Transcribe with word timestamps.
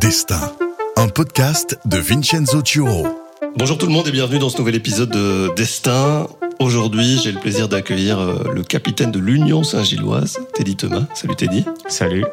Destin, 0.00 0.40
un 0.96 1.08
podcast 1.08 1.78
de 1.84 1.98
Vincenzo 1.98 2.62
Turo. 2.62 3.06
Bonjour 3.56 3.76
tout 3.76 3.84
le 3.84 3.92
monde 3.92 4.08
et 4.08 4.10
bienvenue 4.10 4.38
dans 4.38 4.48
ce 4.48 4.56
nouvel 4.56 4.74
épisode 4.74 5.10
de 5.10 5.54
Destin. 5.56 6.26
Aujourd'hui, 6.58 7.20
j'ai 7.22 7.32
le 7.32 7.38
plaisir 7.38 7.68
d'accueillir 7.68 8.18
euh, 8.18 8.50
le 8.54 8.62
capitaine 8.62 9.10
de 9.10 9.18
l'Union 9.18 9.62
Saint-Gilloise, 9.62 10.38
Teddy 10.54 10.76
Thomas. 10.76 11.04
Salut 11.12 11.36
Teddy. 11.36 11.66
Salut. 11.86 12.24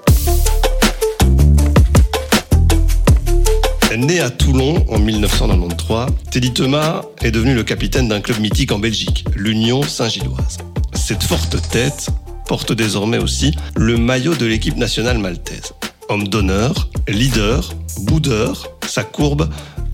Né 3.97 4.22
à 4.22 4.29
Toulon 4.29 4.86
en 4.88 4.99
1993, 4.99 6.06
Teddy 6.31 6.54
Thomas 6.54 7.02
est 7.22 7.31
devenu 7.31 7.54
le 7.54 7.63
capitaine 7.63 8.08
d'un 8.08 8.22
club 8.22 8.40
mythique 8.40 8.72
en 8.72 8.79
Belgique, 8.79 9.26
l'Union 9.36 9.84
Saint-Gilloise. 9.84 10.58
Cette 10.94 11.24
forte 11.24 11.58
tête 11.70 12.08
porte 12.47 12.72
désormais 12.72 13.18
aussi 13.18 13.54
le 13.76 13.97
maillot 13.97 14.36
de 14.36 14.46
l'équipe 14.46 14.78
nationale 14.78 15.18
maltaise. 15.18 15.74
Homme 16.09 16.30
d'honneur, 16.30 16.87
leader, 17.07 17.73
boudeur, 18.02 18.67
sa 18.88 19.03
courbe 19.03 19.49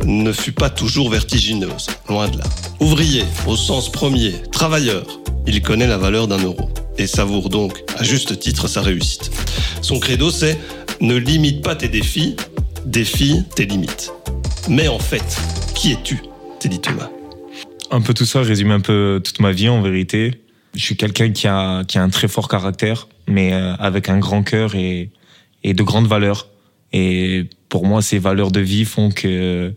ne 0.06 0.32
fut 0.32 0.52
pas 0.52 0.70
toujours 0.70 1.10
vertigineuse, 1.10 1.88
loin 2.10 2.28
de 2.28 2.38
là. 2.38 2.44
Ouvrier, 2.80 3.24
au 3.48 3.56
sens 3.56 3.92
premier, 3.92 4.34
travailleur, 4.52 5.06
il 5.48 5.62
connaît 5.62 5.88
la 5.88 5.98
valeur 5.98 6.28
d'un 6.28 6.42
euro 6.42 6.70
et 6.98 7.08
savoure 7.08 7.50
donc, 7.50 7.84
à 7.98 8.04
juste 8.04 8.40
titre, 8.40 8.68
sa 8.68 8.82
réussite. 8.82 9.32
Son 9.82 10.00
credo, 10.00 10.30
c'est 10.30 10.58
ne 11.02 11.16
limite 11.16 11.64
pas 11.64 11.76
tes 11.76 11.88
défis, 11.88 12.36
défie 12.86 13.44
tes 13.56 13.66
limites. 13.66 14.12
Mais 14.70 14.88
en 14.88 15.00
fait, 15.00 15.38
qui 15.76 15.92
es-tu, 15.92 16.20
Teddy 16.60 16.80
Thomas 16.80 17.10
Un 17.92 18.02
peu 18.02 18.14
tout 18.14 18.26
ça 18.26 18.42
résume 18.42 18.72
un 18.72 18.80
peu 18.80 19.22
toute 19.24 19.40
ma 19.40 19.52
vie 19.52 19.70
en 19.70 19.82
vérité. 19.82 20.42
Je 20.76 20.84
suis 20.84 20.96
quelqu'un 20.96 21.32
qui 21.32 21.48
a, 21.48 21.84
qui 21.84 21.98
a 21.98 22.04
un 22.04 22.10
très 22.10 22.28
fort 22.28 22.48
caractère, 22.48 23.08
mais 23.28 23.54
euh, 23.54 23.76
avec 23.76 24.10
un 24.10 24.20
grand 24.20 24.44
cœur 24.44 24.76
et, 24.76 25.10
et 25.64 25.74
de 25.74 25.84
grandes 25.84 26.08
valeurs. 26.08 26.48
Et 26.94 27.50
pour 27.70 27.86
moi, 27.86 28.02
ces 28.02 28.20
valeurs 28.20 28.52
de 28.52 28.60
vie 28.60 28.86
font 28.86 29.10
que 29.10 29.74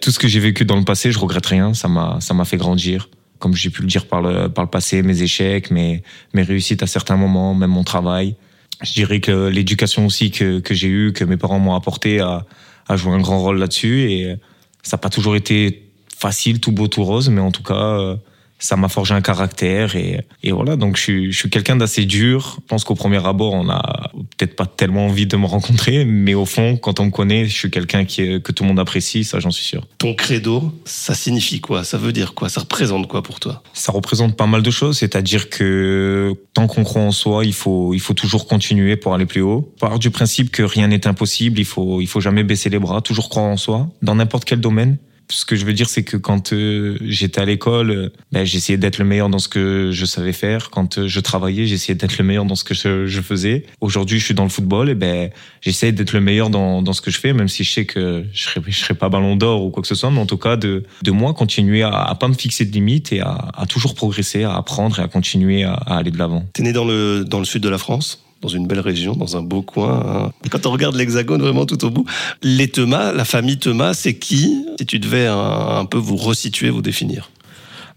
tout 0.00 0.10
ce 0.10 0.18
que 0.18 0.26
j'ai 0.26 0.40
vécu 0.40 0.64
dans 0.64 0.76
le 0.76 0.84
passé, 0.84 1.12
je 1.12 1.18
regrette 1.18 1.46
rien. 1.46 1.74
Ça 1.74 1.88
m'a, 1.88 2.18
ça 2.20 2.34
m'a 2.34 2.44
fait 2.44 2.56
grandir. 2.56 3.08
Comme 3.38 3.54
j'ai 3.54 3.70
pu 3.70 3.82
le 3.82 3.88
dire 3.88 4.06
par 4.06 4.22
le, 4.22 4.48
par 4.48 4.64
le 4.64 4.70
passé, 4.70 5.02
mes 5.02 5.22
échecs, 5.22 5.70
mes, 5.70 6.02
mes 6.32 6.42
réussites 6.42 6.82
à 6.82 6.86
certains 6.86 7.16
moments, 7.16 7.54
même 7.54 7.70
mon 7.70 7.84
travail. 7.84 8.34
Je 8.82 8.92
dirais 8.94 9.20
que 9.20 9.48
l'éducation 9.48 10.06
aussi 10.06 10.30
que, 10.30 10.60
que 10.60 10.74
j'ai 10.74 10.88
eue, 10.88 11.12
que 11.12 11.24
mes 11.24 11.36
parents 11.36 11.58
m'ont 11.58 11.74
apporté, 11.74 12.20
a, 12.20 12.46
a 12.88 12.96
joué 12.96 13.12
un 13.12 13.20
grand 13.20 13.38
rôle 13.38 13.58
là-dessus. 13.58 14.10
Et 14.10 14.36
ça 14.82 14.96
n'a 14.96 15.00
pas 15.00 15.10
toujours 15.10 15.36
été 15.36 15.90
facile, 16.16 16.60
tout 16.60 16.72
beau, 16.72 16.88
tout 16.88 17.04
rose, 17.04 17.28
mais 17.28 17.42
en 17.42 17.50
tout 17.50 17.62
cas, 17.62 18.16
ça 18.58 18.76
m'a 18.76 18.88
forgé 18.88 19.14
un 19.14 19.20
caractère 19.20 19.96
et, 19.96 20.24
et 20.42 20.52
voilà 20.52 20.76
donc 20.76 20.96
je 20.96 21.30
je 21.30 21.36
suis 21.36 21.50
quelqu'un 21.50 21.76
d'assez 21.76 22.06
dur 22.06 22.56
je 22.56 22.66
pense 22.66 22.84
qu'au 22.84 22.94
premier 22.94 23.24
abord 23.24 23.52
on 23.52 23.68
a 23.68 24.10
peut-être 24.36 24.56
pas 24.56 24.66
tellement 24.66 25.06
envie 25.06 25.26
de 25.26 25.36
me 25.36 25.46
rencontrer 25.46 26.04
mais 26.04 26.34
au 26.34 26.44
fond 26.44 26.76
quand 26.76 27.00
on 27.00 27.06
me 27.06 27.10
connaît 27.10 27.46
je 27.46 27.54
suis 27.54 27.70
quelqu'un 27.70 28.04
qui 28.04 28.40
que 28.42 28.52
tout 28.52 28.62
le 28.64 28.68
monde 28.68 28.78
apprécie 28.78 29.24
ça 29.24 29.40
j'en 29.40 29.50
suis 29.50 29.64
sûr. 29.64 29.86
Ton 29.98 30.14
credo 30.14 30.72
ça 30.84 31.14
signifie 31.14 31.60
quoi? 31.60 31.84
Ça 31.84 31.98
veut 31.98 32.12
dire 32.12 32.34
quoi? 32.34 32.48
Ça 32.48 32.60
représente 32.60 33.08
quoi 33.08 33.22
pour 33.22 33.40
toi? 33.40 33.62
Ça 33.72 33.92
représente 33.92 34.36
pas 34.36 34.46
mal 34.46 34.62
de 34.62 34.70
choses 34.70 34.98
c'est-à-dire 34.98 35.48
que 35.50 36.34
tant 36.54 36.66
qu'on 36.66 36.84
croit 36.84 37.02
en 37.02 37.12
soi 37.12 37.44
il 37.44 37.54
faut 37.54 37.94
il 37.94 38.00
faut 38.00 38.14
toujours 38.14 38.46
continuer 38.46 38.96
pour 38.96 39.14
aller 39.14 39.26
plus 39.26 39.42
haut. 39.42 39.72
Part 39.80 39.98
du 39.98 40.10
principe 40.10 40.50
que 40.50 40.62
rien 40.62 40.88
n'est 40.88 41.06
impossible 41.06 41.58
il 41.58 41.64
faut 41.64 42.00
il 42.00 42.06
faut 42.06 42.20
jamais 42.20 42.44
baisser 42.44 42.68
les 42.68 42.78
bras 42.78 43.00
toujours 43.00 43.28
croire 43.28 43.46
en 43.46 43.56
soi. 43.56 43.88
Dans 44.02 44.14
n'importe 44.14 44.44
quel 44.44 44.60
domaine 44.60 44.96
ce 45.28 45.44
que 45.44 45.56
je 45.56 45.64
veux 45.64 45.72
dire, 45.72 45.88
c'est 45.88 46.04
que 46.04 46.16
quand 46.16 46.52
euh, 46.52 46.98
j'étais 47.02 47.40
à 47.40 47.44
l'école, 47.44 47.90
euh, 47.90 48.08
ben, 48.32 48.44
j'essayais 48.44 48.78
d'être 48.78 48.98
le 48.98 49.04
meilleur 49.04 49.28
dans 49.28 49.38
ce 49.38 49.48
que 49.48 49.90
je 49.92 50.04
savais 50.04 50.32
faire. 50.32 50.70
Quand 50.70 50.98
euh, 50.98 51.08
je 51.08 51.20
travaillais, 51.20 51.66
j'essayais 51.66 51.94
d'être 51.94 52.18
le 52.18 52.24
meilleur 52.24 52.44
dans 52.44 52.54
ce 52.54 52.64
que 52.64 52.74
je, 52.74 53.20
faisais. 53.20 53.64
Aujourd'hui, 53.80 54.18
je 54.20 54.24
suis 54.24 54.34
dans 54.34 54.44
le 54.44 54.48
football, 54.48 54.88
et 54.88 54.94
ben 54.94 55.30
j'essaie 55.60 55.90
d'être 55.90 56.12
le 56.12 56.20
meilleur 56.20 56.50
dans, 56.50 56.82
dans 56.82 56.92
ce 56.92 57.00
que 57.00 57.10
je 57.10 57.18
fais, 57.18 57.32
même 57.32 57.48
si 57.48 57.64
je 57.64 57.72
sais 57.72 57.86
que 57.86 58.24
je 58.32 58.42
serai, 58.42 58.60
serai 58.70 58.94
pas 58.94 59.08
ballon 59.08 59.36
d'or 59.36 59.64
ou 59.64 59.70
quoi 59.70 59.82
que 59.82 59.88
ce 59.88 59.94
soit, 59.94 60.10
mais 60.10 60.20
en 60.20 60.26
tout 60.26 60.36
cas 60.36 60.56
de, 60.56 60.84
de 61.02 61.10
moi 61.10 61.34
continuer 61.34 61.82
à, 61.82 61.90
à 61.90 62.14
pas 62.14 62.28
me 62.28 62.34
fixer 62.34 62.64
de 62.64 62.72
limites 62.72 63.12
et 63.12 63.20
à, 63.20 63.50
à 63.54 63.66
toujours 63.66 63.94
progresser, 63.94 64.44
à 64.44 64.54
apprendre 64.54 65.00
et 65.00 65.02
à 65.02 65.08
continuer 65.08 65.64
à, 65.64 65.72
à 65.72 65.96
aller 65.96 66.10
de 66.10 66.18
l'avant. 66.18 66.46
T'es 66.52 66.62
né 66.62 66.72
dans 66.72 66.84
le 66.84 67.24
dans 67.24 67.38
le 67.38 67.44
sud 67.44 67.62
de 67.62 67.68
la 67.68 67.78
France? 67.78 68.25
Dans 68.42 68.48
une 68.48 68.66
belle 68.66 68.80
région, 68.80 69.14
dans 69.14 69.36
un 69.36 69.42
beau 69.42 69.62
coin. 69.62 70.02
Hein. 70.06 70.48
Quand 70.50 70.66
on 70.66 70.70
regarde 70.70 70.94
l'hexagone 70.94 71.40
vraiment 71.40 71.66
tout 71.66 71.84
au 71.84 71.90
bout, 71.90 72.06
les 72.42 72.68
Thomas, 72.68 73.12
la 73.12 73.24
famille 73.24 73.58
Thomas, 73.58 73.94
c'est 73.94 74.14
qui? 74.14 74.64
Si 74.78 74.86
tu 74.86 74.98
devais 74.98 75.26
un, 75.26 75.84
peu 75.86 75.98
vous 75.98 76.16
resituer, 76.16 76.70
vous 76.70 76.82
définir. 76.82 77.30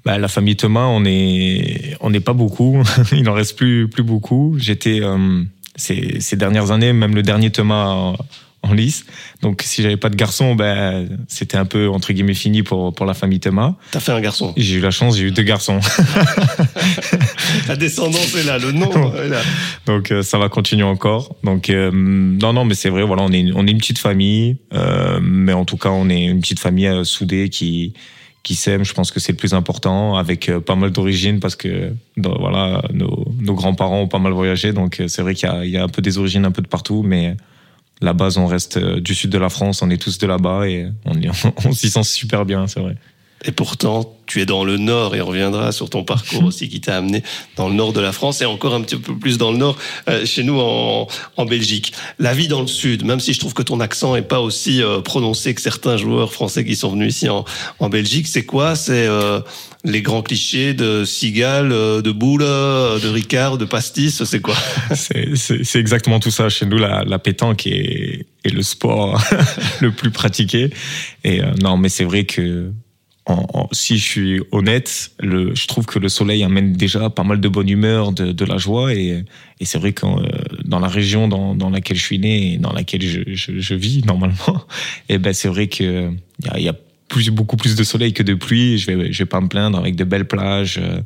Bah, 0.05 0.17
la 0.17 0.27
famille 0.27 0.55
Thomas, 0.55 0.85
on 0.85 1.03
est 1.05 1.97
on 1.99 2.09
n'est 2.09 2.21
pas 2.21 2.33
beaucoup. 2.33 2.81
Il 3.11 3.23
n'en 3.23 3.33
reste 3.33 3.57
plus 3.57 3.89
plus 3.89 4.03
beaucoup. 4.03 4.55
J'étais 4.57 5.01
euh, 5.01 5.43
ces, 5.75 6.21
ces 6.21 6.35
dernières 6.37 6.71
années, 6.71 6.93
même 6.93 7.15
le 7.15 7.23
dernier 7.23 7.51
Thomas 7.51 8.13
en 8.61 8.73
lice. 8.73 9.05
Donc 9.41 9.61
si 9.63 9.81
j'avais 9.81 9.97
pas 9.97 10.09
de 10.09 10.15
garçon, 10.15 10.55
ben 10.55 11.07
c'était 11.27 11.57
un 11.57 11.65
peu 11.65 11.87
entre 11.89 12.11
guillemets 12.11 12.33
fini 12.33 12.63
pour 12.63 12.93
pour 12.93 13.05
la 13.05 13.13
famille 13.13 13.39
Thomas. 13.39 13.75
T'as 13.91 13.99
fait 13.99 14.11
un 14.11 14.21
garçon. 14.21 14.53
J'ai 14.57 14.75
eu 14.75 14.79
la 14.81 14.91
chance, 14.91 15.17
j'ai 15.17 15.25
eu 15.25 15.31
deux 15.31 15.43
garçons. 15.43 15.79
la 17.67 17.75
descendance 17.75 18.35
est 18.35 18.43
là, 18.43 18.57
le 18.57 18.71
nom 18.71 19.13
est 19.15 19.29
là. 19.29 19.41
Donc 19.85 20.11
euh, 20.11 20.21
ça 20.21 20.37
va 20.37 20.49
continuer 20.49 20.83
encore. 20.83 21.35
Donc 21.43 21.69
euh, 21.69 21.91
non 21.93 22.53
non 22.53 22.65
mais 22.65 22.75
c'est 22.75 22.89
vrai 22.89 23.03
voilà 23.03 23.23
on 23.23 23.31
est 23.31 23.51
on 23.55 23.65
est 23.65 23.71
une 23.71 23.77
petite 23.77 23.99
famille, 23.99 24.57
euh, 24.73 25.19
mais 25.21 25.53
en 25.53 25.65
tout 25.65 25.77
cas 25.77 25.89
on 25.89 26.09
est 26.09 26.25
une 26.25 26.41
petite 26.41 26.59
famille 26.59 26.89
soudée 27.05 27.49
qui 27.49 27.93
qui 28.43 28.55
s'aime. 28.55 28.83
Je 28.83 28.93
pense 28.93 29.11
que 29.11 29.21
c'est 29.21 29.31
le 29.31 29.37
plus 29.37 29.53
important 29.53 30.17
avec 30.17 30.51
pas 30.65 30.75
mal 30.75 30.91
d'origines 30.91 31.39
parce 31.39 31.55
que 31.55 31.93
dans, 32.17 32.37
voilà 32.37 32.81
nos 32.93 33.25
nos 33.39 33.53
grands-parents 33.53 34.01
ont 34.01 34.07
pas 34.07 34.19
mal 34.19 34.33
voyagé 34.33 34.73
donc 34.73 35.01
c'est 35.07 35.21
vrai 35.21 35.33
qu'il 35.33 35.47
y 35.47 35.51
a 35.51 35.65
il 35.65 35.71
y 35.71 35.77
a 35.77 35.83
un 35.83 35.89
peu 35.89 36.01
des 36.01 36.17
origines 36.17 36.45
un 36.45 36.51
peu 36.51 36.61
de 36.61 36.67
partout 36.67 37.03
mais 37.05 37.35
la 38.01 38.13
base, 38.13 38.37
on 38.37 38.47
reste 38.47 38.79
du 38.79 39.13
sud 39.13 39.31
de 39.31 39.37
la 39.37 39.49
France, 39.49 39.81
on 39.81 39.89
est 39.89 40.01
tous 40.01 40.17
de 40.17 40.27
là-bas 40.27 40.67
et 40.67 40.89
on, 41.05 41.13
on 41.65 41.71
s'y 41.71 41.89
sent 41.89 42.03
super 42.03 42.45
bien, 42.45 42.67
c'est 42.67 42.79
vrai. 42.79 42.95
Et 43.45 43.51
pourtant, 43.51 44.15
tu 44.25 44.41
es 44.41 44.45
dans 44.45 44.63
le 44.63 44.77
nord 44.77 45.15
et 45.15 45.21
on 45.21 45.27
reviendra 45.27 45.71
sur 45.71 45.89
ton 45.89 46.03
parcours 46.03 46.43
aussi 46.45 46.69
qui 46.69 46.81
t'a 46.81 46.97
amené 46.97 47.23
dans 47.55 47.69
le 47.69 47.75
nord 47.75 47.93
de 47.93 48.01
la 48.01 48.11
France 48.11 48.41
et 48.41 48.45
encore 48.45 48.75
un 48.75 48.81
petit 48.81 48.97
peu 48.97 49.17
plus 49.17 49.37
dans 49.37 49.51
le 49.51 49.57
nord 49.57 49.77
euh, 50.09 50.25
chez 50.25 50.43
nous 50.43 50.59
en, 50.59 51.07
en, 51.37 51.45
Belgique. 51.45 51.93
La 52.19 52.33
vie 52.33 52.47
dans 52.47 52.61
le 52.61 52.67
sud, 52.67 53.05
même 53.05 53.19
si 53.19 53.33
je 53.33 53.39
trouve 53.39 53.53
que 53.53 53.63
ton 53.63 53.79
accent 53.79 54.15
est 54.15 54.21
pas 54.21 54.41
aussi 54.41 54.83
euh, 54.83 54.99
prononcé 54.99 55.55
que 55.55 55.61
certains 55.61 55.97
joueurs 55.97 56.33
français 56.33 56.65
qui 56.65 56.75
sont 56.75 56.91
venus 56.91 57.15
ici 57.15 57.29
en, 57.29 57.45
en 57.79 57.89
Belgique, 57.89 58.27
c'est 58.27 58.45
quoi? 58.45 58.75
C'est 58.75 59.07
euh, 59.07 59.39
les 59.85 60.01
grands 60.01 60.21
clichés 60.21 60.73
de 60.73 61.05
cigale, 61.05 61.69
de 61.69 62.11
boule, 62.11 62.41
de 62.41 63.07
Ricard, 63.07 63.57
de 63.57 63.65
pastis, 63.65 64.23
c'est 64.23 64.41
quoi? 64.41 64.55
C'est 64.93 65.79
exactement 65.79 66.19
tout 66.19 66.31
ça. 66.31 66.49
Chez 66.49 66.65
nous, 66.65 66.77
la, 66.77 67.03
la 67.05 67.19
pétanque 67.19 67.65
est, 67.65 68.25
est, 68.43 68.49
le 68.49 68.61
sport 68.61 69.19
le 69.81 69.91
plus 69.91 70.11
pratiqué. 70.11 70.69
Et 71.23 71.41
non, 71.61 71.77
mais 71.77 71.89
c'est 71.89 72.03
vrai 72.03 72.25
que 72.25 72.71
si 73.71 73.97
je 73.97 74.03
suis 74.03 74.41
honnête, 74.51 75.11
je 75.21 75.67
trouve 75.67 75.85
que 75.85 75.99
le 75.99 76.09
soleil 76.09 76.43
amène 76.43 76.73
déjà 76.73 77.09
pas 77.09 77.23
mal 77.23 77.39
de 77.39 77.47
bonne 77.47 77.69
humeur, 77.69 78.11
de, 78.11 78.45
la 78.45 78.57
joie, 78.57 78.93
et, 78.93 79.25
c'est 79.61 79.77
vrai 79.77 79.93
que 79.93 80.05
euh, 80.05 80.27
dans 80.65 80.79
la 80.79 80.87
région 80.87 81.27
dans, 81.27 81.69
laquelle 81.69 81.97
je 81.97 82.03
suis 82.03 82.19
né 82.19 82.53
et 82.53 82.57
dans 82.57 82.73
laquelle 82.73 83.01
je, 83.01 83.75
vis 83.75 84.03
normalement, 84.05 84.63
et 85.09 85.17
ben 85.17 85.33
c'est 85.33 85.49
vrai 85.49 85.67
que 85.67 86.11
il 86.55 86.63
y 86.63 86.69
a, 86.69 86.75
beaucoup 87.31 87.57
plus 87.57 87.75
de 87.75 87.83
soleil 87.83 88.13
que 88.13 88.23
de 88.23 88.33
pluie. 88.33 88.77
Je 88.77 88.91
vais, 88.91 89.09
vais 89.09 89.25
pas 89.25 89.41
me 89.41 89.47
plaindre 89.47 89.77
avec 89.77 89.95
de 89.95 90.03
belles 90.03 90.27
plages. 90.27 90.79
Euh, 90.81 91.01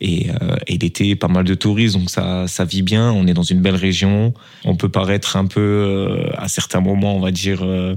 et, 0.00 0.30
euh, 0.30 0.56
et 0.66 0.76
l'été, 0.78 1.16
pas 1.16 1.28
mal 1.28 1.44
de 1.44 1.54
touristes, 1.54 1.96
donc 1.96 2.10
ça, 2.10 2.46
ça 2.48 2.64
vit 2.64 2.82
bien. 2.82 3.10
On 3.12 3.26
est 3.26 3.34
dans 3.34 3.42
une 3.42 3.60
belle 3.60 3.76
région. 3.76 4.34
On 4.64 4.76
peut 4.76 4.88
paraître 4.88 5.36
un 5.36 5.46
peu, 5.46 5.60
euh, 5.60 6.30
à 6.36 6.48
certains 6.48 6.80
moments, 6.80 7.16
on 7.16 7.20
va 7.20 7.30
dire, 7.30 7.60
euh, 7.62 7.94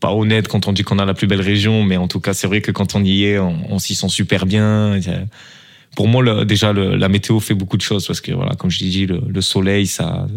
pas 0.00 0.12
honnête 0.12 0.48
quand 0.48 0.68
on 0.68 0.72
dit 0.72 0.82
qu'on 0.82 0.98
a 0.98 1.06
la 1.06 1.14
plus 1.14 1.26
belle 1.26 1.40
région, 1.40 1.82
mais 1.84 1.96
en 1.96 2.06
tout 2.06 2.20
cas, 2.20 2.34
c'est 2.34 2.46
vrai 2.46 2.60
que 2.60 2.70
quand 2.70 2.94
on 2.94 3.02
y 3.02 3.24
est, 3.24 3.38
on, 3.38 3.78
s'y 3.78 3.94
sent 3.94 4.08
super 4.08 4.46
bien. 4.46 5.00
Pour 5.96 6.06
moi, 6.06 6.44
déjà, 6.44 6.72
la 6.72 7.08
météo 7.08 7.40
fait 7.40 7.54
beaucoup 7.54 7.76
de 7.76 7.82
choses 7.82 8.06
parce 8.06 8.20
que, 8.20 8.30
voilà, 8.30 8.54
comme 8.54 8.70
je 8.70 8.80
l'ai 8.80 8.90
dit, 8.90 9.06
le, 9.06 9.20
le, 9.26 9.40
soleil, 9.40 9.86
ça, 9.88 10.28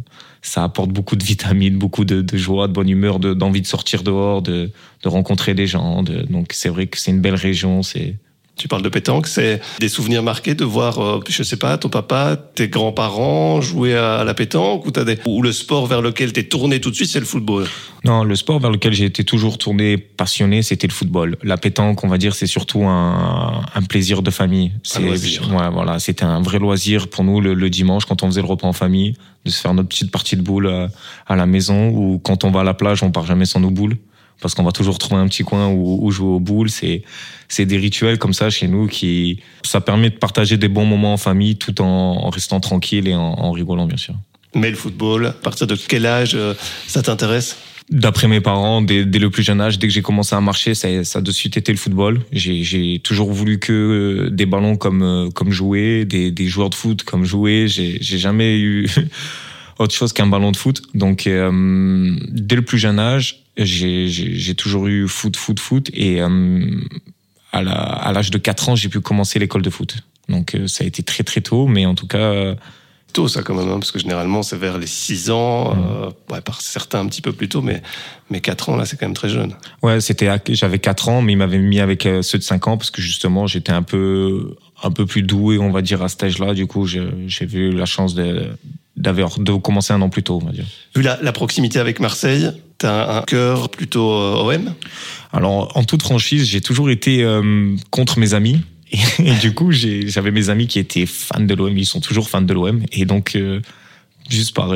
ça 0.41 0.63
apporte 0.63 0.89
beaucoup 0.89 1.16
de 1.16 1.23
vitamines, 1.23 1.78
beaucoup 1.78 2.05
de, 2.05 2.25
joie, 2.38 2.67
de 2.67 2.73
bonne 2.73 2.90
humeur, 2.90 3.19
d'envie 3.19 3.59
de, 3.59 3.66
de, 3.66 3.69
sortir 3.69 4.02
dehors, 4.02 4.41
de, 4.41 4.72
de 5.03 5.09
rencontrer 5.09 5.53
des 5.53 5.67
gens. 5.67 6.02
De, 6.02 6.23
donc, 6.23 6.53
c'est 6.53 6.69
vrai 6.69 6.87
que 6.87 6.97
c'est 6.97 7.11
une 7.11 7.22
belle 7.22 7.35
région. 7.35 7.84
C'est 7.84 8.16
tu 8.58 8.68
parles 8.68 8.82
de 8.82 8.90
pétanque, 8.90 9.28
c'est 9.28 9.59
des 9.80 9.90
souvenirs 9.90 10.24
marqués 10.24 10.53
de 10.53 10.66
voir, 10.66 11.00
euh, 11.00 11.20
je 11.28 11.42
sais 11.42 11.58
pas, 11.58 11.78
ton 11.78 11.90
papa, 11.90 12.36
tes 12.36 12.68
grands-parents 12.68 13.62
jouer 13.62 13.96
à 13.96 14.24
la 14.24 14.34
pétanque 14.34 14.86
ou, 14.86 14.92
as 15.00 15.03
des... 15.03 15.18
ou 15.26 15.42
le 15.42 15.52
sport 15.52 15.88
vers 15.88 16.02
lequel 16.02 16.34
t'es 16.34 16.44
tourné 16.44 16.80
tout 16.80 16.92
de 16.92 16.96
suite, 16.96 17.09
c'est 17.09 17.20
le 17.20 17.26
football? 17.26 17.68
Non, 18.03 18.24
le 18.24 18.36
sport 18.36 18.59
vers 18.59 18.72
lequel 18.72 18.94
j'ai 18.94 19.06
été 19.06 19.24
toujours 19.24 19.58
tourné, 19.58 19.98
passionné, 19.98 20.64
c'était 20.64 20.88
le 20.88 20.94
football. 20.94 21.38
La 21.44 21.58
pétanque, 21.58 22.03
on 22.03 22.08
va 22.08 22.18
dire, 22.18 22.36
c'est 22.36 22.48
surtout 22.48 22.84
un, 22.84 23.64
un, 23.74 23.82
plaisir 23.84 24.22
de 24.22 24.32
famille. 24.32 24.72
C'est 24.84 25.02
ouais, 25.02 25.70
voilà, 25.72 26.00
c'était 26.00 26.26
un 26.26 26.42
vrai 26.42 26.59
loisir 26.59 27.09
pour 27.09 27.24
nous 27.24 27.42
le, 27.42 27.53
le, 27.53 27.70
dimanche 27.70 28.06
quand 28.06 28.22
on 28.24 28.28
faisait 28.28 28.42
le 28.42 28.48
repas 28.48 28.68
en 28.68 28.74
famille, 28.74 29.14
de 29.46 29.52
se 29.52 29.59
faire 29.59 29.74
notre 29.74 29.90
petite 29.90 30.12
partie 30.12 30.36
de 30.36 30.42
boules 30.42 30.68
à, 30.68 30.88
à 31.28 31.36
la 31.36 31.46
maison 31.46 31.90
ou 31.90 32.20
quand 32.20 32.44
on 32.44 32.52
va 32.52 32.62
à 32.62 32.64
la 32.64 32.74
plage, 32.74 33.02
on 33.02 33.12
part 33.12 33.26
jamais 33.26 33.46
sans 33.46 33.59
nos 33.59 33.72
boules 33.72 33.98
parce 34.41 34.55
qu'on 34.55 34.64
va 34.64 34.72
toujours 34.72 34.97
trouver 34.97 35.22
un 35.22 35.28
petit 35.28 35.43
coin 35.43 35.67
où, 35.67 35.99
où 36.05 36.11
jouer 36.11 36.28
aux 36.28 36.40
boules. 36.40 36.70
C'est 36.70 37.03
c'est 37.47 37.66
des 37.66 37.78
rituels 37.78 38.17
comme 38.17 38.34
ça 38.34 38.49
chez 38.49 38.67
nous 38.67 38.88
qui 38.88 39.40
ça 39.64 39.82
permet 39.82 40.09
de 40.09 40.16
partager 40.16 40.58
des 40.58 40.70
bons 40.70 40.85
moments 40.85 41.14
en 41.14 41.17
famille 41.17 41.58
tout 41.58 41.82
en, 41.82 41.85
en 41.85 42.29
restant 42.29 42.59
tranquille 42.59 43.08
et 43.08 43.16
en, 43.16 43.20
en, 43.20 43.52
rigolant 43.52 43.85
bien 43.85 43.97
sûr. 43.97 44.16
Mais 44.55 44.70
le 44.70 44.76
football, 44.76 45.28
à 45.28 45.32
partir 45.32 45.67
de 45.67 45.76
quel 45.76 46.05
âge 46.05 46.38
ça 46.88 47.02
t'intéresse? 47.02 47.58
D'après 47.90 48.29
mes 48.29 48.40
parents, 48.40 48.82
dès, 48.82 49.03
dès, 49.03 49.20
le 49.20 49.29
plus 49.29 49.43
jeune 49.43 49.59
âge, 49.59 49.78
dès 49.78 49.88
que 49.88 49.93
j'ai 49.93 50.02
commencé 50.02 50.34
à 50.34 50.40
marcher, 50.40 50.76
ça, 50.76 51.03
ça 51.03 51.20
a 51.20 51.22
de 51.22 51.32
suite 51.32 51.58
été 51.58 51.73
le 51.73 51.78
football. 51.78 52.22
J'ai 52.32 53.02
toujours 53.03 53.34
voulu 53.34 53.59
que 53.59 54.29
des 54.32 54.46
ballons 54.46 54.78
comme 54.78 55.29
comme 55.34 55.52
jouer, 55.52 56.05
des, 56.05 56.32
des 56.32 56.46
joueurs 56.47 56.70
de 56.70 56.76
foot 56.76 57.03
comme 57.03 57.26
jouer. 57.26 57.67
J'ai 57.67 57.99
jamais 57.99 58.59
eu 58.59 58.88
autre 59.82 59.93
chose 59.93 60.14
qu'un 60.14 60.28
ballon 60.28 60.52
de 60.52 60.58
foot. 60.58 60.82
Donc, 60.93 61.28
euh, 61.28 62.16
dès 62.29 62.55
le 62.55 62.61
plus 62.61 62.78
jeune 62.78 62.99
âge, 62.99 63.43
j'ai 63.66 64.55
toujours 64.55 64.87
eu 64.87 65.08
foot, 65.08 65.35
foot, 65.35 65.59
foot. 65.59 65.90
Et 65.93 66.22
euh, 66.22 66.66
à 67.52 68.11
l'âge 68.13 68.31
de 68.31 68.37
4 68.37 68.69
ans, 68.69 68.75
j'ai 68.75 68.90
pu 68.90 69.02
commencer 69.02 69.40
l'école 69.40 69.61
de 69.61 69.69
foot. 69.69 69.97
Donc, 70.29 70.55
euh, 70.55 70.67
ça 70.67 70.84
a 70.84 70.87
été 70.87 71.03
très, 71.03 71.23
très 71.23 71.41
tôt. 71.41 71.67
Mais 71.67 71.85
en 71.85 71.96
tout 71.96 72.08
cas... 72.08 72.55
Tôt, 73.13 73.28
ça, 73.28 73.43
quand 73.43 73.55
même, 73.55 73.67
hein, 73.67 73.78
parce 73.78 73.91
que 73.91 73.99
généralement, 73.99 74.41
c'est 74.41 74.55
vers 74.55 74.78
les 74.78 74.87
6 74.87 75.31
ans, 75.31 75.75
mmh. 75.75 76.34
ouais, 76.34 76.40
par 76.40 76.61
certains 76.61 77.02
un 77.02 77.08
petit 77.08 77.22
peu 77.22 77.34
plus 77.34 77.49
tôt, 77.49 77.61
mais, 77.61 77.81
mais 78.29 78.40
4 78.40 78.69
ans, 78.69 78.78
là, 78.78 78.85
c'est 78.85 78.97
quand 78.97 79.05
même 79.05 79.16
très 79.16 79.28
jeune. 79.28 79.53
Ouais, 79.84 79.99
c'était, 79.99 80.29
j'avais 80.52 80.79
4 80.79 81.09
ans, 81.09 81.22
mais 81.22 81.34
ils 81.34 81.37
m'avaient 81.37 81.57
mis 81.57 81.81
avec 81.81 82.07
ceux 82.22 82.37
de 82.37 82.43
5 82.43 82.67
ans, 82.69 82.78
parce 82.78 82.90
que 82.90 83.02
justement, 83.02 83.47
j'étais 83.47 83.73
un 83.73 83.84
peu, 83.84 84.55
un 84.81 84.91
peu 84.91 85.05
plus 85.05 85.23
doué, 85.23 85.57
on 85.59 85.72
va 85.72 85.81
dire, 85.81 86.02
à 86.02 86.07
cet 86.07 86.23
âge-là. 86.23 86.53
Du 86.53 86.67
coup, 86.67 86.87
j'ai 86.87 87.03
eu 87.52 87.72
la 87.73 87.85
chance 87.85 88.16
de, 88.16 88.47
d'avoir 88.97 89.40
de 89.40 89.53
commencer 89.53 89.93
un 89.93 90.02
an 90.02 90.09
plus 90.09 90.23
tôt, 90.23 90.40
on 90.41 90.46
va 90.46 90.52
dire. 90.52 90.66
Vu 90.96 91.02
la, 91.02 91.19
la 91.22 91.31
proximité 91.31 91.79
avec 91.79 91.99
Marseille, 91.99 92.52
tu 92.81 92.87
as 92.87 93.17
un 93.17 93.22
cœur 93.22 93.69
plutôt 93.69 94.11
euh, 94.11 94.55
OM 94.55 94.73
Alors, 95.31 95.75
en 95.78 95.83
toute 95.83 96.01
franchise, 96.01 96.47
j'ai 96.47 96.61
toujours 96.61 96.89
été 96.89 97.23
euh, 97.23 97.75
contre 97.91 98.19
mes 98.19 98.33
amis. 98.33 98.61
Et, 98.91 99.33
du 99.41 99.53
coup, 99.53 99.72
j'avais 99.72 100.31
mes 100.31 100.49
amis 100.49 100.67
qui 100.67 100.79
étaient 100.79 101.05
fans 101.05 101.39
de 101.39 101.53
l'OM, 101.53 101.78
ils 101.78 101.85
sont 101.85 102.01
toujours 102.01 102.29
fans 102.29 102.41
de 102.41 102.53
l'OM. 102.53 102.83
Et 102.91 103.05
donc, 103.05 103.35
euh, 103.35 103.61
juste 104.29 104.55
par, 104.55 104.73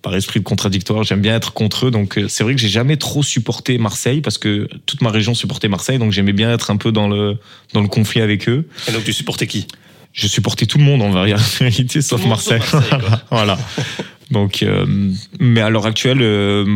par 0.00 0.14
esprit 0.14 0.40
de 0.40 0.44
contradictoire, 0.44 1.02
j'aime 1.02 1.20
bien 1.20 1.34
être 1.34 1.52
contre 1.52 1.86
eux. 1.86 1.90
Donc, 1.90 2.18
c'est 2.28 2.44
vrai 2.44 2.54
que 2.54 2.60
j'ai 2.60 2.68
jamais 2.68 2.96
trop 2.96 3.22
supporté 3.22 3.76
Marseille 3.78 4.20
parce 4.20 4.38
que 4.38 4.68
toute 4.86 5.02
ma 5.02 5.10
région 5.10 5.34
supportait 5.34 5.68
Marseille. 5.68 5.98
Donc, 5.98 6.12
j'aimais 6.12 6.32
bien 6.32 6.52
être 6.52 6.70
un 6.70 6.76
peu 6.76 6.92
dans 6.92 7.08
le, 7.08 7.36
dans 7.72 7.82
le 7.82 7.88
conflit 7.88 8.20
avec 8.20 8.48
eux. 8.48 8.68
Et 8.88 8.92
donc, 8.92 9.04
tu 9.04 9.12
supportais 9.12 9.46
qui? 9.46 9.66
Je 10.12 10.26
supportais 10.26 10.66
tout 10.66 10.78
le 10.78 10.84
monde 10.84 11.02
en 11.02 11.10
vérité, 11.60 12.02
sauf 12.02 12.24
Marseille. 12.26 12.60
voilà. 13.30 13.58
Donc, 14.30 14.62
euh, 14.62 14.86
mais 15.40 15.60
à 15.60 15.70
l'heure 15.70 15.86
actuelle, 15.86 16.20
euh, 16.20 16.66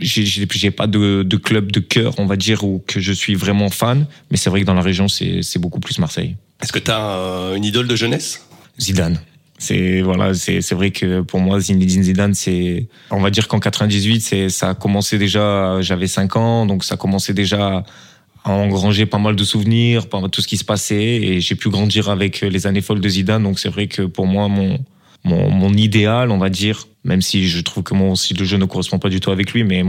j'ai 0.00 0.70
pas 0.70 0.86
de, 0.86 1.22
de, 1.22 1.36
club 1.36 1.70
de 1.70 1.80
cœur, 1.80 2.14
on 2.18 2.26
va 2.26 2.36
dire, 2.36 2.64
où 2.64 2.82
que 2.86 3.00
je 3.00 3.12
suis 3.12 3.34
vraiment 3.34 3.68
fan. 3.68 4.06
Mais 4.30 4.36
c'est 4.36 4.50
vrai 4.50 4.60
que 4.60 4.66
dans 4.66 4.74
la 4.74 4.82
région, 4.82 5.08
c'est 5.08 5.58
beaucoup 5.58 5.80
plus 5.80 5.98
Marseille. 5.98 6.36
Est-ce 6.62 6.72
que 6.72 6.78
tu 6.78 6.90
as 6.90 7.16
euh, 7.18 7.56
une 7.56 7.64
idole 7.64 7.88
de 7.88 7.96
jeunesse? 7.96 8.46
Zidane. 8.80 9.20
C'est 9.58 10.02
voilà, 10.02 10.34
c'est 10.34 10.72
vrai 10.72 10.90
que 10.90 11.20
pour 11.20 11.38
moi 11.38 11.60
Zinedine 11.60 12.02
Zidane, 12.02 12.34
c'est 12.34 12.88
on 13.10 13.20
va 13.20 13.30
dire 13.30 13.46
qu'en 13.46 13.60
98, 13.60 14.20
c'est 14.20 14.48
ça 14.48 14.70
a 14.70 14.74
commencé 14.74 15.16
déjà. 15.16 15.80
J'avais 15.80 16.08
5 16.08 16.36
ans, 16.36 16.66
donc 16.66 16.84
ça 16.84 16.94
a 16.94 16.96
commencé 16.96 17.32
déjà 17.32 17.84
a 18.42 18.50
engrangé 18.50 19.06
pas 19.06 19.18
mal 19.18 19.36
de 19.36 19.44
souvenirs, 19.44 20.08
pas 20.08 20.20
tout 20.28 20.42
ce 20.42 20.48
qui 20.48 20.58
se 20.58 20.64
passait, 20.64 20.96
et 20.96 21.40
j'ai 21.40 21.54
pu 21.54 21.70
grandir 21.70 22.10
avec 22.10 22.40
les 22.42 22.66
années 22.66 22.82
folles 22.82 23.00
de 23.00 23.08
Zidane. 23.08 23.42
Donc 23.42 23.58
c'est 23.58 23.70
vrai 23.70 23.86
que 23.86 24.02
pour 24.02 24.26
moi, 24.26 24.48
mon, 24.48 24.78
mon, 25.24 25.50
mon, 25.50 25.72
idéal, 25.72 26.30
on 26.30 26.38
va 26.38 26.50
dire, 26.50 26.86
même 27.04 27.22
si 27.22 27.48
je 27.48 27.60
trouve 27.60 27.82
que 27.82 27.94
mon 27.94 28.14
style 28.14 28.36
de 28.36 28.44
jeu 28.44 28.56
ne 28.56 28.64
correspond 28.64 28.98
pas 28.98 29.08
du 29.08 29.20
tout 29.20 29.30
avec 29.30 29.52
lui, 29.52 29.64
mais 29.64 29.82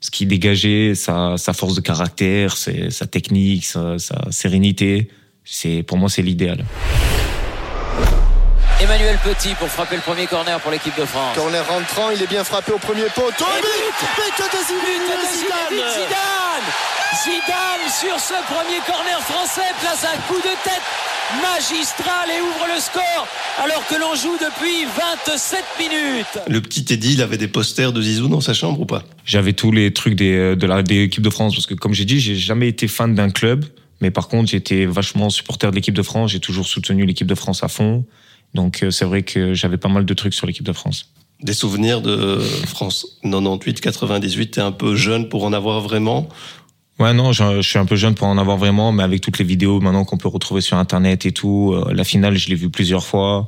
ce 0.00 0.10
qui 0.10 0.26
dégageait, 0.26 0.94
sa, 0.94 1.36
sa 1.36 1.52
force 1.52 1.74
de 1.74 1.80
caractère, 1.80 2.56
sa 2.56 3.06
technique, 3.06 3.64
sa, 3.64 3.98
sa 3.98 4.30
sérénité, 4.30 5.10
c'est 5.44 5.82
pour 5.82 5.98
moi 5.98 6.08
c'est 6.08 6.22
l'idéal. 6.22 6.64
Emmanuel 8.80 9.18
Petit 9.22 9.54
pour 9.56 9.68
frapper 9.68 9.96
le 9.96 10.00
premier 10.00 10.26
corner 10.26 10.58
pour 10.60 10.70
l'équipe 10.70 10.96
de 10.98 11.04
France. 11.04 11.36
Corner 11.36 11.66
rentrant, 11.68 12.10
il 12.10 12.22
est 12.22 12.26
bien 12.26 12.44
frappé 12.44 12.72
au 12.72 12.78
premier 12.78 13.04
poteau. 13.14 13.44
Et 13.44 13.60
but, 13.60 14.00
but 14.16 14.40
de 14.40 14.60
Zidane, 14.64 15.90
Zidane. 15.92 16.68
Zidane 17.22 17.90
sur 18.00 18.18
ce 18.18 18.40
premier 18.48 18.80
corner 18.86 19.20
français 19.20 19.68
place 19.80 20.04
un 20.04 20.16
coup 20.26 20.40
de 20.40 20.54
tête 20.64 20.82
magistral 21.42 22.28
et 22.28 22.40
ouvre 22.40 22.66
le 22.74 22.80
score 22.80 23.28
alors 23.62 23.86
que 23.86 23.94
l'on 23.94 24.14
joue 24.14 24.36
depuis 24.38 24.84
27 25.26 25.64
minutes. 25.78 26.38
Le 26.48 26.60
petit 26.60 26.84
Teddy, 26.84 27.14
il 27.14 27.22
avait 27.22 27.36
des 27.36 27.48
posters 27.48 27.92
de 27.92 28.00
Zizou 28.00 28.28
dans 28.28 28.40
sa 28.40 28.54
chambre 28.54 28.80
ou 28.80 28.86
pas? 28.86 29.04
J'avais 29.24 29.52
tous 29.52 29.70
les 29.70 29.92
trucs 29.92 30.14
des, 30.14 30.56
de 30.56 30.66
l'équipe 30.88 31.22
de 31.22 31.30
France 31.30 31.54
parce 31.54 31.66
que 31.66 31.74
comme 31.74 31.92
j'ai 31.92 32.04
dit, 32.04 32.20
j'ai 32.20 32.36
jamais 32.36 32.68
été 32.68 32.88
fan 32.88 33.14
d'un 33.14 33.30
club. 33.30 33.64
Mais 34.00 34.10
par 34.10 34.28
contre, 34.28 34.50
j'étais 34.50 34.86
vachement 34.86 35.28
supporter 35.28 35.70
de 35.70 35.76
l'équipe 35.76 35.94
de 35.94 36.02
France. 36.02 36.30
J'ai 36.32 36.40
toujours 36.40 36.66
soutenu 36.66 37.04
l'équipe 37.04 37.26
de 37.26 37.34
France 37.34 37.62
à 37.62 37.68
fond. 37.68 38.04
Donc 38.54 38.82
euh, 38.82 38.90
c'est 38.90 39.04
vrai 39.04 39.22
que 39.22 39.54
j'avais 39.54 39.76
pas 39.76 39.88
mal 39.88 40.04
de 40.04 40.14
trucs 40.14 40.34
sur 40.34 40.46
l'équipe 40.46 40.64
de 40.64 40.72
France. 40.72 41.12
Des 41.42 41.54
souvenirs 41.54 42.02
de 42.02 42.38
France 42.66 43.18
98-98, 43.24 44.50
t'es 44.50 44.60
un 44.60 44.72
peu 44.72 44.94
jeune 44.94 45.28
pour 45.28 45.44
en 45.44 45.54
avoir 45.54 45.80
vraiment? 45.80 46.28
Ouais, 47.00 47.14
non, 47.14 47.32
je, 47.32 47.62
suis 47.62 47.78
un 47.78 47.86
peu 47.86 47.96
jeune 47.96 48.14
pour 48.14 48.26
en 48.26 48.36
avoir 48.36 48.58
vraiment, 48.58 48.92
mais 48.92 49.02
avec 49.02 49.22
toutes 49.22 49.38
les 49.38 49.44
vidéos 49.44 49.80
maintenant 49.80 50.04
qu'on 50.04 50.18
peut 50.18 50.28
retrouver 50.28 50.60
sur 50.60 50.76
Internet 50.76 51.24
et 51.24 51.32
tout, 51.32 51.72
euh, 51.72 51.94
la 51.94 52.04
finale, 52.04 52.36
je 52.36 52.50
l'ai 52.50 52.54
vue 52.54 52.68
plusieurs 52.68 53.06
fois. 53.06 53.46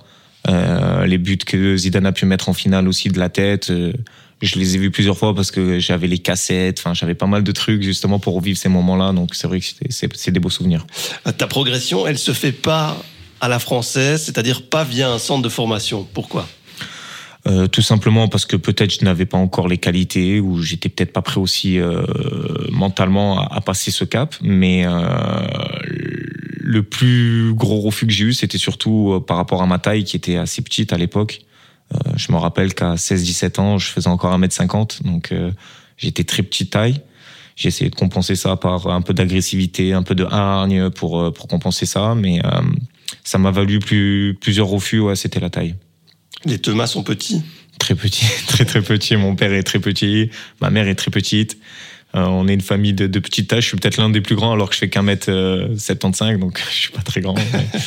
Euh, 0.49 1.05
les 1.05 1.19
buts 1.19 1.37
que 1.37 1.77
Zidane 1.77 2.07
a 2.07 2.13
pu 2.13 2.25
mettre 2.25 2.49
en 2.49 2.55
finale 2.55 2.89
aussi 2.89 3.11
de 3.11 3.19
la 3.19 3.29
tête, 3.29 3.69
euh, 3.71 3.93
je 4.41 4.59
les 4.59 4.75
ai 4.75 4.79
vus 4.79 4.91
plusieurs 4.91 5.19
fois 5.19 5.35
parce 5.35 5.51
que 5.51 5.79
j'avais 5.79 6.07
les 6.07 6.19
cassettes, 6.19 6.81
enfin 6.81 6.95
j'avais 6.95 7.15
pas 7.15 7.27
mal 7.27 7.45
de 7.45 7.53
trucs 7.53 7.83
justement 7.83 8.19
pour 8.19 8.35
revivre 8.35 8.59
ces 8.59 8.71
moments-là, 8.71 9.13
donc 9.13 9.35
c'est 9.35 9.47
vrai 9.47 9.61
que 9.61 9.67
c'est 9.91 10.31
des 10.31 10.41
beaux 10.41 10.51
souvenirs. 10.51 10.87
Ta 11.37 11.47
progression, 11.47 12.07
elle 12.07 12.19
se 12.19 12.33
fait 12.33 12.53
pas 12.53 12.97
à 13.41 13.49
la 13.49 13.59
française, 13.59 14.25
c'est-à-dire 14.25 14.63
pas 14.63 14.83
via 14.83 15.11
un 15.11 15.19
centre 15.19 15.43
de 15.43 15.49
formation. 15.49 16.09
Pourquoi? 16.15 16.49
Euh, 17.49 17.67
tout 17.67 17.83
simplement 17.83 18.29
parce 18.29 18.47
que 18.47 18.55
peut-être 18.55 19.01
je 19.01 19.05
n'avais 19.05 19.27
pas 19.27 19.39
encore 19.39 19.67
les 19.67 19.79
qualités 19.79 20.39
ou 20.39 20.63
j'étais 20.63 20.89
peut-être 20.89 21.13
pas 21.13 21.23
prêt 21.23 21.41
aussi 21.41 21.81
euh, 21.81 22.05
mentalement 22.71 23.41
à, 23.41 23.57
à, 23.57 23.61
passer 23.61 23.91
ce 23.91 24.05
cap. 24.05 24.37
Mais 24.43 24.87
euh, 24.87 25.01
le 26.61 26.85
plus 26.85 27.53
gros 27.55 27.81
refus 27.81 28.07
que 28.07 28.13
j'ai 28.13 28.27
eu, 28.27 28.33
c'était 28.33 28.59
surtout 28.59 29.15
euh, 29.15 29.21
par 29.21 29.37
rapport 29.39 29.61
à 29.61 29.67
ma 29.67 29.81
taille 29.81 30.05
qui 30.05 30.17
était 30.17 30.37
assez 30.37 30.63
petite 30.63 30.93
à 30.93 30.99
l'époque. 30.99 31.41
Euh, 31.93 32.13
je 32.15 32.31
me 32.31 32.37
rappelle 32.37 32.75
qu'à 32.75 32.95
16-17 32.95 33.61
ans, 33.61 33.79
je 33.79 33.89
faisais 33.89 34.09
encore 34.09 34.39
1m50, 34.39 35.03
donc 35.03 35.35
j'étais 35.97 36.25
très 36.25 36.45
petite 36.45 36.71
taille. 36.71 37.01
J'ai 37.57 37.69
essayé 37.69 37.91
de 37.91 37.97
compenser 37.97 38.37
ça 38.37 38.57
par 38.57 38.87
un 38.87 39.03
peu 39.03 39.15
d'agressivité, 39.15 39.93
un 39.93 40.05
peu 40.05 40.15
de 40.15 40.25
hargne 40.25 40.91
pour 40.91 41.33
pour 41.35 41.49
compenser 41.49 41.85
ça, 41.85 42.15
mais 42.15 42.41
ça 43.25 43.37
m'a 43.37 43.51
valu 43.51 43.79
plus, 43.79 44.39
plusieurs 44.41 44.69
refus. 44.69 45.01
Ouais, 45.01 45.17
c'était 45.17 45.41
la 45.41 45.51
taille. 45.51 45.75
Les 46.45 46.59
Thomas 46.59 46.87
sont 46.87 47.03
petits 47.03 47.43
Très 47.79 47.95
petits, 47.95 48.27
très 48.47 48.65
très 48.65 48.83
petits. 48.83 49.17
Mon 49.17 49.35
père 49.35 49.53
est 49.53 49.63
très 49.63 49.79
petit, 49.79 50.31
ma 50.61 50.71
mère 50.71 50.89
est 50.89 50.95
très 50.95 51.11
petite. 51.11 51.59
Euh, 52.15 52.25
on 52.25 52.47
est 52.47 52.53
une 52.53 52.61
famille 52.61 52.93
de, 52.93 53.07
de 53.07 53.19
petites 53.19 53.49
tailles. 53.49 53.63
Je 53.63 53.69
suis 53.69 53.77
peut-être 53.79 53.97
l'un 53.97 54.11
des 54.11 54.21
plus 54.21 54.37
grands 54.37 54.53
alors 54.53 54.69
que 54.69 54.75
je 54.75 54.81
fais 54.81 54.91
qu'un 54.91 55.03
mètre 55.03 55.31
75, 55.79 56.39
donc 56.39 56.63
je 56.71 56.75
suis 56.75 56.91
pas 56.91 57.01
très 57.01 57.23
grand. 57.23 57.35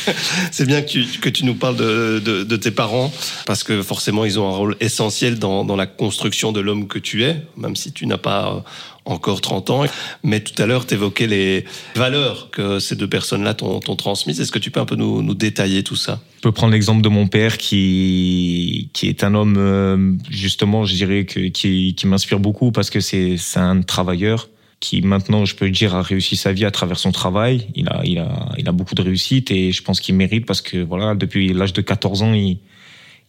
C'est 0.50 0.66
bien 0.66 0.82
que 0.82 0.88
tu, 0.88 1.04
que 1.04 1.28
tu, 1.28 1.44
nous 1.44 1.54
parles 1.54 1.76
de, 1.76 2.20
de, 2.24 2.42
de, 2.42 2.56
tes 2.56 2.72
parents 2.72 3.12
parce 3.46 3.62
que 3.62 3.82
forcément 3.82 4.24
ils 4.24 4.40
ont 4.40 4.48
un 4.48 4.56
rôle 4.56 4.76
essentiel 4.80 5.38
dans, 5.38 5.64
dans 5.64 5.76
la 5.76 5.86
construction 5.86 6.50
de 6.50 6.60
l'homme 6.60 6.88
que 6.88 6.98
tu 6.98 7.22
es, 7.22 7.36
même 7.56 7.76
si 7.76 7.92
tu 7.92 8.06
n'as 8.06 8.18
pas 8.18 8.64
encore 9.06 9.40
30 9.40 9.70
ans. 9.70 9.84
Mais 10.22 10.40
tout 10.40 10.60
à 10.60 10.66
l'heure, 10.66 10.86
tu 10.86 10.94
évoquais 10.94 11.26
les 11.26 11.64
valeurs 11.94 12.50
que 12.50 12.78
ces 12.78 12.96
deux 12.96 13.08
personnes-là 13.08 13.54
t'ont 13.54 13.80
transmises. 13.96 14.40
Est-ce 14.40 14.52
que 14.52 14.58
tu 14.58 14.70
peux 14.70 14.80
un 14.80 14.84
peu 14.84 14.96
nous, 14.96 15.34
détailler 15.34 15.82
tout 15.82 15.96
ça? 15.96 16.20
Je 16.36 16.42
peux 16.42 16.52
prendre 16.52 16.72
l'exemple 16.72 17.02
de 17.02 17.08
mon 17.08 17.26
père 17.26 17.56
qui, 17.56 18.90
qui 18.92 19.08
est 19.08 19.24
un 19.24 19.34
homme, 19.34 19.56
euh, 19.56 20.12
justement, 20.28 20.84
je 20.84 20.94
dirais, 20.94 21.24
que, 21.24 21.48
qui, 21.48 21.94
qui 21.94 22.06
m'inspire 22.06 22.40
beaucoup 22.40 22.72
parce 22.72 22.90
que 22.90 23.00
c'est 23.00 23.38
un 23.56 23.80
travailleur 23.82 24.48
qui 24.78 25.00
maintenant, 25.00 25.46
je 25.46 25.54
peux 25.54 25.70
dire, 25.70 25.94
a 25.94 26.02
réussi 26.02 26.36
sa 26.36 26.52
vie 26.52 26.66
à 26.66 26.70
travers 26.70 26.98
son 26.98 27.10
travail. 27.10 27.66
Il 27.74 27.88
a, 27.88 28.02
il 28.04 28.18
a, 28.18 28.50
il 28.58 28.68
a 28.68 28.72
beaucoup 28.72 28.94
de 28.94 29.02
réussite 29.02 29.50
et 29.50 29.72
je 29.72 29.82
pense 29.82 30.00
qu'il 30.00 30.14
mérite 30.14 30.44
parce 30.44 30.60
que 30.60 30.78
voilà, 30.78 31.14
depuis 31.14 31.52
l'âge 31.54 31.72
de 31.72 31.80
14 31.80 32.22
ans, 32.22 32.34
il, 32.34 32.58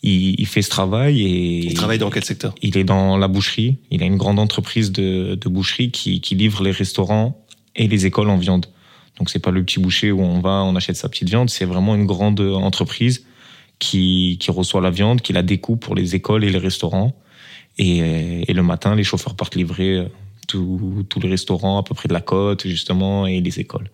il, 0.03 0.39
il, 0.39 0.45
fait 0.45 0.61
ce 0.61 0.69
travail 0.69 1.21
et 1.21 1.65
il 1.65 1.73
travaille 1.73 1.97
dans 1.97 2.09
quel 2.09 2.23
secteur? 2.23 2.53
Il 2.61 2.77
est 2.77 2.83
dans 2.83 3.17
la 3.17 3.27
boucherie. 3.27 3.77
Il 3.91 4.03
a 4.03 4.05
une 4.05 4.17
grande 4.17 4.39
entreprise 4.39 4.91
de, 4.91 5.35
de 5.35 5.49
boucherie 5.49 5.91
qui, 5.91 6.21
qui, 6.21 6.35
livre 6.35 6.63
les 6.63 6.71
restaurants 6.71 7.43
et 7.75 7.87
les 7.87 8.05
écoles 8.05 8.29
en 8.29 8.37
viande. 8.37 8.67
Donc 9.17 9.29
c'est 9.29 9.39
pas 9.39 9.51
le 9.51 9.63
petit 9.63 9.79
boucher 9.79 10.11
où 10.11 10.21
on 10.21 10.39
va, 10.39 10.63
on 10.63 10.75
achète 10.75 10.95
sa 10.95 11.09
petite 11.09 11.29
viande. 11.29 11.49
C'est 11.49 11.65
vraiment 11.65 11.95
une 11.95 12.05
grande 12.05 12.39
entreprise 12.39 13.25
qui, 13.79 14.37
qui 14.39 14.51
reçoit 14.51 14.81
la 14.81 14.91
viande, 14.91 15.21
qui 15.21 15.33
la 15.33 15.41
découpe 15.41 15.81
pour 15.81 15.95
les 15.95 16.15
écoles 16.15 16.43
et 16.43 16.49
les 16.49 16.59
restaurants. 16.59 17.15
Et, 17.79 18.49
et 18.49 18.53
le 18.53 18.63
matin, 18.63 18.95
les 18.95 19.03
chauffeurs 19.03 19.35
partent 19.35 19.55
livrer 19.55 20.07
tous 20.47 21.19
les 21.21 21.29
restaurants 21.29 21.77
à 21.77 21.83
peu 21.83 21.93
près 21.93 22.07
de 22.07 22.13
la 22.13 22.21
côte 22.21 22.67
justement 22.67 23.27
et 23.27 23.41
les 23.41 23.59
écoles. 23.59 23.89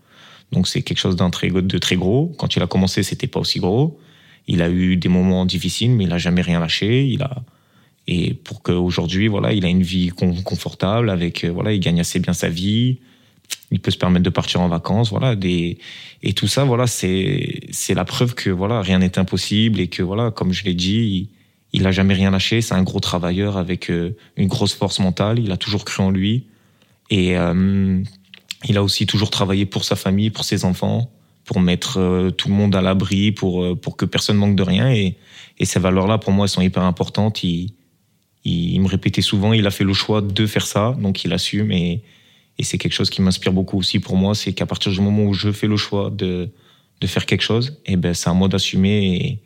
Donc 0.51 0.67
c'est 0.67 0.81
quelque 0.81 0.99
chose 0.99 1.15
d'un 1.15 1.29
très 1.29 1.49
de 1.49 1.77
très 1.77 1.95
gros. 1.95 2.33
Quand 2.37 2.55
il 2.55 2.61
a 2.61 2.67
commencé, 2.67 3.03
c'était 3.03 3.27
pas 3.27 3.39
aussi 3.39 3.59
gros. 3.59 3.99
Il 4.47 4.61
a 4.61 4.69
eu 4.69 4.97
des 4.97 5.09
moments 5.09 5.45
difficiles, 5.45 5.91
mais 5.91 6.03
il 6.05 6.11
a 6.11 6.17
jamais 6.17 6.41
rien 6.41 6.59
lâché. 6.59 7.05
Il 7.07 7.21
a 7.21 7.43
et 8.07 8.33
pour 8.33 8.61
qu'aujourd'hui, 8.61 9.27
voilà, 9.27 9.53
il 9.53 9.65
a 9.65 9.69
une 9.69 9.83
vie 9.83 10.09
confortable 10.09 11.09
avec, 11.09 11.45
euh, 11.45 11.51
voilà, 11.51 11.71
il 11.71 11.79
gagne 11.79 12.01
assez 12.01 12.19
bien 12.19 12.33
sa 12.33 12.49
vie. 12.49 12.99
Il 13.71 13.79
peut 13.79 13.91
se 13.91 13.97
permettre 13.97 14.23
de 14.23 14.29
partir 14.29 14.61
en 14.61 14.67
vacances, 14.67 15.09
voilà, 15.09 15.35
des 15.35 15.77
et 16.21 16.33
tout 16.33 16.47
ça, 16.47 16.63
voilà, 16.63 16.87
c'est 16.87 17.61
c'est 17.71 17.93
la 17.93 18.05
preuve 18.05 18.35
que 18.35 18.49
voilà, 18.49 18.81
rien 18.81 18.99
n'est 18.99 19.17
impossible 19.17 19.79
et 19.79 19.87
que 19.87 20.03
voilà, 20.03 20.31
comme 20.31 20.53
je 20.53 20.63
l'ai 20.63 20.73
dit, 20.73 21.29
il 21.71 21.87
a 21.87 21.91
jamais 21.91 22.13
rien 22.13 22.31
lâché. 22.31 22.61
C'est 22.61 22.75
un 22.75 22.83
gros 22.83 22.99
travailleur 22.99 23.57
avec 23.57 23.89
euh, 23.89 24.15
une 24.37 24.47
grosse 24.47 24.73
force 24.73 24.99
mentale. 24.99 25.39
Il 25.39 25.51
a 25.51 25.57
toujours 25.57 25.85
cru 25.85 26.03
en 26.03 26.11
lui. 26.11 26.45
Et 27.09 27.37
euh, 27.37 28.01
il 28.65 28.77
a 28.77 28.83
aussi 28.83 29.05
toujours 29.05 29.29
travaillé 29.29 29.65
pour 29.65 29.83
sa 29.83 29.95
famille, 29.95 30.29
pour 30.29 30.45
ses 30.45 30.65
enfants, 30.65 31.11
pour 31.45 31.59
mettre 31.59 31.99
euh, 31.99 32.29
tout 32.31 32.47
le 32.47 32.53
monde 32.53 32.75
à 32.75 32.81
l'abri, 32.81 33.31
pour, 33.31 33.79
pour 33.79 33.97
que 33.97 34.05
personne 34.05 34.37
manque 34.37 34.55
de 34.55 34.63
rien. 34.63 34.91
Et, 34.91 35.17
et 35.59 35.65
ces 35.65 35.79
valeurs-là, 35.79 36.17
pour 36.17 36.31
moi, 36.31 36.45
elles 36.45 36.49
sont 36.49 36.61
hyper 36.61 36.83
importantes. 36.83 37.43
Il, 37.43 37.73
il, 38.45 38.79
me 38.81 38.87
répétait 38.87 39.21
souvent, 39.21 39.53
il 39.53 39.65
a 39.67 39.71
fait 39.71 39.83
le 39.83 39.93
choix 39.93 40.21
de 40.21 40.45
faire 40.45 40.65
ça, 40.65 40.95
donc 40.99 41.23
il 41.23 41.33
assume. 41.33 41.71
Et, 41.71 42.03
et 42.57 42.63
c'est 42.63 42.77
quelque 42.77 42.93
chose 42.93 43.09
qui 43.09 43.21
m'inspire 43.21 43.53
beaucoup 43.53 43.77
aussi 43.77 43.99
pour 43.99 44.15
moi, 44.15 44.35
c'est 44.35 44.53
qu'à 44.53 44.65
partir 44.65 44.91
du 44.91 45.01
moment 45.01 45.23
où 45.23 45.33
je 45.33 45.51
fais 45.51 45.67
le 45.67 45.77
choix 45.77 46.09
de, 46.09 46.49
de 47.01 47.07
faire 47.07 47.25
quelque 47.25 47.41
chose, 47.41 47.79
et 47.85 47.93
eh 47.93 47.95
ben 47.95 48.13
c'est 48.13 48.29
à 48.29 48.33
moi 48.33 48.47
d'assumer 48.47 49.39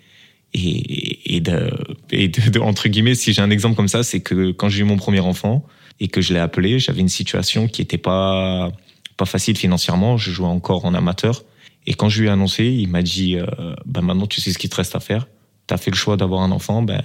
et, 0.53 1.35
et, 1.35 1.39
de, 1.39 1.69
et 2.11 2.31
entre 2.59 2.87
guillemets, 2.89 3.15
si 3.15 3.33
j'ai 3.33 3.41
un 3.41 3.49
exemple 3.49 3.75
comme 3.75 3.87
ça, 3.87 4.03
c'est 4.03 4.21
que 4.21 4.51
quand 4.51 4.69
j'ai 4.69 4.81
eu 4.81 4.85
mon 4.85 4.97
premier 4.97 5.19
enfant 5.19 5.65
et 5.99 6.07
que 6.07 6.21
je 6.21 6.33
l'ai 6.33 6.39
appelé, 6.39 6.79
j'avais 6.79 7.01
une 7.01 7.09
situation 7.09 7.67
qui 7.67 7.81
était 7.81 7.97
pas 7.97 8.71
pas 9.17 9.25
facile 9.25 9.57
financièrement. 9.57 10.17
Je 10.17 10.31
jouais 10.31 10.47
encore 10.47 10.85
en 10.85 10.93
amateur 10.93 11.43
et 11.87 11.95
quand 11.95 12.09
je 12.09 12.21
lui 12.21 12.27
ai 12.27 12.31
annoncé, 12.31 12.65
il 12.65 12.89
m'a 12.89 13.01
dit, 13.01 13.37
euh, 13.37 13.45
ben 13.85 14.01
maintenant 14.01 14.27
tu 14.27 14.41
sais 14.41 14.51
ce 14.51 14.59
qu'il 14.59 14.69
te 14.69 14.75
reste 14.75 14.95
à 14.95 14.99
faire. 14.99 15.27
T'as 15.65 15.77
fait 15.77 15.89
le 15.89 15.95
choix 15.95 16.17
d'avoir 16.17 16.41
un 16.41 16.51
enfant, 16.51 16.83
ben 16.83 17.01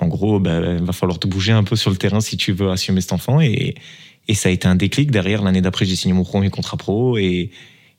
en 0.00 0.08
gros, 0.08 0.40
ben, 0.40 0.78
il 0.78 0.84
va 0.84 0.92
falloir 0.92 1.20
te 1.20 1.28
bouger 1.28 1.52
un 1.52 1.62
peu 1.62 1.76
sur 1.76 1.90
le 1.90 1.96
terrain 1.96 2.20
si 2.20 2.36
tu 2.36 2.52
veux 2.52 2.70
assumer 2.70 3.00
cet 3.00 3.12
enfant 3.12 3.40
et 3.40 3.76
ça 4.34 4.48
a 4.48 4.52
été 4.52 4.66
un 4.66 4.74
déclic. 4.74 5.10
Derrière, 5.10 5.42
l'année 5.42 5.60
d'après, 5.60 5.84
j'ai 5.84 5.96
signé 5.96 6.14
mon 6.14 6.24
premier 6.24 6.50
contrat 6.50 6.76
pro 6.76 7.18
et, 7.18 7.50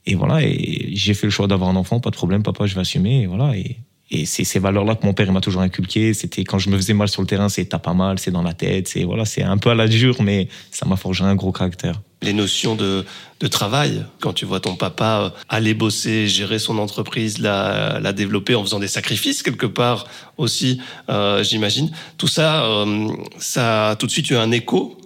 et 0.05 0.15
voilà. 0.15 0.41
Et 0.41 0.89
j'ai 0.93 1.13
fait 1.13 1.27
le 1.27 1.31
choix 1.31 1.47
d'avoir 1.47 1.69
un 1.69 1.75
enfant. 1.75 1.99
Pas 1.99 2.09
de 2.09 2.15
problème, 2.15 2.43
papa, 2.43 2.65
je 2.65 2.75
vais 2.75 2.81
assumer. 2.81 3.21
Et 3.21 3.27
voilà. 3.27 3.55
Et, 3.55 3.77
et 4.11 4.25
c'est 4.25 4.43
ces 4.43 4.59
valeurs-là 4.59 4.95
que 4.95 5.05
mon 5.05 5.13
père 5.13 5.31
m'a 5.31 5.41
toujours 5.41 5.61
inculqué. 5.61 6.13
C'était 6.13 6.43
quand 6.43 6.59
je 6.59 6.69
me 6.69 6.77
faisais 6.77 6.93
mal 6.93 7.07
sur 7.07 7.21
le 7.21 7.27
terrain, 7.27 7.49
c'est 7.49 7.65
t'as 7.65 7.79
pas 7.79 7.93
mal, 7.93 8.19
c'est 8.19 8.31
dans 8.31 8.43
la 8.43 8.53
tête, 8.53 8.87
c'est 8.87 9.03
voilà, 9.03 9.25
c'est 9.25 9.43
un 9.43 9.57
peu 9.57 9.69
à 9.69 9.75
la 9.75 9.87
dure, 9.87 10.21
mais 10.21 10.47
ça 10.71 10.85
m'a 10.85 10.95
forgé 10.95 11.23
un 11.23 11.35
gros 11.35 11.51
caractère. 11.51 12.01
Les 12.25 12.33
notions 12.33 12.75
de, 12.75 13.05
de 13.39 13.47
travail, 13.47 14.03
quand 14.19 14.33
tu 14.33 14.45
vois 14.45 14.59
ton 14.59 14.75
papa 14.75 15.21
euh, 15.21 15.29
aller 15.47 15.73
bosser, 15.75 16.27
gérer 16.27 16.57
son 16.57 16.79
entreprise, 16.79 17.37
la, 17.37 17.99
la 18.01 18.13
développer 18.13 18.55
en 18.55 18.63
faisant 18.63 18.79
des 18.79 18.87
sacrifices 18.87 19.43
quelque 19.43 19.67
part 19.67 20.07
aussi, 20.37 20.81
euh, 21.09 21.43
j'imagine. 21.43 21.91
Tout 22.17 22.27
ça, 22.27 22.65
euh, 22.65 23.09
ça 23.37 23.95
tout 23.99 24.07
de 24.07 24.11
suite 24.11 24.29
eu 24.31 24.35
un 24.35 24.51
écho 24.51 24.97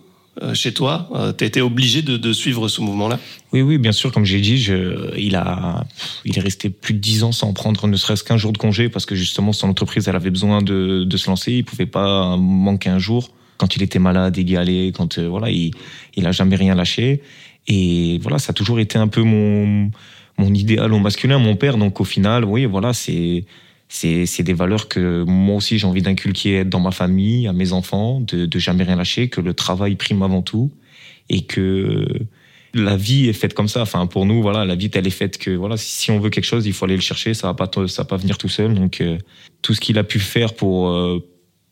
euh, 0.42 0.54
chez 0.54 0.74
toi 0.74 1.10
Tu 1.38 1.44
as 1.44 1.48
été 1.48 1.60
obligé 1.62 2.02
de, 2.02 2.16
de 2.16 2.32
suivre 2.32 2.70
ce 2.70 2.80
mouvement-là? 2.80 3.20
Oui, 3.52 3.62
oui, 3.62 3.78
bien 3.78 3.92
sûr. 3.92 4.12
Comme 4.14 4.26
j'ai 4.26 4.40
dit, 4.40 4.66
il, 5.18 5.36
a, 5.36 5.84
il 6.24 6.38
est 6.38 6.42
resté 6.42 6.70
plus 6.70 6.94
de 6.94 7.00
dix 7.00 7.24
ans 7.24 7.34
sans 7.34 7.52
prendre 7.52 7.88
ne 7.88 7.98
serait-ce 7.98 8.24
qu'un 8.24 8.38
jour 8.38 8.54
de 8.54 8.58
congé 8.58 8.88
parce 8.88 9.06
que 9.06 9.16
justement, 9.16 9.52
son 9.52 9.68
entreprise, 9.68 10.08
elle 10.08 10.16
avait 10.16 10.30
besoin 10.30 10.62
de, 10.62 11.04
de 11.04 11.18
se 11.18 11.30
lancer. 11.30 11.52
Il 11.52 11.66
pouvait 11.66 11.88
pas 11.88 12.38
manquer 12.38 12.90
un 12.90 13.00
jour. 13.00 13.32
Quand 13.60 13.76
il 13.76 13.84
était 13.84 14.00
malade, 14.00 14.36
allait. 14.58 14.92
Quand, 14.98 15.20
euh, 15.20 15.28
voilà, 15.30 15.52
il, 15.52 15.72
il 16.16 16.26
a 16.26 16.32
jamais 16.32 16.56
rien 16.56 16.74
lâché. 16.74 17.22
Et 17.68 18.18
voilà, 18.24 18.40
ça 18.40 18.50
a 18.50 18.54
toujours 18.54 18.80
été 18.80 18.98
un 18.98 19.08
peu 19.08 19.22
mon, 19.22 19.92
mon 20.40 20.54
idéal 20.54 20.92
au 20.94 21.00
masculin, 21.00 21.38
mon 21.38 21.56
père. 21.56 21.78
Donc 21.78 22.02
au 22.02 22.06
final, 22.06 22.44
oui, 22.46 22.66
voilà, 22.66 22.94
c'est 22.94 23.46
c'est 23.92 24.44
des 24.44 24.54
valeurs 24.54 24.88
que 24.88 25.24
moi 25.24 25.56
aussi 25.56 25.80
j'ai 25.80 25.88
envie 25.88 26.04
d'inculquer 26.04 26.64
dans 26.64 26.80
ma 26.80 26.92
famille, 26.92 27.48
à 27.48 27.54
mes 27.54 27.74
enfants, 27.74 28.22
de, 28.22 28.46
de 28.46 28.60
jamais 28.60 28.84
rien 28.84 28.96
lâcher, 28.96 29.30
que 29.30 29.42
le 29.42 29.54
travail 29.54 29.96
prime 29.96 30.22
avant 30.22 30.44
tout 30.44 30.72
et 31.30 31.42
que 31.42 32.06
la 32.74 32.96
vie 32.96 33.28
est 33.30 33.34
faite 33.34 33.54
comme 33.54 33.68
ça. 33.68 33.82
Enfin, 33.82 34.06
pour 34.08 34.26
nous, 34.26 34.42
voilà, 34.42 34.66
la 34.66 34.76
vie, 34.76 34.90
elle 34.94 35.08
est 35.08 35.12
faite 35.12 35.38
que, 35.38 35.52
voilà, 35.52 35.78
si 35.78 36.12
on 36.12 36.20
veut 36.20 36.30
quelque 36.30 36.46
chose, 36.46 36.66
il 36.68 36.74
faut 36.74 36.86
aller 36.86 36.96
le 36.96 37.02
chercher. 37.02 37.34
Ça 37.34 37.48
va 37.48 37.54
pas, 37.54 37.70
ça 37.88 38.04
va 38.04 38.08
pas 38.08 38.18
venir 38.18 38.38
tout 38.38 38.50
seul. 38.50 38.74
Donc, 38.74 39.02
euh, 39.02 39.18
tout 39.62 39.74
ce 39.74 39.82
qu'il 39.82 39.98
a 39.98 40.04
pu 40.04 40.20
faire 40.20 40.54
pour, 40.54 40.90
euh, 40.90 41.20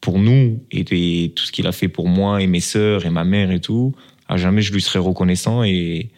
pour 0.01 0.19
nous 0.19 0.63
et, 0.71 1.33
tout 1.35 1.43
ce 1.43 1.51
qu'il 1.51 1.67
a 1.67 1.71
fait 1.71 1.87
pour 1.87 2.07
moi 2.07 2.41
et 2.41 2.47
mes 2.47 2.59
sœurs 2.59 3.05
et 3.05 3.09
ma 3.09 3.23
mère 3.23 3.51
et 3.51 3.59
tout, 3.59 3.93
à 4.27 4.37
jamais 4.37 4.61
je 4.61 4.73
lui 4.73 4.81
serai 4.81 4.99
reconnaissant 4.99 5.63
et, 5.63 6.09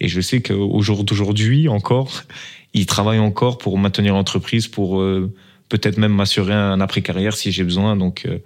et 0.00 0.08
je 0.08 0.20
sais 0.20 0.42
qu'au 0.42 0.80
jour 0.80 1.04
d'aujourd'hui 1.04 1.68
encore, 1.68 2.24
il 2.74 2.86
travaille 2.86 3.18
encore 3.18 3.58
pour 3.58 3.78
maintenir 3.78 4.14
l'entreprise, 4.14 4.68
pour, 4.68 5.00
euh, 5.00 5.32
peut-être 5.68 5.98
même 5.98 6.14
m'assurer 6.14 6.54
un 6.54 6.80
après-carrière 6.80 7.36
si 7.36 7.52
j'ai 7.52 7.64
besoin. 7.64 7.96
Donc, 7.96 8.24
euh, 8.26 8.38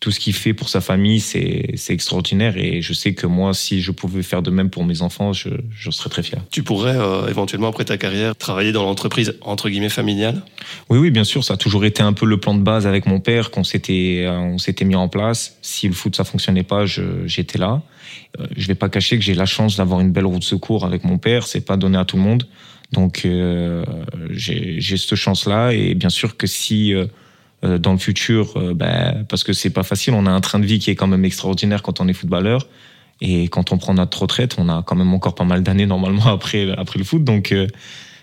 tout 0.00 0.12
ce 0.12 0.20
qu'il 0.20 0.32
fait 0.32 0.54
pour 0.54 0.68
sa 0.68 0.80
famille, 0.80 1.18
c'est 1.18 1.74
extraordinaire. 1.88 2.56
Et 2.56 2.82
je 2.82 2.92
sais 2.92 3.14
que 3.14 3.26
moi, 3.26 3.52
si 3.52 3.80
je 3.80 3.90
pouvais 3.90 4.22
faire 4.22 4.42
de 4.42 4.50
même 4.50 4.70
pour 4.70 4.84
mes 4.84 5.02
enfants, 5.02 5.32
je, 5.32 5.48
je 5.76 5.90
serais 5.90 6.08
très 6.08 6.22
fier. 6.22 6.40
Tu 6.50 6.62
pourrais 6.62 6.96
euh, 6.96 7.26
éventuellement, 7.26 7.68
après 7.68 7.84
ta 7.84 7.96
carrière, 7.96 8.36
travailler 8.36 8.70
dans 8.70 8.84
l'entreprise 8.84 9.34
entre 9.40 9.68
guillemets 9.68 9.88
familiale? 9.88 10.42
Oui, 10.88 10.98
oui, 10.98 11.10
bien 11.10 11.24
sûr. 11.24 11.42
Ça 11.42 11.54
a 11.54 11.56
toujours 11.56 11.84
été 11.84 12.02
un 12.02 12.12
peu 12.12 12.26
le 12.26 12.38
plan 12.38 12.54
de 12.54 12.62
base 12.62 12.86
avec 12.86 13.06
mon 13.06 13.18
père 13.18 13.50
qu'on 13.50 13.64
s'était 13.64 14.24
euh, 14.24 14.38
on 14.38 14.58
s'était 14.58 14.84
mis 14.84 14.94
en 14.94 15.08
place. 15.08 15.58
Si 15.62 15.88
le 15.88 15.94
foot 15.94 16.14
ça 16.14 16.22
fonctionnait 16.24 16.62
pas, 16.62 16.84
j'étais 16.86 17.58
là. 17.58 17.82
Je 18.56 18.66
vais 18.68 18.76
pas 18.76 18.88
cacher 18.88 19.18
que 19.18 19.24
j'ai 19.24 19.34
la 19.34 19.46
chance 19.46 19.76
d'avoir 19.76 20.00
une 20.00 20.12
belle 20.12 20.26
route 20.26 20.40
de 20.40 20.44
secours 20.44 20.84
avec 20.84 21.02
mon 21.04 21.18
père. 21.18 21.46
C'est 21.46 21.64
pas 21.64 21.76
donné 21.76 21.98
à 21.98 22.04
tout 22.04 22.16
le 22.16 22.22
monde. 22.22 22.46
Donc 22.92 23.22
euh, 23.24 23.84
j'ai 24.30 24.80
cette 24.80 25.14
chance-là 25.14 25.72
et 25.72 25.94
bien 25.94 26.08
sûr 26.08 26.36
que 26.36 26.46
si 26.46 26.94
euh, 26.94 27.04
euh 27.04 27.06
dans 27.62 27.92
le 27.92 27.98
futur, 27.98 28.56
euh, 28.56 28.72
ben, 28.74 29.24
parce 29.28 29.42
que 29.42 29.52
c'est 29.52 29.70
pas 29.70 29.82
facile, 29.82 30.14
on 30.14 30.26
a 30.26 30.30
un 30.30 30.40
train 30.40 30.60
de 30.60 30.66
vie 30.66 30.78
qui 30.78 30.90
est 30.90 30.94
quand 30.94 31.08
même 31.08 31.24
extraordinaire 31.24 31.82
quand 31.82 32.00
on 32.00 32.06
est 32.06 32.12
footballeur 32.12 32.66
et 33.20 33.48
quand 33.48 33.72
on 33.72 33.78
prend 33.78 33.94
notre 33.94 34.22
retraite, 34.22 34.56
on 34.58 34.68
a 34.68 34.84
quand 34.84 34.94
même 34.94 35.12
encore 35.12 35.34
pas 35.34 35.44
mal 35.44 35.62
d'années 35.64 35.86
normalement 35.86 36.26
après 36.32 36.70
après 36.76 36.98
le 36.98 37.04
foot. 37.04 37.24
Donc 37.24 37.54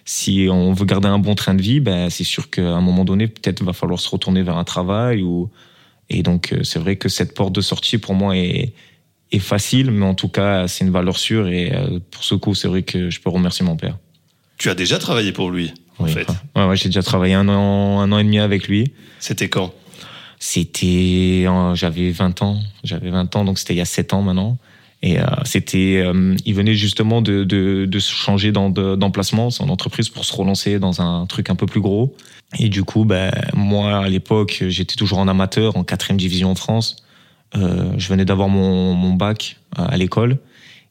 si 0.05 0.47
on 0.49 0.71
veut 0.71 0.85
garder 0.85 1.09
un 1.09 1.19
bon 1.19 1.35
train 1.35 1.53
de 1.53 1.61
vie, 1.61 1.81
ben, 1.81 2.09
c'est 2.09 2.23
sûr 2.23 2.49
qu'à 2.49 2.69
un 2.75 2.81
moment 2.81 3.03
donné, 3.03 3.27
peut-être 3.27 3.61
va 3.61 3.73
falloir 3.73 3.99
se 3.99 4.09
retourner 4.09 4.41
vers 4.41 4.57
un 4.57 4.63
travail 4.63 5.21
et 6.09 6.23
donc 6.23 6.55
c'est 6.63 6.79
vrai 6.79 6.95
que 6.95 7.09
cette 7.09 7.33
porte 7.33 7.53
de 7.53 7.61
sortie 7.61 7.97
pour 7.97 8.13
moi 8.13 8.37
est 8.37 8.73
facile, 9.39 9.91
mais 9.91 10.05
en 10.05 10.13
tout 10.13 10.29
cas 10.29 10.69
c'est 10.69 10.85
une 10.85 10.91
valeur 10.91 11.17
sûre 11.17 11.49
et 11.49 11.73
pour 12.09 12.23
ce 12.23 12.35
coup 12.35 12.55
c'est 12.55 12.69
vrai 12.69 12.83
que 12.83 13.09
je 13.09 13.19
peux 13.19 13.29
remercier 13.29 13.65
mon 13.65 13.75
père. 13.75 13.97
Tu 14.57 14.69
as 14.69 14.75
déjà 14.75 14.97
travaillé 14.97 15.33
pour 15.33 15.51
lui, 15.51 15.73
en 15.99 16.05
fait. 16.05 16.27
Ouais, 16.55 16.65
ouais 16.65 16.75
j'ai 16.75 16.89
déjà 16.89 17.03
travaillé 17.03 17.33
un 17.33 17.47
an, 17.47 17.99
un 17.99 18.11
an 18.11 18.17
et 18.19 18.23
demi 18.23 18.39
avec 18.39 18.67
lui. 18.67 18.91
C'était 19.19 19.49
quand? 19.49 19.73
C'était, 20.39 21.47
j'avais 21.73 22.11
20 22.11 22.41
ans. 22.41 22.59
J'avais 22.83 23.09
20 23.09 23.35
ans, 23.35 23.45
donc 23.45 23.57
c'était 23.57 23.73
il 23.73 23.77
y 23.77 23.81
a 23.81 23.85
7 23.85 24.13
ans 24.13 24.21
maintenant. 24.21 24.57
Et 25.01 25.19
euh, 25.19 25.25
c'était, 25.43 26.01
euh, 26.03 26.35
il 26.45 26.55
venait 26.55 26.73
justement 26.73 27.21
de, 27.21 27.43
de, 27.43 27.85
de 27.85 27.99
changer 27.99 28.51
d'emplacement, 28.51 29.49
son 29.51 29.69
entreprise, 29.69 30.09
pour 30.09 30.25
se 30.25 30.35
relancer 30.35 30.79
dans 30.79 31.01
un 31.01 31.25
truc 31.27 31.49
un 31.49 31.55
peu 31.55 31.65
plus 31.65 31.81
gros. 31.81 32.15
Et 32.57 32.69
du 32.69 32.83
coup, 32.83 33.05
ben, 33.05 33.31
moi, 33.53 33.99
à 33.99 34.09
l'époque, 34.09 34.63
j'étais 34.67 34.95
toujours 34.95 35.19
en 35.19 35.27
amateur, 35.27 35.77
en 35.77 35.83
quatrième 35.83 36.17
division 36.17 36.51
en 36.51 36.55
France. 36.55 36.97
Euh, 37.55 37.91
je 37.97 38.07
venais 38.09 38.25
d'avoir 38.25 38.49
mon, 38.49 38.93
mon 38.93 39.13
bac 39.13 39.57
à 39.75 39.95
l'école. 39.97 40.39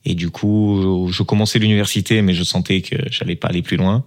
Et 0.04 0.14
du 0.14 0.30
coup, 0.30 1.08
je 1.10 1.22
commençais 1.22 1.58
l'université, 1.58 2.22
mais 2.22 2.34
je 2.34 2.44
sentais 2.44 2.82
que 2.82 2.96
j'allais 3.10 3.36
pas 3.36 3.48
aller 3.48 3.62
plus 3.62 3.78
loin. 3.78 4.04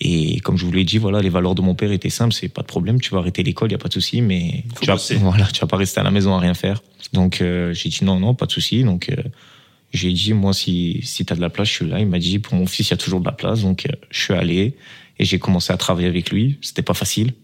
Et 0.00 0.40
comme 0.40 0.56
je 0.56 0.64
vous 0.64 0.72
l'ai 0.72 0.84
dit, 0.84 0.98
voilà, 0.98 1.20
les 1.20 1.28
valeurs 1.28 1.54
de 1.54 1.62
mon 1.62 1.74
père 1.74 1.90
étaient 1.90 2.10
simples. 2.10 2.32
C'est 2.32 2.48
pas 2.48 2.62
de 2.62 2.66
problème, 2.66 3.00
tu 3.00 3.10
vas 3.10 3.18
arrêter 3.18 3.42
l'école, 3.42 3.72
y 3.72 3.74
a 3.74 3.78
pas 3.78 3.88
de 3.88 3.94
souci, 3.94 4.20
mais 4.20 4.64
tu 4.80 4.86
vas, 4.86 4.96
voilà, 5.18 5.46
tu 5.46 5.60
vas 5.60 5.66
pas 5.66 5.76
rester 5.76 6.00
à 6.00 6.04
la 6.04 6.10
maison 6.10 6.34
à 6.34 6.38
rien 6.38 6.54
faire. 6.54 6.82
Donc 7.12 7.40
euh, 7.40 7.72
j'ai 7.72 7.88
dit 7.88 8.04
non, 8.04 8.20
non, 8.20 8.34
pas 8.34 8.46
de 8.46 8.52
souci. 8.52 8.84
Donc 8.84 9.08
euh, 9.08 9.16
j'ai 9.92 10.12
dit 10.12 10.34
moi, 10.34 10.52
si 10.52 11.00
si 11.02 11.24
t'as 11.24 11.34
de 11.34 11.40
la 11.40 11.50
place, 11.50 11.68
je 11.68 11.74
suis 11.74 11.88
là. 11.88 11.98
Il 11.98 12.06
m'a 12.06 12.18
dit 12.18 12.38
pour 12.38 12.54
mon 12.54 12.66
fils, 12.66 12.88
il 12.88 12.92
y 12.92 12.94
a 12.94 12.96
toujours 12.96 13.20
de 13.20 13.26
la 13.26 13.32
place. 13.32 13.62
Donc 13.62 13.86
euh, 13.86 13.92
je 14.10 14.20
suis 14.20 14.34
allé 14.34 14.76
et 15.18 15.24
j'ai 15.24 15.40
commencé 15.40 15.72
à 15.72 15.76
travailler 15.76 16.08
avec 16.08 16.30
lui. 16.30 16.58
C'était 16.62 16.82
pas 16.82 16.94
facile. 16.94 17.34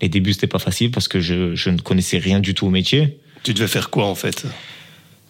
Les 0.00 0.08
débuts 0.08 0.32
c'était 0.32 0.46
pas 0.46 0.58
facile 0.58 0.90
parce 0.90 1.08
que 1.08 1.20
je 1.20 1.54
je 1.54 1.70
ne 1.70 1.78
connaissais 1.78 2.18
rien 2.18 2.40
du 2.40 2.54
tout 2.54 2.66
au 2.66 2.70
métier. 2.70 3.18
Tu 3.42 3.52
devais 3.52 3.68
faire 3.68 3.90
quoi 3.90 4.06
en 4.06 4.14
fait? 4.14 4.46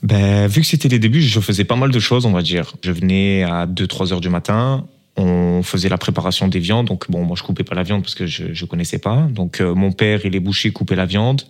Ben, 0.03 0.49
vu 0.49 0.61
que 0.61 0.67
c'était 0.67 0.89
les 0.89 0.99
débuts, 0.99 1.23
je 1.23 1.41
faisais 1.41 1.65
pas 1.65 1.77
mal 1.77 1.93
de 1.93 2.01
choses, 2.01 2.27
on 2.27 2.33
va 2.33 2.43
dire. 2.43 2.75
Je 2.83 2.91
venais 2.91 3.45
à 3.45 3.67
2-3 3.67 4.13
heures 4.13 4.21
du 4.21 4.31
matin, 4.31 4.87
on 5.17 5.63
faisait 5.63 5.89
la 5.89 5.99
préparation 5.99 6.49
des 6.49 6.59
viandes. 6.59 6.87
Donc, 6.87 7.11
bon, 7.11 7.25
moi, 7.25 7.37
je 7.37 7.43
coupais 7.43 7.65
pas 7.65 7.75
la 7.75 7.83
viande 7.83 8.03
parce 8.03 8.15
que 8.15 8.27
je, 8.27 8.53
je 8.53 8.65
connaissais 8.65 8.99
pas. 8.99 9.29
Donc, 9.31 9.61
euh, 9.61 9.75
mon 9.75 9.93
père 9.93 10.25
et 10.25 10.31
les 10.31 10.41
bouchers 10.41 10.71
coupaient 10.71 10.97
la 10.97 11.07
viande. 11.07 11.43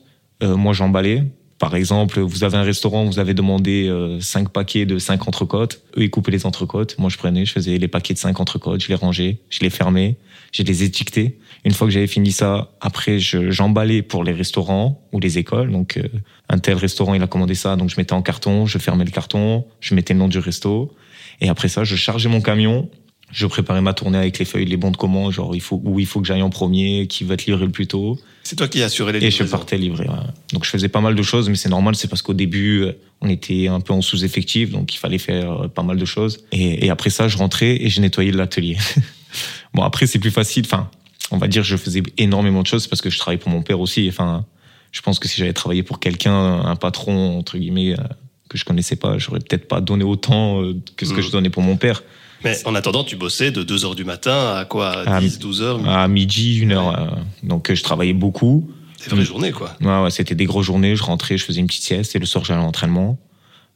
Euh, 0.43 0.57
moi, 0.57 0.73
j'emballais. 0.73 1.25
Par 1.63 1.77
exemple, 1.77 2.19
vous 2.19 2.43
avez 2.43 2.57
un 2.57 2.65
restaurant, 2.65 3.05
vous 3.05 3.21
avez 3.21 3.35
demandé 3.35 3.87
euh, 3.87 4.19
5 4.21 4.49
paquets 4.49 4.85
de 4.85 4.99
5 4.99 5.29
entrecôtes. 5.29 5.81
Eux, 5.97 6.03
ils 6.03 6.11
coupaient 6.11 6.33
les 6.33 6.45
entrecôtes. 6.45 6.99
Moi, 6.99 7.09
je 7.09 7.17
prenais, 7.17 7.45
je 7.45 7.53
faisais 7.53 7.79
les 7.79 7.87
paquets 7.87 8.15
de 8.15 8.19
5 8.19 8.41
entrecôtes, 8.41 8.83
je 8.83 8.89
les 8.89 8.97
rangeais, 8.97 9.39
je 9.49 9.61
les 9.61 9.71
fermais, 9.71 10.17
je 10.51 10.65
les 10.65 10.83
étiquetais. 10.83 11.37
Une 11.65 11.71
fois 11.71 11.87
que 11.87 11.93
j'avais 11.93 12.09
fini 12.09 12.33
ça, 12.33 12.73
après, 12.81 13.21
j'emballais 13.21 14.03
pour 14.03 14.25
les 14.25 14.33
restaurants 14.33 15.01
ou 15.13 15.21
les 15.21 15.39
écoles. 15.39 15.71
Donc, 15.71 15.99
euh, 15.99 16.09
un 16.49 16.59
tel 16.59 16.75
restaurant, 16.75 17.15
il 17.15 17.23
a 17.23 17.29
commandé 17.29 17.55
ça, 17.55 17.77
donc 17.77 17.91
je 17.91 17.97
mettais 17.97 18.15
en 18.15 18.23
carton, 18.23 18.67
je 18.67 18.79
fermais 18.79 19.05
le 19.05 19.13
carton, 19.13 19.65
je 19.79 19.95
mettais 19.95 20.15
le 20.15 20.19
nom 20.19 20.27
du 20.27 20.41
resto. 20.41 20.93
Et 21.41 21.49
après 21.49 21.69
ça, 21.69 21.85
je 21.85 21.95
chargeais 21.95 22.29
mon 22.29 22.41
camion, 22.41 22.91
je 23.33 23.47
préparais 23.47 23.81
ma 23.81 23.95
tournée 23.95 24.19
avec 24.19 24.39
les 24.39 24.45
feuilles, 24.45 24.67
les 24.67 24.77
bons 24.77 24.91
de 24.93 24.97
commande, 24.97 25.33
genre 25.33 25.55
il 25.55 25.61
faut 25.61 25.81
où 25.85 25.99
il 25.99 26.07
faut 26.07 26.21
que 26.21 26.27
j'aille 26.27 26.43
en 26.43 26.51
premier, 26.51 27.07
qui 27.09 27.25
va 27.25 27.37
te 27.37 27.45
livrer 27.47 27.65
le 27.67 27.73
plus 27.73 27.87
tôt. 27.87 28.19
C'est 28.45 28.57
toi 28.57 28.69
qui 28.69 28.83
assurais 28.83 29.13
les 29.13 29.25
Et 29.25 29.31
je 29.31 29.43
partais 29.45 29.79
livrer. 29.79 30.07
Ouais. 30.07 30.15
Donc 30.53 30.65
je 30.65 30.71
faisais 30.71 30.89
pas 30.89 31.01
mal 31.01 31.15
de 31.15 31.23
choses, 31.23 31.49
mais 31.49 31.55
c'est 31.57 31.69
normal, 31.71 31.95
c'est 31.97 32.09
parce 32.09 32.23
qu'au 32.23 32.35
début 32.35 32.87
on 33.21 33.29
était 33.29 33.69
un 33.69 33.81
peu 33.81 33.93
en 33.93 34.03
sous-effectif, 34.03 34.71
donc 34.71 34.95
il 34.95 34.99
fallait 34.99 35.19
faire 35.19 35.69
pas 35.71 35.83
mal 35.83 35.97
de 35.97 36.05
choses. 36.05 36.45
Et, 36.53 36.85
et 36.87 36.91
après 36.91 37.11
ça, 37.11 37.27
je 37.29 37.37
rentrais 37.39 37.83
et 37.83 37.89
je 37.89 38.01
nettoyais 38.01 38.33
l'atelier. 38.33 38.77
bon 39.75 39.83
après 39.83 40.07
c'est 40.07 40.19
plus 40.19 40.31
facile. 40.31 40.65
Enfin, 40.67 40.91
on 41.31 41.39
va 41.39 41.49
dire 41.49 41.63
je 41.63 41.77
faisais 41.77 42.03
énormément 42.19 42.63
de 42.63 42.67
choses 42.67 42.87
parce 42.87 43.01
que 43.01 43.11
je 43.11 43.19
travaille 43.19 43.39
pour 43.39 43.51
mon 43.51 43.63
père 43.63 43.81
aussi. 43.81 44.07
Enfin, 44.09 44.45
Je 44.91 45.01
pense 45.01 45.19
que 45.19 45.27
si 45.29 45.39
j'avais 45.39 45.55
travaillé 45.55 45.83
pour 45.83 46.01
quelqu'un, 46.01 46.35
un 46.65 46.77
patron 46.77 47.39
entre 47.39 47.57
guillemets 47.57 47.93
euh, 47.93 48.03
que 48.51 48.59
je 48.59 48.65
connaissais 48.67 48.97
pas, 48.97 49.17
j'aurais 49.17 49.39
peut-être 49.41 49.67
pas 49.67 49.81
donné 49.81 50.05
autant 50.05 50.61
euh, 50.63 50.75
que 50.97 51.07
ce 51.07 51.13
que 51.15 51.21
Mhm. 51.21 51.27
je 51.27 51.31
donnais 51.31 51.49
pour 51.51 51.63
mon 51.63 51.77
père. 51.79 52.03
Mais 52.45 52.57
en 52.67 52.75
attendant, 52.75 53.05
tu 53.05 53.17
bossais 53.17 53.51
de 53.51 53.63
2h 53.63 53.95
du 53.95 54.05
matin 54.05 54.55
à 54.57 54.65
quoi 54.65 54.91
À 55.09 55.21
10, 55.21 55.39
12 55.39 55.63
heures 55.63 55.89
À 55.89 56.09
midi, 56.09 56.59
une 56.59 56.73
heure. 56.73 56.99
euh, 56.99 57.07
donc 57.43 57.71
euh, 57.71 57.75
je 57.75 57.83
travaillais 57.83 58.13
beaucoup. 58.15 58.71
Des 59.05 59.11
vraies 59.15 59.25
journées, 59.25 59.51
quoi. 59.53 59.77
Ouais, 59.81 60.03
ouais, 60.03 60.11
c'était 60.11 60.35
des 60.35 60.45
grosses 60.45 60.67
journées. 60.67 60.95
Je 60.97 61.03
rentrais, 61.03 61.37
je 61.37 61.45
faisais 61.45 61.61
une 61.61 61.67
petite 61.67 61.83
sieste 61.83 62.15
et 62.15 62.19
le 62.19 62.27
soir 62.27 62.45
j'allais 62.45 62.61
à 62.61 62.63
l'entraînement. 62.65 63.19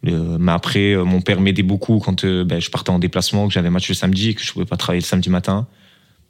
Le- 0.03 0.39
mais 0.39 0.53
après, 0.53 0.93
euh, 0.93 1.05
mon 1.05 1.21
père 1.21 1.41
m'aidait 1.41 1.63
beaucoup 1.65 1.99
quand 1.99 2.25
euh, 2.25 2.45
ben, 2.45 2.61
je 2.61 2.71
partais 2.71 2.91
en 2.91 2.99
déplacement, 2.99 3.49
que 3.49 3.55
j'avais 3.55 3.71
match 3.71 3.89
le 3.89 3.95
samedi 3.95 4.29
et 4.31 4.35
que 4.35 4.43
je 4.45 4.53
pouvais 4.53 4.67
pas 4.67 4.77
travailler 4.77 5.01
le 5.01 5.07
samedi 5.07 5.31
matin. 5.31 5.67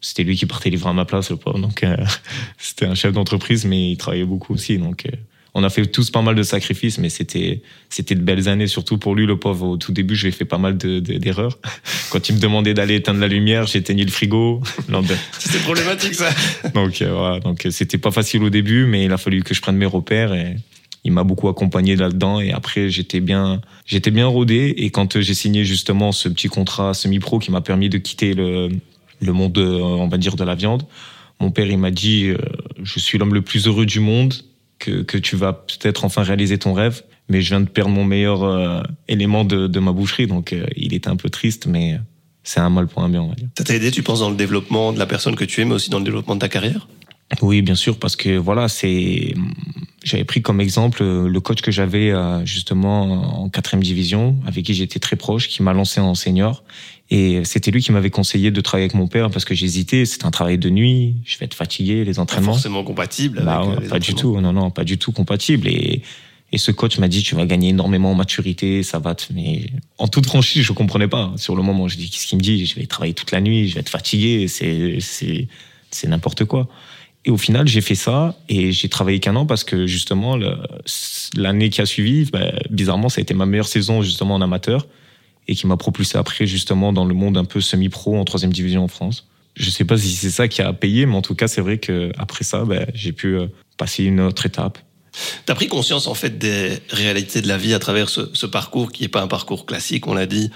C'était 0.00 0.22
lui 0.24 0.36
qui 0.36 0.46
partait 0.46 0.70
livrer 0.70 0.90
à 0.90 0.92
ma 0.92 1.04
place, 1.04 1.30
le 1.30 1.36
pauvre. 1.36 1.58
Donc, 1.58 1.82
euh, 1.82 1.96
c'était 2.58 2.86
un 2.86 2.94
chef 2.94 3.12
d'entreprise, 3.12 3.64
mais 3.64 3.90
il 3.92 3.96
travaillait 3.96 4.24
beaucoup 4.24 4.54
aussi. 4.54 4.78
Donc, 4.78 5.04
euh, 5.06 5.10
on 5.58 5.64
a 5.64 5.70
fait 5.70 5.86
tous 5.86 6.10
pas 6.10 6.20
mal 6.20 6.34
de 6.34 6.42
sacrifices, 6.42 6.98
mais 6.98 7.08
c'était, 7.08 7.62
c'était 7.88 8.14
de 8.14 8.20
belles 8.20 8.46
années, 8.46 8.66
surtout 8.66 8.98
pour 8.98 9.14
lui, 9.14 9.24
le 9.24 9.38
pauvre. 9.38 9.66
Au 9.68 9.76
tout 9.78 9.90
début, 9.90 10.14
j'ai 10.14 10.30
fait 10.30 10.44
pas 10.44 10.58
mal 10.58 10.76
de, 10.76 11.00
de- 11.00 11.16
d'erreurs. 11.16 11.58
Quand 12.10 12.28
il 12.28 12.34
me 12.36 12.40
demandait 12.40 12.74
d'aller 12.74 12.96
éteindre 12.96 13.20
la 13.20 13.26
lumière, 13.28 13.66
j'éteignais 13.66 14.04
le 14.04 14.10
frigo. 14.10 14.60
C'était 15.38 15.58
problématique, 15.64 16.14
ça. 16.14 16.28
donc 16.74 17.00
euh, 17.00 17.10
voilà, 17.12 17.40
donc 17.40 17.64
euh, 17.64 17.70
c'était 17.70 17.96
pas 17.98 18.10
facile 18.10 18.42
au 18.42 18.50
début, 18.50 18.84
mais 18.84 19.04
il 19.06 19.12
a 19.12 19.16
fallu 19.16 19.42
que 19.42 19.54
je 19.54 19.60
prenne 19.62 19.76
mes 19.76 19.86
repères 19.86 20.34
et 20.34 20.56
il 21.04 21.12
m'a 21.12 21.24
beaucoup 21.24 21.48
accompagné 21.48 21.96
là-dedans. 21.96 22.40
Et 22.40 22.52
après, 22.52 22.90
j'étais 22.90 23.20
bien, 23.20 23.62
j'étais 23.86 24.10
bien 24.10 24.26
rodé. 24.26 24.74
Et 24.76 24.90
quand 24.90 25.16
euh, 25.16 25.22
j'ai 25.22 25.34
signé 25.34 25.64
justement 25.64 26.12
ce 26.12 26.28
petit 26.28 26.48
contrat 26.48 26.92
semi-pro 26.92 27.38
qui 27.38 27.50
m'a 27.50 27.62
permis 27.62 27.88
de 27.88 27.96
quitter 27.98 28.34
le, 28.34 28.68
le 29.20 29.32
monde, 29.32 29.56
on 29.58 30.08
va 30.08 30.18
dire, 30.18 30.36
de 30.36 30.44
la 30.44 30.54
viande, 30.54 30.82
mon 31.40 31.50
père 31.50 31.66
il 31.66 31.78
m'a 31.78 31.90
dit, 31.90 32.26
euh, 32.26 32.38
je 32.82 32.98
suis 32.98 33.18
l'homme 33.18 33.34
le 33.34 33.42
plus 33.42 33.66
heureux 33.66 33.86
du 33.86 34.00
monde, 34.00 34.34
que 34.78 35.02
que 35.02 35.18
tu 35.18 35.36
vas 35.36 35.52
peut-être 35.52 36.04
enfin 36.04 36.22
réaliser 36.22 36.58
ton 36.58 36.72
rêve. 36.72 37.02
Mais 37.28 37.42
je 37.42 37.48
viens 37.48 37.60
de 37.60 37.68
perdre 37.68 37.90
mon 37.90 38.04
meilleur 38.04 38.44
euh, 38.44 38.82
élément 39.08 39.44
de, 39.44 39.66
de 39.66 39.80
ma 39.80 39.92
boucherie, 39.92 40.26
donc 40.26 40.52
euh, 40.52 40.66
il 40.76 40.94
était 40.94 41.08
un 41.08 41.16
peu 41.16 41.28
triste, 41.28 41.66
mais 41.66 41.98
c'est 42.44 42.60
un 42.60 42.70
mal 42.70 42.86
pour 42.86 43.02
un 43.02 43.08
bien, 43.08 43.22
on 43.22 43.28
va 43.28 43.34
dire. 43.34 43.48
Ça 43.58 43.64
t'a 43.64 43.74
aidé, 43.74 43.90
tu 43.90 44.04
penses, 44.04 44.20
dans 44.20 44.30
le 44.30 44.36
développement 44.36 44.92
de 44.92 44.98
la 44.98 45.06
personne 45.06 45.34
que 45.34 45.44
tu 45.44 45.60
es, 45.60 45.64
mais 45.64 45.74
aussi 45.74 45.90
dans 45.90 45.98
le 45.98 46.04
développement 46.04 46.36
de 46.36 46.40
ta 46.40 46.48
carrière? 46.48 46.86
Oui, 47.42 47.62
bien 47.62 47.74
sûr, 47.74 47.98
parce 47.98 48.14
que 48.14 48.36
voilà, 48.36 48.68
c'est. 48.68 49.34
J'avais 50.04 50.22
pris 50.22 50.40
comme 50.40 50.60
exemple 50.60 51.02
euh, 51.02 51.28
le 51.28 51.40
coach 51.40 51.60
que 51.60 51.72
j'avais 51.72 52.12
justement 52.44 53.42
en 53.42 53.48
quatrième 53.48 53.82
division, 53.82 54.36
avec 54.46 54.64
qui 54.64 54.74
j'étais 54.74 55.00
très 55.00 55.16
proche, 55.16 55.48
qui 55.48 55.64
m'a 55.64 55.72
lancé 55.72 56.00
en 56.00 56.14
senior. 56.14 56.62
Et 57.10 57.44
c'était 57.44 57.70
lui 57.70 57.80
qui 57.82 57.92
m'avait 57.92 58.10
conseillé 58.10 58.50
de 58.50 58.60
travailler 58.60 58.86
avec 58.86 58.94
mon 58.94 59.06
père 59.06 59.30
parce 59.30 59.44
que 59.44 59.54
j'hésitais. 59.54 60.04
C'était 60.06 60.26
un 60.26 60.30
travail 60.32 60.58
de 60.58 60.70
nuit. 60.70 61.16
Je 61.24 61.38
vais 61.38 61.44
être 61.46 61.54
fatigué, 61.54 62.04
les 62.04 62.14
Pas 62.14 62.20
entraînements. 62.22 62.52
forcément 62.52 62.82
compatible 62.82 63.42
Bah 63.44 63.64
ouais, 63.64 63.76
euh, 63.76 63.80
les 63.80 63.88
pas 63.88 63.98
du 64.00 64.14
tout, 64.14 64.40
non, 64.40 64.52
non, 64.52 64.70
pas 64.70 64.82
du 64.84 64.98
tout 64.98 65.12
compatible. 65.12 65.68
Et, 65.68 66.02
et 66.52 66.58
ce 66.58 66.72
coach 66.72 66.98
m'a 66.98 67.06
dit, 67.06 67.22
tu 67.22 67.36
vas 67.36 67.46
gagner 67.46 67.68
énormément 67.68 68.10
en 68.10 68.14
maturité, 68.16 68.82
ça 68.82 68.98
va 68.98 69.14
te... 69.14 69.32
Mais 69.32 69.66
en 69.98 70.08
toute 70.08 70.26
franchise, 70.26 70.62
je 70.64 70.72
comprenais 70.72 71.06
pas. 71.08 71.32
Sur 71.36 71.54
le 71.54 71.62
moment, 71.62 71.86
je 71.86 71.96
dis, 71.96 72.10
qu'est-ce 72.10 72.26
qu'il 72.26 72.38
me 72.38 72.42
dit? 72.42 72.66
Je 72.66 72.74
vais 72.74 72.86
travailler 72.86 73.14
toute 73.14 73.30
la 73.30 73.40
nuit, 73.40 73.68
je 73.68 73.74
vais 73.74 73.80
être 73.80 73.88
fatigué, 73.88 74.48
c'est, 74.48 74.98
c'est, 75.00 75.46
c'est 75.92 76.08
n'importe 76.08 76.44
quoi. 76.44 76.68
Et 77.24 77.30
au 77.30 77.36
final, 77.36 77.66
j'ai 77.66 77.80
fait 77.80 77.96
ça 77.96 78.36
et 78.48 78.70
j'ai 78.72 78.88
travaillé 78.88 79.18
qu'un 79.20 79.34
an 79.34 79.46
parce 79.46 79.64
que 79.64 79.86
justement, 79.88 80.38
l'année 81.36 81.70
qui 81.70 81.80
a 81.80 81.86
suivi, 81.86 82.30
bah, 82.30 82.52
bizarrement, 82.70 83.08
ça 83.08 83.20
a 83.20 83.22
été 83.22 83.34
ma 83.34 83.46
meilleure 83.46 83.66
saison 83.68 84.02
justement 84.02 84.34
en 84.36 84.40
amateur 84.40 84.86
et 85.48 85.54
qui 85.54 85.66
m'a 85.66 85.76
propulsé 85.76 86.18
après 86.18 86.46
justement 86.46 86.92
dans 86.92 87.04
le 87.04 87.14
monde 87.14 87.36
un 87.36 87.44
peu 87.44 87.60
semi-pro 87.60 88.16
en 88.16 88.24
troisième 88.24 88.52
division 88.52 88.84
en 88.84 88.88
France. 88.88 89.26
Je 89.54 89.70
sais 89.70 89.84
pas 89.84 89.96
si 89.96 90.12
c'est 90.12 90.30
ça 90.30 90.48
qui 90.48 90.60
a 90.60 90.72
payé, 90.72 91.06
mais 91.06 91.16
en 91.16 91.22
tout 91.22 91.34
cas, 91.34 91.48
c'est 91.48 91.62
vrai 91.62 91.78
que 91.78 92.12
après 92.18 92.44
ça, 92.44 92.64
bah, 92.64 92.84
j'ai 92.92 93.12
pu 93.12 93.36
euh, 93.36 93.46
passer 93.78 94.04
une 94.04 94.20
autre 94.20 94.44
étape. 94.44 94.78
T'as 95.46 95.54
pris 95.54 95.68
conscience 95.68 96.06
en 96.06 96.14
fait 96.14 96.38
des 96.38 96.78
réalités 96.90 97.40
de 97.40 97.48
la 97.48 97.56
vie 97.56 97.74
à 97.74 97.78
travers 97.78 98.08
ce, 98.08 98.46
parcours 98.46 98.92
qui 98.92 99.04
est 99.04 99.08
pas 99.08 99.22
un 99.22 99.28
parcours 99.28 99.66
classique, 99.66 100.06
on 100.06 100.14
l'a 100.14 100.26
dit, 100.26 100.50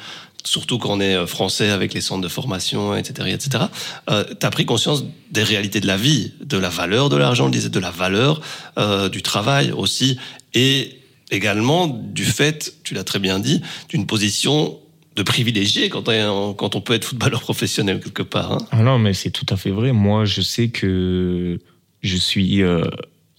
surtout 0.45 0.79
quand 0.79 0.91
on 0.91 1.01
est 1.01 1.15
euh, 1.15 1.27
français 1.27 1.71
avec 1.71 1.95
les 1.95 2.01
centres 2.01 2.23
de 2.23 2.29
formation, 2.29 2.95
etc., 2.95 3.31
etc. 3.33 3.65
Euh, 4.11 4.25
T'as 4.39 4.51
pris 4.51 4.67
conscience 4.67 5.05
des 5.31 5.43
réalités 5.43 5.81
de 5.81 5.87
la 5.87 5.97
vie, 5.97 6.33
de 6.45 6.59
la 6.59 6.69
valeur 6.69 7.09
de 7.09 7.17
l'argent, 7.17 7.47
on 7.47 7.51
disait 7.51 7.69
de 7.69 7.81
la 7.81 7.91
valeur 7.91 8.41
euh, 8.79 9.09
du 9.09 9.23
travail 9.23 9.73
aussi, 9.73 10.19
et 10.55 11.00
également 11.31 11.87
du 11.89 12.25
fait, 12.25 12.75
tu 12.85 12.95
l'as 12.95 13.05
très 13.05 13.19
bien 13.19 13.39
dit, 13.39 13.61
d'une 13.89 14.07
position 14.07 14.79
de 15.17 15.23
privilégié 15.23 15.89
quand, 15.89 16.09
on- 16.09 16.81
peut 16.81 16.95
être 16.95 17.05
footballeur 17.05 17.41
professionnel 17.41 18.01
quelque 18.01 18.23
part. 18.23 18.53
Hein. 18.53 18.59
Ah 18.71 18.83
non, 18.83 18.99
mais 18.99 19.13
c'est 19.13 19.31
tout 19.31 19.47
à 19.51 19.57
fait 19.57 19.71
vrai. 19.71 19.93
Moi, 19.93 20.25
je 20.25 20.41
sais 20.41 20.69
que 20.69 21.59
je 22.03 22.17
suis 22.17 22.63
euh, 22.63 22.85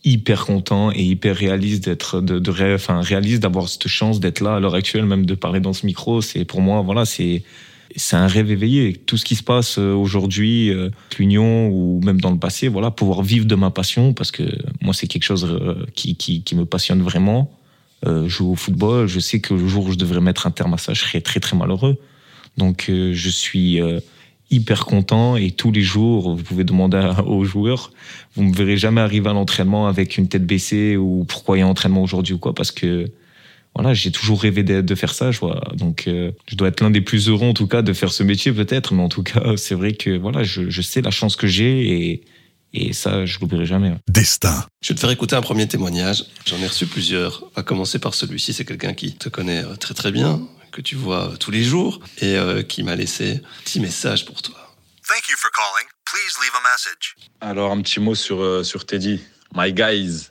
hyper 0.04 0.46
content 0.46 0.92
et 0.92 1.02
hyper 1.02 1.36
réaliste 1.36 1.86
d'être, 1.86 2.22
de, 2.22 2.42
enfin 2.76 3.02
réaliste 3.02 3.42
d'avoir 3.42 3.68
cette 3.70 3.88
chance 3.88 4.20
d'être 4.20 4.42
là 4.42 4.56
à 4.56 4.60
l'heure 4.60 4.76
actuelle, 4.76 5.06
même 5.06 5.26
de 5.26 5.34
parler 5.34 5.60
dans 5.60 5.74
ce 5.74 5.86
micro. 5.86 6.22
C'est 6.22 6.46
pour 6.46 6.62
moi, 6.62 6.82
voilà, 6.82 7.06
c'est 7.06 7.44
c'est 7.98 8.16
un 8.16 8.28
rêve 8.28 8.50
éveillé. 8.52 8.94
Tout 8.94 9.18
ce 9.18 9.26
qui 9.26 9.36
se 9.36 9.44
passe 9.44 9.78
euh, 9.78 9.94
aujourd'hui, 9.94 10.70
euh, 10.70 10.90
l'Union 11.20 11.68
ou 11.70 12.00
même 12.04 12.22
dans 12.22 12.32
le 12.32 12.38
passé, 12.40 12.68
voilà, 12.70 12.90
pouvoir 12.92 13.22
vivre 13.22 13.46
de 13.46 13.56
ma 13.56 13.70
passion, 13.70 14.14
parce 14.14 14.32
que 14.32 14.44
moi, 14.82 14.94
c'est 14.94 15.08
quelque 15.08 15.24
chose 15.26 15.46
qui 15.94 16.46
me 16.54 16.66
passionne 16.66 17.02
vraiment. 17.02 17.52
Euh, 18.06 18.28
jouer 18.28 18.50
au 18.50 18.56
football, 18.56 19.08
je 19.08 19.20
sais 19.20 19.40
que 19.40 19.54
le 19.54 19.68
jour 19.68 19.86
où 19.86 19.92
je 19.92 19.98
devrais 19.98 20.22
mettre 20.22 20.48
un 20.48 20.52
terme 20.52 20.74
à 20.74 20.78
ça, 20.78 20.94
je 20.94 21.02
serais 21.02 21.22
très 21.22 21.40
très 21.40 21.56
malheureux. 21.56 21.98
Donc, 22.58 22.88
euh, 22.90 23.14
je 23.14 23.30
suis 23.30 23.80
euh, 23.80 24.00
hyper 24.50 24.86
content 24.86 25.36
et 25.38 25.52
tous 25.52 25.72
les 25.72 25.82
jours, 25.82 26.36
vous 26.36 26.44
pouvez 26.44 26.64
demander 26.64 27.12
aux 27.26 27.44
joueurs, 27.44 27.92
vous 28.36 28.44
me 28.44 28.54
verrez 28.54 28.78
jamais 28.78 29.02
arriver 29.02 29.30
à 29.30 29.34
l'entraînement 29.34 29.88
avec 29.88 30.18
une 30.18 30.28
tête 30.28 30.46
baissée 30.46 30.98
ou 30.98 31.26
pourquoi 31.28 31.58
il 31.58 31.62
y 31.62 31.64
a 31.64 31.68
entraînement 31.68 32.04
aujourd'hui 32.04 32.34
ou 32.34 32.40
quoi, 32.40 32.54
parce 32.54 32.72
que 32.72 33.06
voilà, 33.76 33.94
j'ai 33.94 34.12
toujours 34.12 34.42
rêvé 34.42 34.64
de, 34.64 34.82
de 34.82 34.96
faire 34.96 35.14
ça. 35.14 35.32
Je 35.32 35.40
vois. 35.40 35.62
Donc, 35.76 36.06
euh, 36.08 36.32
je 36.48 36.56
dois 36.56 36.68
être 36.68 36.82
l'un 36.82 36.92
des 36.92 37.02
plus 37.02 37.30
heureux 37.30 37.48
en 37.48 37.54
tout 37.54 37.68
cas 37.68 37.82
de 37.82 37.94
faire 37.94 38.12
ce 38.12 38.24
métier 38.24 38.52
peut-être, 38.52 38.94
mais 38.94 39.02
en 39.02 39.10
tout 39.10 39.24
cas, 39.24 39.56
c'est 39.56 39.76
vrai 39.76 39.94
que 39.94 40.18
voilà, 40.18 40.44
je, 40.44 40.70
je 40.70 40.82
sais 40.82 41.02
la 41.02 41.12
chance 41.12 41.36
que 41.36 41.48
j'ai 41.48 42.12
et, 42.12 42.22
et 42.74 42.94
ça, 42.94 43.26
je 43.26 43.40
l'oublierai 43.40 43.66
jamais. 43.66 43.94
Destin, 44.08 44.66
Je 44.82 44.90
vais 44.90 44.96
te 44.96 45.00
faire 45.00 45.10
écouter 45.12 45.36
un 45.36 45.42
premier 45.42 45.68
témoignage. 45.68 46.26
J'en 46.46 46.58
ai 46.58 46.68
reçu 46.68 46.88
plusieurs. 46.88 47.44
On 47.44 47.52
va 47.58 47.64
commencer 47.64 48.00
par 48.00 48.14
celui-ci. 48.14 48.54
C'est 48.54 48.66
quelqu'un 48.66 48.94
qui 48.94 49.14
te 49.16 49.30
connaît 49.30 49.64
euh, 49.64 49.76
très 49.76 49.94
très 49.94 50.12
bien, 50.12 50.42
que 50.72 50.82
tu 50.82 50.96
vois 50.96 51.32
euh, 51.32 51.36
tous 51.38 51.52
les 51.52 51.64
jours 51.64 52.00
et 52.20 52.38
euh, 52.38 52.64
qui 52.64 52.84
m'a 52.84 52.96
laissé 52.96 53.42
un 53.44 53.64
petit 53.64 53.80
message 53.80 54.26
pour 54.26 54.42
toi. 54.42 54.56
Thank 55.08 55.28
you 55.30 55.36
for 55.38 55.52
calling. 55.52 55.88
Please 56.06 56.40
leave 56.42 56.54
a 56.56 56.72
message. 56.72 57.16
Alors, 57.42 57.72
un 57.72 57.82
petit 57.82 58.00
mot 58.00 58.16
sur, 58.16 58.42
euh, 58.42 58.64
sur 58.64 58.86
Teddy. 58.86 59.20
My 59.56 59.74
guys. 59.74 60.28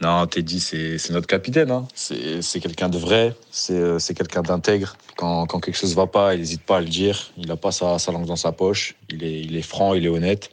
Non, 0.00 0.26
Teddy, 0.26 0.58
c'est 0.58 0.98
c'est 0.98 1.12
notre 1.12 1.28
capitaine. 1.28 1.70
hein. 1.70 1.86
C'est 1.94 2.42
c'est 2.42 2.58
quelqu'un 2.58 2.88
de 2.88 2.98
vrai. 2.98 3.36
C'est 3.52 4.00
c'est 4.00 4.14
quelqu'un 4.14 4.42
d'intègre. 4.42 4.96
Quand, 5.16 5.46
quand 5.46 5.60
quelque 5.60 5.76
chose 5.78 5.94
va 5.94 6.08
pas, 6.08 6.34
il 6.34 6.40
n'hésite 6.40 6.62
pas 6.62 6.78
à 6.78 6.80
le 6.80 6.88
dire. 6.88 7.30
Il 7.36 7.46
n'a 7.46 7.56
pas 7.56 7.70
sa, 7.70 8.00
sa 8.00 8.10
langue 8.10 8.26
dans 8.26 8.34
sa 8.34 8.50
poche. 8.50 8.94
Il 9.10 9.22
est, 9.22 9.40
il 9.42 9.56
est 9.56 9.62
franc, 9.62 9.94
il 9.94 10.04
est 10.04 10.08
honnête. 10.08 10.50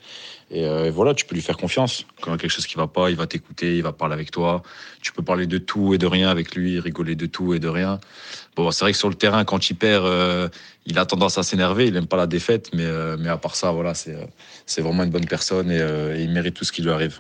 Et 0.54 0.66
euh, 0.66 0.92
voilà, 0.92 1.14
tu 1.14 1.26
peux 1.26 1.34
lui 1.34 1.42
faire 1.42 1.56
confiance. 1.56 2.06
Quand 2.20 2.32
il 2.32 2.34
y 2.34 2.36
a 2.36 2.38
quelque 2.38 2.52
chose 2.52 2.68
qui 2.68 2.76
va 2.76 2.88
pas, 2.88 3.10
il 3.10 3.16
va 3.16 3.26
t'écouter, 3.26 3.78
il 3.78 3.84
va 3.84 3.94
parler 3.94 4.14
avec 4.14 4.32
toi. 4.32 4.62
Tu 5.02 5.14
peux 5.14 5.24
parler 5.24 5.48
de 5.48 5.58
tout 5.58 5.94
et 5.94 5.98
de 5.98 6.06
rien 6.06 6.30
avec 6.30 6.56
lui, 6.56 6.78
rigoler 6.80 7.16
de 7.16 7.26
tout 7.26 7.54
et 7.54 7.60
de 7.60 7.70
rien. 7.70 8.02
Bon, 8.58 8.70
c'est 8.72 8.84
vrai 8.84 8.92
que 8.92 8.98
sur 8.98 9.08
le 9.08 9.16
terrain, 9.16 9.46
quand 9.46 9.70
il 9.70 9.76
perd, 9.76 10.06
euh, 10.06 10.50
il 10.86 11.00
a 11.00 11.06
tendance 11.06 11.38
à 11.38 11.44
s'énerver. 11.44 11.88
Il 11.88 11.94
n'aime 11.94 12.06
pas 12.06 12.18
la 12.18 12.28
défaite, 12.28 12.70
mais, 12.74 12.84
euh, 12.84 13.16
mais 13.18 13.30
à 13.30 13.38
part 13.38 13.56
ça, 13.56 13.72
voilà, 13.72 13.94
c'est 13.94 14.82
vraiment 14.82 15.04
une 15.04 15.10
bonne 15.10 15.26
personne 15.26 15.72
et, 15.72 15.80
et 15.80 16.22
il 16.22 16.32
mérite 16.32 16.56
tout 16.56 16.66
ce 16.66 16.74
qui 16.74 16.82
lui 16.82 16.92
arrive. 16.92 17.20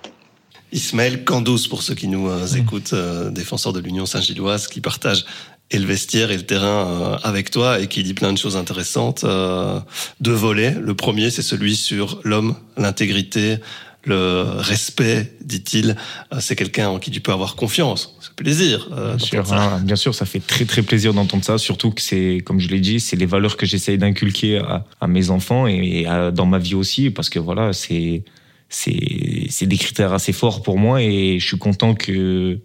Ismaël 0.73 1.23
Candous, 1.23 1.67
pour 1.69 1.83
ceux 1.83 1.95
qui 1.95 2.07
nous 2.07 2.29
écoutent, 2.57 2.95
défenseur 3.31 3.71
de 3.71 3.79
l'Union 3.79 4.05
Saint-Gilloise, 4.05 4.67
qui 4.67 4.81
partage 4.81 5.25
et 5.71 5.79
le 5.79 5.85
vestiaire 5.85 6.31
et 6.31 6.37
le 6.37 6.43
terrain 6.45 6.85
euh, 6.87 7.17
avec 7.23 7.49
toi 7.49 7.79
et 7.79 7.87
qui 7.87 8.03
dit 8.03 8.13
plein 8.13 8.33
de 8.33 8.37
choses 8.37 8.57
intéressantes. 8.57 9.23
Euh, 9.23 9.79
deux 10.19 10.33
volets. 10.33 10.75
Le 10.79 10.93
premier, 10.93 11.29
c'est 11.31 11.41
celui 11.41 11.75
sur 11.75 12.19
l'homme, 12.23 12.55
l'intégrité, 12.77 13.57
le 14.03 14.41
respect, 14.57 15.31
dit-il. 15.43 15.95
Euh, 16.33 16.37
c'est 16.39 16.55
quelqu'un 16.55 16.89
en 16.89 16.99
qui 16.99 17.09
tu 17.11 17.21
peux 17.21 17.31
avoir 17.31 17.55
confiance. 17.55 18.17
C'est 18.19 18.33
plaisir. 18.35 18.89
euh, 18.91 19.15
Bien 19.15 19.25
sûr, 19.25 19.47
ça. 19.47 19.61
hein, 19.75 19.79
bien 19.81 19.95
sûr, 19.95 20.13
ça 20.15 20.25
fait 20.25 20.39
très 20.45 20.65
très 20.65 20.81
plaisir 20.81 21.13
d'entendre 21.13 21.43
ça, 21.45 21.57
surtout 21.57 21.91
que 21.91 22.01
c'est, 22.01 22.41
comme 22.45 22.59
je 22.59 22.67
l'ai 22.67 22.79
dit, 22.79 22.99
c'est 22.99 23.15
les 23.15 23.25
valeurs 23.27 23.55
que 23.57 23.65
j'essaye 23.65 23.97
d'inculquer 23.97 24.57
à, 24.57 24.85
à 24.99 25.07
mes 25.07 25.29
enfants 25.29 25.67
et, 25.67 26.05
à- 26.07 26.31
dans 26.31 26.45
ma 26.47 26.57
vie 26.57 26.75
aussi, 26.75 27.11
parce 27.11 27.29
que 27.29 27.39
voilà, 27.39 27.73
c'est 27.73 28.23
c'est 28.69 29.47
c'est 29.49 29.65
des 29.67 29.77
critères 29.77 30.13
assez 30.13 30.31
forts 30.33 30.63
pour 30.63 30.77
moi 30.79 31.01
et 31.01 31.37
je 31.39 31.45
suis 31.45 31.57
content 31.57 31.93
que 31.93 32.57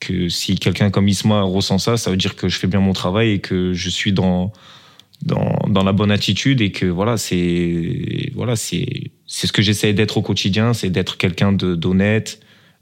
que 0.00 0.28
si 0.28 0.56
quelqu'un 0.56 0.90
comme 0.90 1.08
Isma 1.08 1.42
ressent 1.42 1.78
ça, 1.78 1.96
ça 1.96 2.10
veut 2.10 2.16
dire 2.16 2.36
que 2.36 2.48
je 2.48 2.58
fais 2.58 2.66
bien 2.66 2.80
mon 2.80 2.92
travail 2.92 3.32
et 3.32 3.38
que 3.38 3.72
je 3.72 3.90
suis 3.90 4.12
dans 4.12 4.52
dans, 5.22 5.82
la 5.84 5.92
bonne 5.92 6.10
attitude 6.10 6.60
et 6.60 6.70
que 6.70 6.86
voilà 6.86 7.16
c'est 7.16 8.30
voilà 8.34 8.56
ce 8.56 9.52
que 9.52 9.62
j'essaie 9.62 9.94
d'être 9.94 10.18
au 10.18 10.22
quotidien 10.22 10.74
c'est 10.74 10.90
d'être 10.90 11.16
quelqu'un 11.16 11.52
d'honnête 11.52 12.40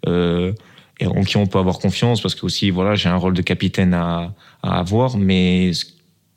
euh, 0.09 0.53
et 0.99 1.07
en 1.07 1.23
qui 1.23 1.37
on 1.37 1.47
peut 1.47 1.59
avoir 1.59 1.79
confiance 1.79 2.21
parce 2.21 2.35
que 2.35 2.45
aussi 2.45 2.71
voilà 2.71 2.95
j'ai 2.95 3.09
un 3.09 3.17
rôle 3.17 3.35
de 3.35 3.43
capitaine 3.43 3.95
à, 3.95 4.35
à 4.63 4.79
avoir. 4.79 5.17
Mais 5.19 5.73
ce, 5.73 5.87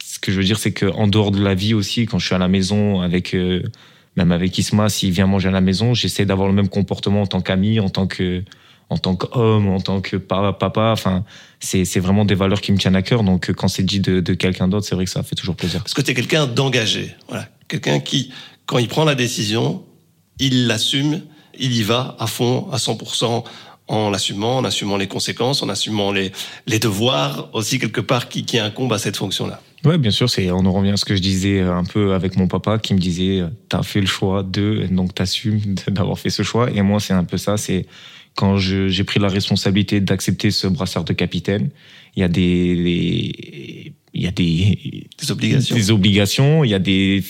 ce 0.04 0.20
que 0.20 0.32
je 0.32 0.38
veux 0.38 0.44
dire 0.44 0.60
c'est 0.60 0.72
que 0.74 0.86
en 0.86 1.08
dehors 1.08 1.32
de 1.32 1.44
la 1.44 1.56
vie 1.56 1.74
aussi 1.74 2.06
quand 2.06 2.20
je 2.20 2.26
suis 2.26 2.36
à 2.36 2.40
la 2.40 2.48
maison 2.48 3.02
avec 3.02 3.34
euh, 3.34 3.64
même 4.16 4.32
avec 4.32 4.58
Isma 4.58 4.90
s'il 4.90 5.12
vient 5.12 5.28
manger 5.28 5.50
à 5.50 5.52
la 5.52 5.62
maison 5.62 5.94
j'essaie 5.94 6.26
d'avoir 6.26 6.48
le 6.48 6.54
même 6.54 6.70
comportement 6.70 7.24
en 7.24 7.28
tant 7.28 7.42
qu'ami 7.42 7.80
en 7.80 7.90
tant 7.90 8.08
que 8.08 8.44
en 8.90 8.98
tant 8.98 9.16
qu'homme, 9.16 9.68
en 9.68 9.80
tant 9.80 10.02
que 10.02 10.18
papa. 10.18 10.92
Enfin, 10.92 11.24
c'est 11.60 12.00
vraiment 12.00 12.26
des 12.26 12.36
valeurs 12.36 12.62
qui 12.62 12.72
me 12.72 12.78
tiennent 12.78 12.96
à 12.96 13.02
cœur. 13.02 13.24
Donc 13.24 13.52
quand 13.54 13.68
c'est 13.68 13.84
dit 13.84 14.00
de, 14.00 14.20
de 14.20 14.34
quelqu'un 14.34 14.68
d'autre, 14.68 14.86
c'est 14.86 14.96
vrai 14.96 15.06
que 15.06 15.12
ça 15.12 15.24
fait 15.24 15.36
toujours 15.36 15.56
plaisir. 15.56 15.82
Parce 15.82 15.94
que 15.94 16.02
tu 16.02 16.12
es 16.12 16.14
quelqu'un 16.14 16.48
d'engagé. 16.48 17.16
Voilà. 17.28 17.48
Quelqu'un 17.68 18.00
qui, 18.00 18.32
quand 18.66 18.78
il 18.78 18.88
prend 18.88 19.06
la 19.06 19.16
décision, 19.16 19.84
il 20.40 20.68
l'assume, 20.68 21.22
il 21.58 21.74
y 21.74 21.84
va 21.84 22.16
à 22.20 22.28
fond, 22.28 22.68
à 22.72 22.78
100%, 22.78 23.44
en 23.88 24.10
l'assumant, 24.10 24.58
en 24.58 24.64
assumant 24.64 24.98
les 24.98 25.08
conséquences, 25.08 25.62
en 25.62 25.70
assumant 25.70 26.12
les, 26.12 26.32
les 26.66 26.80
devoirs 26.80 27.50
aussi 27.54 27.80
quelque 27.80 28.02
part 28.02 28.30
qui, 28.30 28.46
qui 28.46 28.58
incombent 28.58 28.94
à 28.94 28.98
cette 28.98 29.16
fonction-là. 29.16 29.62
Ouais, 29.84 30.00
bien 30.00 30.10
sûr, 30.10 30.30
c'est 30.30 30.50
on 30.50 30.66
en 30.66 30.72
revient 30.72 30.92
à 30.92 30.98
ce 30.98 31.06
que 31.06 31.16
je 31.16 31.22
disais 31.22 31.62
un 31.62 31.84
peu 31.84 32.14
avec 32.14 32.38
mon 32.38 32.48
papa 32.48 32.80
qui 32.80 32.96
me 32.96 33.00
disait 33.00 33.44
t'as 33.70 33.84
fait 33.84 34.02
le 34.02 34.08
choix 34.08 34.42
de 34.42 34.88
donc 34.90 35.14
t'assumes 35.14 35.76
d'avoir 35.88 36.18
fait 36.18 36.32
ce 36.32 36.42
choix 36.42 36.72
et 36.72 36.82
moi 36.82 37.00
c'est 37.00 37.14
un 37.14 37.24
peu 37.24 37.38
ça, 37.38 37.58
c'est 37.58 37.86
quand 38.36 38.58
j'ai 38.58 39.04
pris 39.04 39.20
la 39.20 39.30
responsabilité 39.30 40.02
d'accepter 40.02 40.52
ce 40.52 40.68
brassard 40.68 41.06
de 41.06 41.14
capitaine, 41.14 41.70
il 42.16 42.22
y 42.22 42.24
a 42.24 42.28
des, 42.28 42.76
des 42.76 43.94
il 44.14 44.24
y 44.24 44.28
a 44.28 44.32
des, 44.32 45.08
des 45.22 45.32
obligations, 45.32 45.76
des 45.76 45.92
obligations, 45.92 46.64
il 46.64 46.70
y 46.70 46.74
a 46.74 46.80
des 46.80 47.24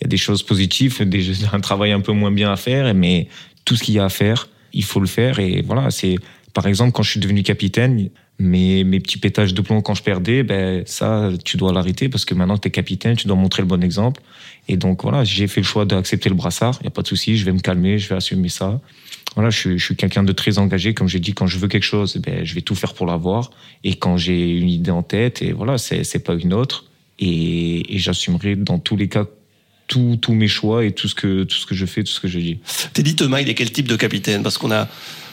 il 0.00 0.04
y 0.04 0.04
a 0.04 0.08
des 0.08 0.16
choses 0.16 0.42
positives, 0.42 1.02
des, 1.02 1.44
un 1.52 1.60
travail 1.60 1.92
un 1.92 2.00
peu 2.00 2.12
moins 2.12 2.30
bien 2.30 2.52
à 2.52 2.56
faire, 2.56 2.94
mais 2.94 3.28
tout 3.64 3.76
ce 3.76 3.84
qu'il 3.84 3.94
y 3.94 3.98
a 3.98 4.04
à 4.04 4.08
faire, 4.08 4.48
il 4.72 4.84
faut 4.84 5.00
le 5.00 5.06
faire. 5.06 5.38
Et 5.38 5.62
voilà, 5.62 5.90
c'est 5.90 6.16
par 6.54 6.66
exemple 6.66 6.92
quand 6.92 7.02
je 7.02 7.10
suis 7.10 7.20
devenu 7.20 7.42
capitaine, 7.42 8.10
mes, 8.38 8.84
mes 8.84 9.00
petits 9.00 9.18
pétages 9.18 9.52
de 9.52 9.60
plomb 9.60 9.80
quand 9.80 9.94
je 9.94 10.02
perdais, 10.02 10.42
ben 10.42 10.82
ça, 10.86 11.30
tu 11.44 11.56
dois 11.56 11.72
l'arrêter 11.72 12.08
parce 12.08 12.24
que 12.24 12.34
maintenant 12.34 12.56
tu 12.56 12.68
es 12.68 12.70
capitaine, 12.70 13.16
tu 13.16 13.26
dois 13.26 13.36
montrer 13.36 13.62
le 13.62 13.68
bon 13.68 13.82
exemple. 13.82 14.22
Et 14.68 14.76
donc 14.76 15.02
voilà, 15.02 15.24
j'ai 15.24 15.48
fait 15.48 15.60
le 15.60 15.66
choix 15.66 15.84
d'accepter 15.84 16.28
le 16.28 16.34
brassard. 16.34 16.78
Il 16.80 16.84
y 16.84 16.86
a 16.86 16.90
pas 16.90 17.02
de 17.02 17.08
souci, 17.08 17.36
je 17.36 17.44
vais 17.44 17.52
me 17.52 17.58
calmer, 17.58 17.98
je 17.98 18.08
vais 18.08 18.14
assumer 18.14 18.48
ça. 18.48 18.80
Voilà, 19.34 19.50
je 19.50 19.76
suis, 19.76 19.96
quelqu'un 19.96 20.24
de 20.24 20.32
très 20.32 20.58
engagé. 20.58 20.94
Comme 20.94 21.08
j'ai 21.08 21.20
dit, 21.20 21.34
quand 21.34 21.46
je 21.46 21.58
veux 21.58 21.68
quelque 21.68 21.84
chose, 21.84 22.16
ben 22.16 22.44
je 22.44 22.54
vais 22.54 22.60
tout 22.60 22.74
faire 22.74 22.94
pour 22.94 23.06
l'avoir. 23.06 23.50
Et 23.84 23.94
quand 23.94 24.16
j'ai 24.16 24.56
une 24.58 24.68
idée 24.68 24.90
en 24.90 25.02
tête, 25.02 25.42
et 25.42 25.52
voilà, 25.52 25.78
c'est 25.78 26.24
pas 26.24 26.34
une 26.34 26.52
autre. 26.52 26.86
Et, 27.18 27.94
et 27.94 27.98
j'assumerai 27.98 28.56
dans 28.56 28.78
tous 28.78 28.96
les 28.96 29.08
cas 29.08 29.26
tous 29.88 30.34
mes 30.34 30.48
choix 30.48 30.84
et 30.84 30.92
tout 30.92 31.08
ce 31.08 31.14
que 31.14 31.44
tout 31.44 31.56
ce 31.56 31.66
que 31.66 31.74
je 31.74 31.86
fais, 31.86 32.04
tout 32.04 32.12
ce 32.12 32.20
que 32.20 32.28
je 32.28 32.38
dis. 32.38 32.58
Teddy 32.92 33.16
Thomas, 33.16 33.40
il 33.40 33.48
est 33.48 33.54
quel 33.54 33.72
type 33.72 33.88
de 33.88 33.96
capitaine? 33.96 34.42
Parce 34.42 34.58
qu'on 34.58 34.70
a 34.70 34.88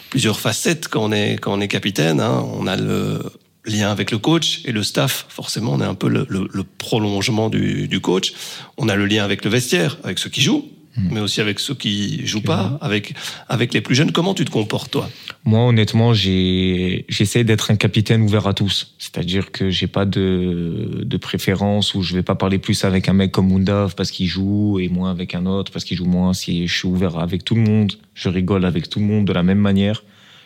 plusieurs 0.09 0.39
facettes 0.39 0.87
quand 0.87 1.03
on 1.03 1.11
est 1.11 1.37
quand 1.37 1.53
on 1.53 1.61
est 1.61 1.67
capitaine. 1.67 2.19
Hein. 2.19 2.43
On 2.53 2.67
a 2.67 2.77
le 2.77 3.21
lien 3.65 3.91
avec 3.91 4.11
le 4.11 4.17
coach 4.17 4.61
et 4.65 4.71
le 4.71 4.83
staff. 4.83 5.25
Forcément, 5.29 5.73
on 5.73 5.81
est 5.81 5.85
un 5.85 5.95
peu 5.95 6.07
le 6.07 6.63
prolongement 6.77 7.49
du, 7.49 7.87
du, 7.87 7.99
coach. 7.99 8.33
On 8.77 8.87
a 8.89 8.95
le 8.95 9.05
lien 9.05 9.23
avec 9.23 9.43
le 9.43 9.49
vestiaire, 9.49 9.97
avec 10.03 10.19
ceux 10.19 10.29
qui 10.29 10.41
jouent, 10.41 10.69
mmh. 10.97 11.09
mais 11.11 11.19
aussi 11.19 11.41
avec 11.41 11.59
ceux 11.59 11.75
qui 11.75 12.25
jouent 12.25 12.41
pas, 12.41 12.77
avec 12.81 13.13
avec 13.47 13.73
les 13.73 13.81
plus 13.81 13.95
jeunes. 13.95 14.11
Comment 14.11 14.33
tu 14.33 14.45
te 14.45 14.51
comportes 14.51 14.91
toi? 14.91 15.09
Moi, 15.43 15.61
honnêtement, 15.65 16.13
j'essaie 16.13 17.43
d'être 17.43 17.71
un 17.71 17.75
capitaine 17.75 18.21
ouvert 18.21 18.47
à 18.47 18.53
tous. 18.53 18.95
C'est-à-dire 18.97 19.51
que 19.51 19.69
j'ai 19.69 19.87
pas 19.87 20.05
de 20.05 21.03
de 21.03 21.17
préférence 21.17 21.93
où 21.95 22.01
je 22.01 22.13
vais 22.15 22.23
pas 22.23 22.35
parler 22.35 22.57
plus 22.57 22.83
avec 22.85 23.09
un 23.09 23.13
mec 23.13 23.31
comme 23.31 23.47
Mundav 23.47 23.95
parce 23.95 24.11
qu'il 24.11 24.27
joue 24.27 24.79
et 24.79 24.89
moins 24.89 25.11
avec 25.11 25.35
un 25.35 25.45
autre 25.45 25.71
parce 25.71 25.85
qu'il 25.85 25.97
joue 25.97 26.05
moins. 26.05 26.33
Si 26.33 26.67
je 26.67 26.77
suis 26.77 26.87
ouvert 26.87 27.19
avec 27.19 27.43
tout 27.43 27.55
le 27.55 27.61
monde, 27.61 27.93
je 28.13 28.29
rigole 28.29 28.65
avec 28.65 28.89
tout 28.89 28.99
le 28.99 29.05
monde 29.05 29.25
de 29.25 29.33
la 29.33 29.43
même 29.43 29.59
manière. 29.59 30.03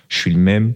Je 0.09 0.17
suis 0.17 0.31
le 0.31 0.39
même. 0.39 0.73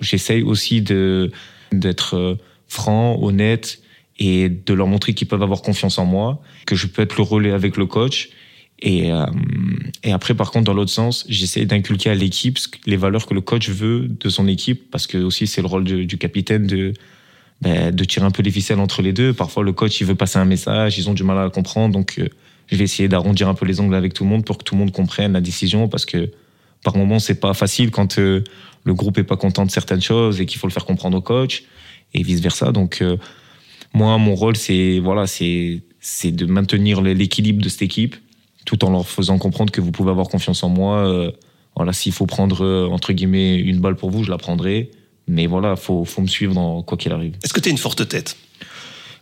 J'essaye 0.00 0.42
aussi 0.42 0.82
de 0.82 1.30
d'être 1.72 2.38
franc, 2.66 3.18
honnête 3.20 3.80
et 4.18 4.48
de 4.48 4.74
leur 4.74 4.86
montrer 4.86 5.14
qu'ils 5.14 5.26
peuvent 5.26 5.42
avoir 5.42 5.62
confiance 5.62 5.98
en 5.98 6.04
moi, 6.04 6.42
que 6.66 6.76
je 6.76 6.86
peux 6.86 7.02
être 7.02 7.16
le 7.16 7.22
relais 7.22 7.52
avec 7.52 7.76
le 7.76 7.86
coach. 7.86 8.30
Et, 8.82 9.12
euh, 9.12 9.26
et 10.02 10.12
après, 10.12 10.34
par 10.34 10.50
contre, 10.50 10.64
dans 10.64 10.74
l'autre 10.74 10.90
sens, 10.90 11.24
j'essaie 11.28 11.66
d'inculquer 11.66 12.10
à 12.10 12.14
l'équipe 12.14 12.58
les 12.86 12.96
valeurs 12.96 13.26
que 13.26 13.34
le 13.34 13.40
coach 13.40 13.68
veut 13.68 14.08
de 14.08 14.28
son 14.28 14.48
équipe, 14.48 14.90
parce 14.90 15.06
que 15.06 15.18
aussi 15.18 15.46
c'est 15.46 15.60
le 15.60 15.66
rôle 15.66 15.84
du 15.84 16.18
capitaine 16.18 16.66
de 16.66 16.94
ben, 17.60 17.94
de 17.94 18.04
tirer 18.04 18.24
un 18.24 18.30
peu 18.30 18.42
les 18.42 18.50
ficelles 18.50 18.80
entre 18.80 19.02
les 19.02 19.12
deux. 19.12 19.34
Parfois, 19.34 19.62
le 19.62 19.72
coach 19.72 20.00
il 20.00 20.06
veut 20.06 20.14
passer 20.14 20.38
un 20.38 20.46
message, 20.46 20.96
ils 20.96 21.10
ont 21.10 21.14
du 21.14 21.24
mal 21.24 21.38
à 21.38 21.50
comprendre, 21.50 21.92
donc 21.92 22.18
euh, 22.18 22.28
je 22.68 22.76
vais 22.76 22.84
essayer 22.84 23.06
d'arrondir 23.06 23.48
un 23.50 23.54
peu 23.54 23.66
les 23.66 23.80
angles 23.80 23.94
avec 23.94 24.14
tout 24.14 24.24
le 24.24 24.30
monde 24.30 24.46
pour 24.46 24.56
que 24.56 24.64
tout 24.64 24.74
le 24.74 24.78
monde 24.78 24.92
comprenne 24.92 25.34
la 25.34 25.42
décision, 25.42 25.86
parce 25.86 26.06
que 26.06 26.30
par 26.82 26.96
moments 26.96 27.18
c'est 27.18 27.38
pas 27.38 27.52
facile 27.52 27.90
quand 27.90 28.18
euh, 28.18 28.42
le 28.84 28.94
groupe 28.94 29.18
est 29.18 29.24
pas 29.24 29.36
content 29.36 29.66
de 29.66 29.70
certaines 29.70 30.00
choses 30.00 30.40
et 30.40 30.46
qu'il 30.46 30.58
faut 30.58 30.66
le 30.66 30.72
faire 30.72 30.86
comprendre 30.86 31.18
au 31.18 31.20
coach 31.20 31.64
et 32.14 32.22
vice 32.22 32.40
versa. 32.40 32.72
Donc 32.72 33.04
moi 33.92 34.16
mon 34.16 34.34
rôle 34.34 34.56
c'est 34.56 34.98
voilà 34.98 35.26
c'est 35.26 35.82
de 36.24 36.46
maintenir 36.46 37.02
l'équilibre 37.02 37.62
de 37.62 37.68
cette 37.68 37.82
équipe 37.82 38.16
tout 38.64 38.84
en 38.84 38.90
leur 38.90 39.06
faisant 39.06 39.38
comprendre 39.38 39.72
que 39.72 39.80
vous 39.80 39.92
pouvez 39.92 40.10
avoir 40.10 40.28
confiance 40.28 40.62
en 40.62 40.68
moi. 40.68 40.98
Euh, 41.06 41.30
voilà 41.76 41.92
s'il 41.92 42.12
faut 42.12 42.26
prendre 42.26 42.64
euh, 42.64 42.88
entre 42.88 43.12
guillemets 43.12 43.56
une 43.56 43.80
balle 43.80 43.96
pour 43.96 44.10
vous 44.10 44.24
je 44.24 44.30
la 44.30 44.38
prendrai. 44.38 44.90
Mais 45.28 45.46
voilà 45.46 45.76
faut 45.76 46.04
faut 46.04 46.22
me 46.22 46.26
suivre 46.26 46.54
dans 46.54 46.82
quoi 46.82 46.98
qu'il 46.98 47.12
arrive. 47.12 47.36
Est-ce 47.42 47.52
que 47.52 47.60
tu 47.60 47.68
es 47.68 47.72
une 47.72 47.78
forte 47.78 48.06
tête? 48.08 48.36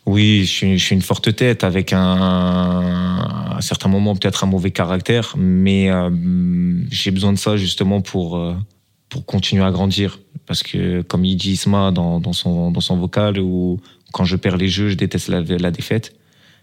Oui, 0.07 0.40
je 0.40 0.51
suis, 0.51 0.79
je 0.79 0.85
suis, 0.85 0.94
une 0.94 1.03
forte 1.03 1.37
tête 1.37 1.64
avec 1.64 1.92
un, 1.92 3.18
à 3.57 3.59
certains 3.61 3.90
moments 3.90 4.16
peut-être 4.16 4.42
un 4.42 4.46
mauvais 4.46 4.70
caractère, 4.70 5.35
mais 5.37 5.90
euh, 5.90 6.09
j'ai 6.90 7.11
besoin 7.11 7.35
de 7.35 7.38
ça 7.38 7.59
justement 7.59 8.01
pour 8.01 8.40
pour 9.09 9.24
continuer 9.24 9.64
à 9.64 9.70
grandir. 9.70 10.18
Parce 10.46 10.62
que, 10.62 11.03
comme 11.03 11.24
il 11.24 11.37
dit 11.37 11.53
Isma 11.53 11.90
dans, 11.90 12.20
dans, 12.20 12.33
son, 12.33 12.70
dans 12.70 12.81
son 12.81 12.96
vocal, 12.96 13.38
où 13.38 13.81
quand 14.12 14.24
je 14.24 14.37
perds 14.37 14.57
les 14.57 14.68
jeux, 14.68 14.88
je 14.88 14.94
déteste 14.94 15.29
la, 15.29 15.42
la 15.42 15.70
défaite. 15.70 16.14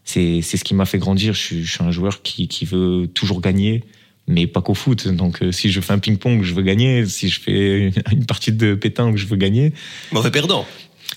C'est, 0.05 0.41
c'est 0.41 0.57
ce 0.57 0.63
qui 0.63 0.73
m'a 0.73 0.85
fait 0.85 0.99
grandir. 0.99 1.33
Je 1.33 1.39
suis, 1.39 1.65
je 1.65 1.71
suis 1.71 1.83
un 1.83 1.91
joueur 1.91 2.21
qui, 2.21 2.47
qui 2.47 2.65
veut 2.65 3.09
toujours 3.13 3.41
gagner, 3.41 3.83
mais 4.27 4.47
pas 4.47 4.61
qu'au 4.61 4.75
foot. 4.75 5.07
Donc, 5.07 5.41
euh, 5.41 5.51
si 5.51 5.71
je 5.71 5.81
fais 5.81 5.93
un 5.93 5.99
ping-pong, 5.99 6.43
je 6.43 6.53
veux 6.53 6.61
gagner. 6.61 7.05
Si 7.05 7.27
je 7.27 7.41
fais 7.41 7.91
une 8.11 8.25
partie 8.25 8.51
de 8.51 8.75
pétanque, 8.75 9.17
je 9.17 9.25
veux 9.25 9.35
gagner. 9.35 9.73
Mauvais 10.11 10.31
perdant. 10.31 10.65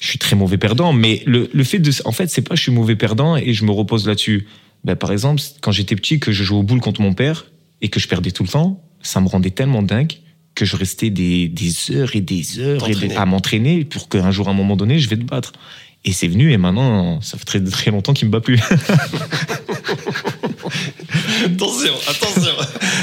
Je 0.01 0.09
suis 0.09 0.18
très 0.18 0.37
mauvais 0.37 0.59
perdant, 0.59 0.92
mais 0.92 1.22
le, 1.27 1.51
le 1.53 1.64
fait 1.64 1.79
de, 1.79 1.90
en 2.05 2.12
fait, 2.12 2.29
c'est 2.29 2.42
pas 2.42 2.55
je 2.55 2.62
suis 2.62 2.72
mauvais 2.72 2.96
perdant 2.96 3.37
et 3.37 3.53
je 3.53 3.64
me 3.64 3.70
repose 3.70 4.07
là-dessus. 4.07 4.46
Ben, 4.85 4.96
par 4.96 5.12
exemple, 5.12 5.42
quand 5.61 5.72
j'étais 5.72 5.96
petit, 5.96 6.20
que 6.20 6.33
je 6.33 6.44
jouais 6.44 6.59
au 6.59 6.62
boule 6.62 6.81
contre 6.81 7.01
mon 7.01 7.14
père 7.14 7.46
et 7.81 7.88
que 7.88 8.01
je 8.01 8.09
perdais 8.09 8.31
tout 8.31 8.42
le 8.42 8.48
temps, 8.48 8.83
ça 9.03 9.20
me 9.20 9.29
rendait 9.29 9.51
tellement 9.51 9.83
dingue 9.83 10.12
que 10.55 10.64
je 10.64 10.77
restais 10.77 11.11
des, 11.11 11.48
des 11.48 11.92
heures 11.92 12.16
et 12.16 12.20
des 12.20 12.59
heures 12.59 12.88
et 12.88 12.94
des, 12.94 13.14
à 13.14 13.24
m'entraîner 13.27 13.85
pour 13.85 14.09
qu'un 14.09 14.31
jour, 14.31 14.48
à 14.48 14.51
un 14.51 14.55
moment 14.55 14.77
donné, 14.77 14.98
je 14.98 15.09
vais 15.09 15.16
te 15.16 15.24
battre. 15.24 15.53
Et 16.04 16.12
c'est 16.12 16.28
venu, 16.28 16.52
et 16.52 16.58
maintenant, 16.58 17.20
ça 17.20 17.37
fait 17.38 17.44
très, 17.44 17.61
très 17.62 17.90
longtemps 17.90 18.14
qu'il 18.14 18.28
me 18.28 18.32
bat 18.32 18.40
plus. 18.40 18.61
attention, 21.44 21.92
attention, 22.08 22.52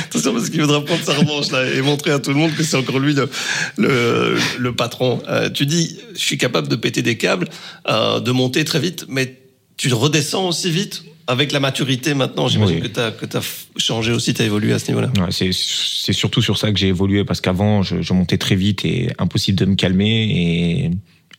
attention, 0.05 0.34
parce 0.34 0.49
qu'il 0.49 0.62
faudra 0.62 0.84
prendre 0.84 1.03
sa 1.03 1.13
revanche 1.13 1.51
là 1.51 1.69
et 1.71 1.81
montrer 1.81 2.12
à 2.12 2.19
tout 2.19 2.31
le 2.31 2.38
monde 2.38 2.53
que 2.55 2.63
c'est 2.63 2.77
encore 2.77 2.99
lui 2.99 3.13
le, 3.13 3.29
le, 3.77 4.38
le 4.58 4.75
patron. 4.75 5.21
Euh, 5.27 5.49
tu 5.49 5.65
dis, 5.65 5.97
je 6.13 6.19
suis 6.19 6.38
capable 6.38 6.67
de 6.67 6.75
péter 6.75 7.01
des 7.01 7.17
câbles, 7.17 7.49
euh, 7.89 8.19
de 8.19 8.31
monter 8.31 8.63
très 8.63 8.79
vite, 8.79 9.05
mais 9.10 9.39
tu 9.77 9.93
redescends 9.93 10.47
aussi 10.47 10.71
vite 10.71 11.03
avec 11.27 11.51
la 11.51 11.60
maturité 11.60 12.13
maintenant, 12.13 12.47
j'imagine 12.47 12.81
oui. 12.81 12.89
que 12.89 13.25
tu 13.25 13.38
as, 13.38 13.67
changé 13.77 14.12
aussi, 14.12 14.34
tu 14.34 14.41
as 14.41 14.45
évolué 14.45 14.73
à 14.73 14.79
ce 14.79 14.88
niveau-là. 14.89 15.12
Ouais, 15.17 15.31
c'est 15.31 16.13
surtout 16.13 16.41
sur 16.41 16.58
ça 16.58 16.71
que 16.71 16.77
j'ai 16.77 16.89
évolué 16.89 17.25
parce 17.25 17.41
qu'avant, 17.41 17.81
je, 17.81 18.01
je, 18.01 18.13
montais 18.13 18.38
très 18.38 18.55
vite 18.55 18.86
et 18.86 19.10
impossible 19.17 19.58
de 19.58 19.65
me 19.65 19.75
calmer. 19.75 20.29
Et, 20.29 20.91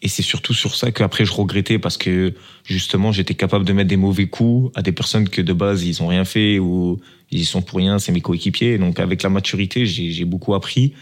et 0.02 0.08
c'est 0.08 0.22
surtout 0.22 0.54
sur 0.54 0.74
ça 0.74 0.92
qu'après, 0.92 1.24
je 1.24 1.32
regrettais 1.32 1.78
parce 1.78 1.96
que 1.96 2.34
justement, 2.64 3.12
j'étais 3.12 3.34
capable 3.34 3.64
de 3.64 3.72
mettre 3.72 3.88
des 3.88 3.96
mauvais 3.96 4.26
coups 4.26 4.70
à 4.74 4.82
des 4.82 4.92
personnes 4.92 5.28
que 5.28 5.40
de 5.40 5.52
base, 5.52 5.84
ils 5.84 6.02
ont 6.02 6.06
rien 6.06 6.24
fait 6.24 6.58
ou 6.58 7.00
ils 7.30 7.40
y 7.40 7.44
sont 7.44 7.62
pour 7.62 7.78
rien, 7.78 7.98
c'est 7.98 8.12
mes 8.12 8.20
coéquipiers. 8.20 8.78
Donc 8.78 9.00
avec 9.00 9.22
la 9.22 9.30
maturité, 9.30 9.86
j'ai 9.86 10.24
beaucoup 10.24 10.54
appris. 10.54 10.92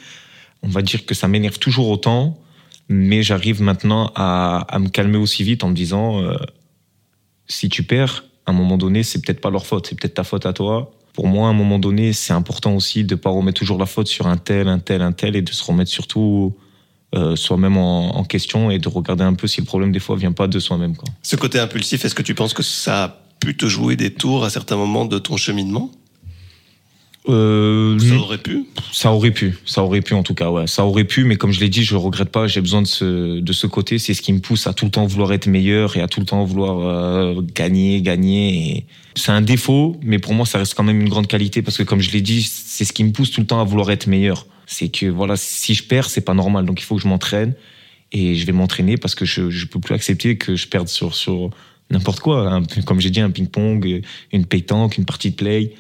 On 0.63 0.69
va 0.69 0.83
dire 0.83 1.05
que 1.05 1.15
ça 1.15 1.29
m'énerve 1.29 1.59
toujours 1.59 1.89
autant, 1.89 2.39
mais 2.89 3.23
j'arrive 3.23 3.63
maintenant 3.63 4.13
à, 4.15 4.79
me 4.79 4.89
calmer 4.89 5.19
aussi 5.19 5.43
vite 5.43 5.65
en 5.65 5.69
me 5.69 5.75
disant, 5.75 6.23
euh, 6.23 6.37
si 7.47 7.69
tu 7.69 7.83
perds, 7.83 8.25
à 8.47 8.53
un 8.53 8.55
moment 8.55 8.79
donné, 8.79 9.03
c'est 9.03 9.25
peut-être 9.25 9.41
pas 9.41 9.51
leur 9.51 9.67
faute, 9.67 9.89
c'est 9.89 9.99
peut-être 9.99 10.15
ta 10.15 10.25
faute 10.25 10.47
à 10.47 10.53
toi. 10.53 10.93
Pour 11.15 11.27
moi, 11.27 11.49
à 11.49 11.51
un 11.51 11.55
moment 11.55 11.79
donné, 11.79 12.13
c'est 12.13 12.33
important 12.33 12.75
aussi 12.75 13.05
de 13.05 13.15
pas 13.15 13.31
remettre 13.31 13.59
toujours 13.59 13.79
la 13.79 13.87
faute 13.87 14.07
sur 14.07 14.27
un 14.27 14.37
tel, 14.37 14.69
un 14.69 14.79
tel, 14.79 15.03
un 15.03 15.13
tel, 15.13 15.37
et 15.37 15.43
de 15.43 15.53
se 15.53 15.65
remettre 15.65 15.91
surtout 15.91 16.57
euh, 17.15 17.37
soi-même 17.37 17.77
en, 17.77 18.17
en, 18.17 18.25
question 18.25 18.71
et 18.71 18.79
de 18.79 18.89
regarder 18.89 19.25
un 19.25 19.35
peu 19.35 19.47
si 19.47 19.61
le 19.61 19.67
problème 19.67 19.93
des 19.93 20.01
fois 20.01 20.17
vient 20.17 20.33
pas 20.33 20.47
de 20.47 20.59
soi-même. 20.59 20.95
Ce 21.23 21.37
côté 21.37 21.59
impulsif, 21.59 22.05
est-ce 22.05 22.15
que 22.15 22.23
tu 22.23 22.35
penses 22.35 22.55
que 22.55 22.63
ça 22.63 23.05
a 23.05 23.17
pu 23.41 23.57
te 23.57 23.67
jouer 23.67 23.97
des 23.97 24.13
tours 24.13 24.45
à 24.45 24.51
certains 24.51 24.77
moments 24.77 25.05
de 25.05 25.19
ton 25.19 25.37
cheminement? 25.37 25.91
Euh, 27.27 27.99
ça 27.99 28.17
aurait 28.17 28.39
pu 28.39 28.67
Ça 28.93 29.13
aurait 29.13 29.31
pu, 29.31 29.57
ça 29.65 29.83
aurait 29.83 30.03
pu 30.03 30.13
en 30.15 30.23
tout 30.23 30.35
cas, 30.35 30.51
ouais. 30.51 30.67
Ça 30.67 30.85
aurait 30.85 31.05
pu, 31.05 31.25
mais 31.25 31.37
comme 31.37 31.53
je 31.53 31.61
l'ai 31.61 31.71
dit, 31.71 31.83
je 31.83 31.97
regrette 31.97 32.29
pas. 32.29 32.47
J'ai 32.47 32.61
besoin 32.61 32.83
de 32.83 32.87
ce 32.87 33.41
de 33.41 33.53
ce 33.53 33.67
côté. 33.67 33.99
C'est 33.99 34.13
ce 34.13 34.21
qui 34.21 34.33
me 34.33 34.41
pousse 34.41 34.67
à 34.67 34.75
tout 34.75 34.85
le 34.85 34.91
temps 34.91 35.07
vouloir 35.07 35.33
être 35.33 35.47
meilleur 35.47 35.97
et 35.97 36.03
à 36.03 36.09
tout 36.09 36.21
le 36.21 36.27
temps 36.27 36.45
vouloir 36.45 36.81
euh, 36.81 37.41
gagner, 37.55 38.03
gagner. 38.03 38.87
C'est 39.15 39.33
un 39.33 39.41
défaut, 39.41 39.99
mais 40.03 40.19
pour 40.19 40.35
moi, 40.35 40.45
ça 40.45 40.59
reste 40.59 40.75
quand 40.75 40.83
même 40.83 41.01
une 41.01 41.09
grande 41.09 41.27
qualité 41.27 41.63
parce 41.63 41.79
que 41.79 41.83
comme 41.83 42.01
je 42.01 42.11
l'ai 42.11 42.21
dit, 42.21 42.43
c'est 42.43 42.85
ce 42.85 42.93
qui 42.93 43.05
me 43.05 43.13
pousse 43.13 43.31
tout 43.31 43.41
le 43.41 43.47
temps 43.47 43.61
à 43.61 43.65
vouloir 43.65 43.91
être 43.91 44.07
meilleur. 44.07 44.47
C'est 44.67 44.89
que 44.89 45.07
voilà, 45.07 45.37
si 45.37 45.75
je 45.75 45.85
perds, 45.85 46.11
c'est 46.11 46.25
pas 46.25 46.35
normal. 46.35 46.67
Donc 46.67 46.81
il 46.81 46.85
faut 46.85 46.97
que 46.97 47.03
je 47.03 47.09
m'entraîne 47.09 47.55
et 48.13 48.35
je 48.35 48.45
vais 48.45 48.53
m'entraîner 48.53 48.99
parce 48.99 49.15
que 49.15 49.25
je 49.25 49.49
je 49.49 49.67
peux 49.67 49.81
plus 49.81 49.95
accepter 49.95 50.37
que 50.37 50.57
je 50.57 50.69
perde 50.69 50.89
sur 50.89 51.15
sur 51.15 51.49
n'importe 51.91 52.21
quoi. 52.21 52.61
Comme 52.85 53.01
j'ai 53.01 53.11
dit, 53.11 53.21
un 53.21 53.31
ping-pong, 53.31 54.03
une 54.31 54.45
pétanque, 54.45 54.99
une 54.99 55.07
partie 55.07 55.31
de 55.31 55.37
play 55.37 55.73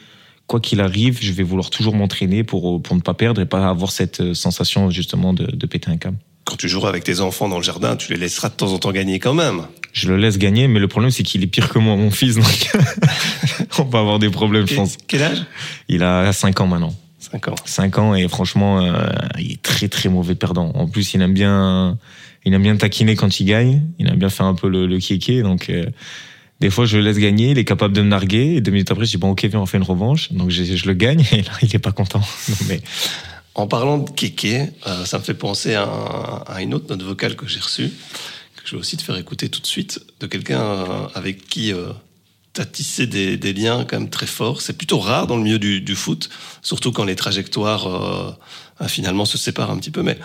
quoi 0.46 0.60
qu'il 0.60 0.80
arrive, 0.80 1.18
je 1.20 1.32
vais 1.32 1.42
vouloir 1.42 1.70
toujours 1.70 1.94
m'entraîner 1.94 2.44
pour, 2.44 2.82
pour 2.82 2.96
ne 2.96 3.00
pas 3.00 3.14
perdre 3.14 3.40
et 3.40 3.46
pas 3.46 3.68
avoir 3.68 3.90
cette 3.90 4.20
euh, 4.20 4.34
sensation 4.34 4.90
justement 4.90 5.32
de, 5.32 5.44
de 5.46 5.66
péter 5.66 5.90
un 5.90 5.96
câble. 5.96 6.18
Quand 6.44 6.56
tu 6.56 6.68
joueras 6.68 6.90
avec 6.90 7.04
tes 7.04 7.20
enfants 7.20 7.48
dans 7.48 7.56
le 7.56 7.62
jardin, 7.62 7.96
tu 7.96 8.12
les 8.12 8.18
laisseras 8.18 8.50
de 8.50 8.54
temps 8.54 8.72
en 8.72 8.78
temps 8.78 8.92
gagner 8.92 9.18
quand 9.18 9.32
même. 9.32 9.62
Je 9.94 10.08
le 10.08 10.18
laisse 10.18 10.36
gagner, 10.36 10.68
mais 10.68 10.78
le 10.80 10.88
problème 10.88 11.10
c'est 11.10 11.22
qu'il 11.22 11.42
est 11.42 11.46
pire 11.46 11.70
que 11.70 11.78
moi, 11.78 11.96
mon 11.96 12.10
fils, 12.10 12.34
donc 12.34 12.70
on 13.78 13.84
va 13.84 14.00
avoir 14.00 14.18
des 14.18 14.28
problèmes, 14.28 14.66
je 14.66 14.74
pense. 14.74 14.98
Quel 15.06 15.22
âge? 15.22 15.44
Il 15.88 16.02
a 16.02 16.30
5 16.32 16.60
ans 16.60 16.66
maintenant. 16.66 16.94
5 17.18 17.48
ans. 17.48 17.54
5 17.64 17.98
ans 17.98 18.14
et 18.14 18.28
franchement, 18.28 18.84
euh, 18.84 19.08
il 19.38 19.52
est 19.52 19.62
très 19.62 19.88
très 19.88 20.10
mauvais 20.10 20.34
perdant. 20.34 20.70
En 20.74 20.86
plus, 20.86 21.14
il 21.14 21.22
aime 21.22 21.32
bien, 21.32 21.96
il 22.44 22.52
aime 22.52 22.62
bien 22.62 22.76
taquiner 22.76 23.16
quand 23.16 23.40
il 23.40 23.46
gagne. 23.46 23.82
Il 23.98 24.06
aime 24.08 24.16
bien 24.18 24.28
faire 24.28 24.44
un 24.46 24.54
peu 24.54 24.68
le, 24.68 24.86
le 24.86 24.98
kéké, 24.98 25.40
donc. 25.42 25.70
euh, 25.70 25.86
des 26.60 26.70
fois, 26.70 26.86
je 26.86 26.96
le 26.96 27.02
laisse 27.02 27.18
gagner, 27.18 27.50
il 27.50 27.58
est 27.58 27.64
capable 27.64 27.94
de 27.94 28.02
me 28.02 28.08
narguer, 28.08 28.54
et 28.56 28.60
deux 28.60 28.70
minutes 28.70 28.90
après, 28.90 29.04
je 29.04 29.10
dis 29.12 29.16
bon, 29.16 29.30
ok, 29.30 29.44
viens, 29.44 29.60
on 29.60 29.66
fait 29.66 29.78
une 29.78 29.84
revanche. 29.84 30.32
Donc, 30.32 30.50
je, 30.50 30.86
le 30.86 30.94
gagne, 30.94 31.24
et 31.32 31.42
là, 31.42 31.52
il 31.62 31.74
est 31.74 31.78
pas 31.80 31.92
content. 31.92 32.22
Mais 32.68 32.80
En 33.54 33.66
parlant 33.66 33.98
de 33.98 34.10
kéké, 34.10 34.70
euh, 34.86 35.04
ça 35.04 35.18
me 35.18 35.24
fait 35.24 35.34
penser 35.34 35.74
à, 35.74 35.84
un- 35.84 36.44
à 36.46 36.62
une 36.62 36.74
autre 36.74 36.86
note 36.88 37.02
vocale 37.02 37.36
que 37.36 37.46
j'ai 37.46 37.60
reçue, 37.60 37.90
que 38.56 38.62
je 38.64 38.76
vais 38.76 38.80
aussi 38.80 38.96
te 38.96 39.02
faire 39.02 39.16
écouter 39.16 39.48
tout 39.48 39.60
de 39.60 39.66
suite, 39.66 40.00
de 40.20 40.26
quelqu'un 40.26 40.60
euh, 40.62 41.06
avec 41.14 41.46
qui 41.46 41.72
tu 42.54 42.60
as 42.60 42.64
tissé 42.64 43.06
des, 43.06 43.52
liens 43.52 43.84
quand 43.84 43.98
même 43.98 44.10
très 44.10 44.26
forts. 44.26 44.62
C'est 44.62 44.78
plutôt 44.78 45.00
rare 45.00 45.26
dans 45.26 45.36
le 45.36 45.42
milieu 45.42 45.58
du, 45.58 45.94
foot, 45.96 46.30
surtout 46.62 46.92
quand 46.92 47.04
les 47.04 47.16
trajectoires 47.16 47.86
euh, 47.86 48.32
euh, 48.80 48.88
finalement 48.88 49.24
se 49.24 49.36
séparent 49.36 49.70
un 49.70 49.78
petit 49.78 49.90
peu. 49.90 50.02
Mais 50.02 50.18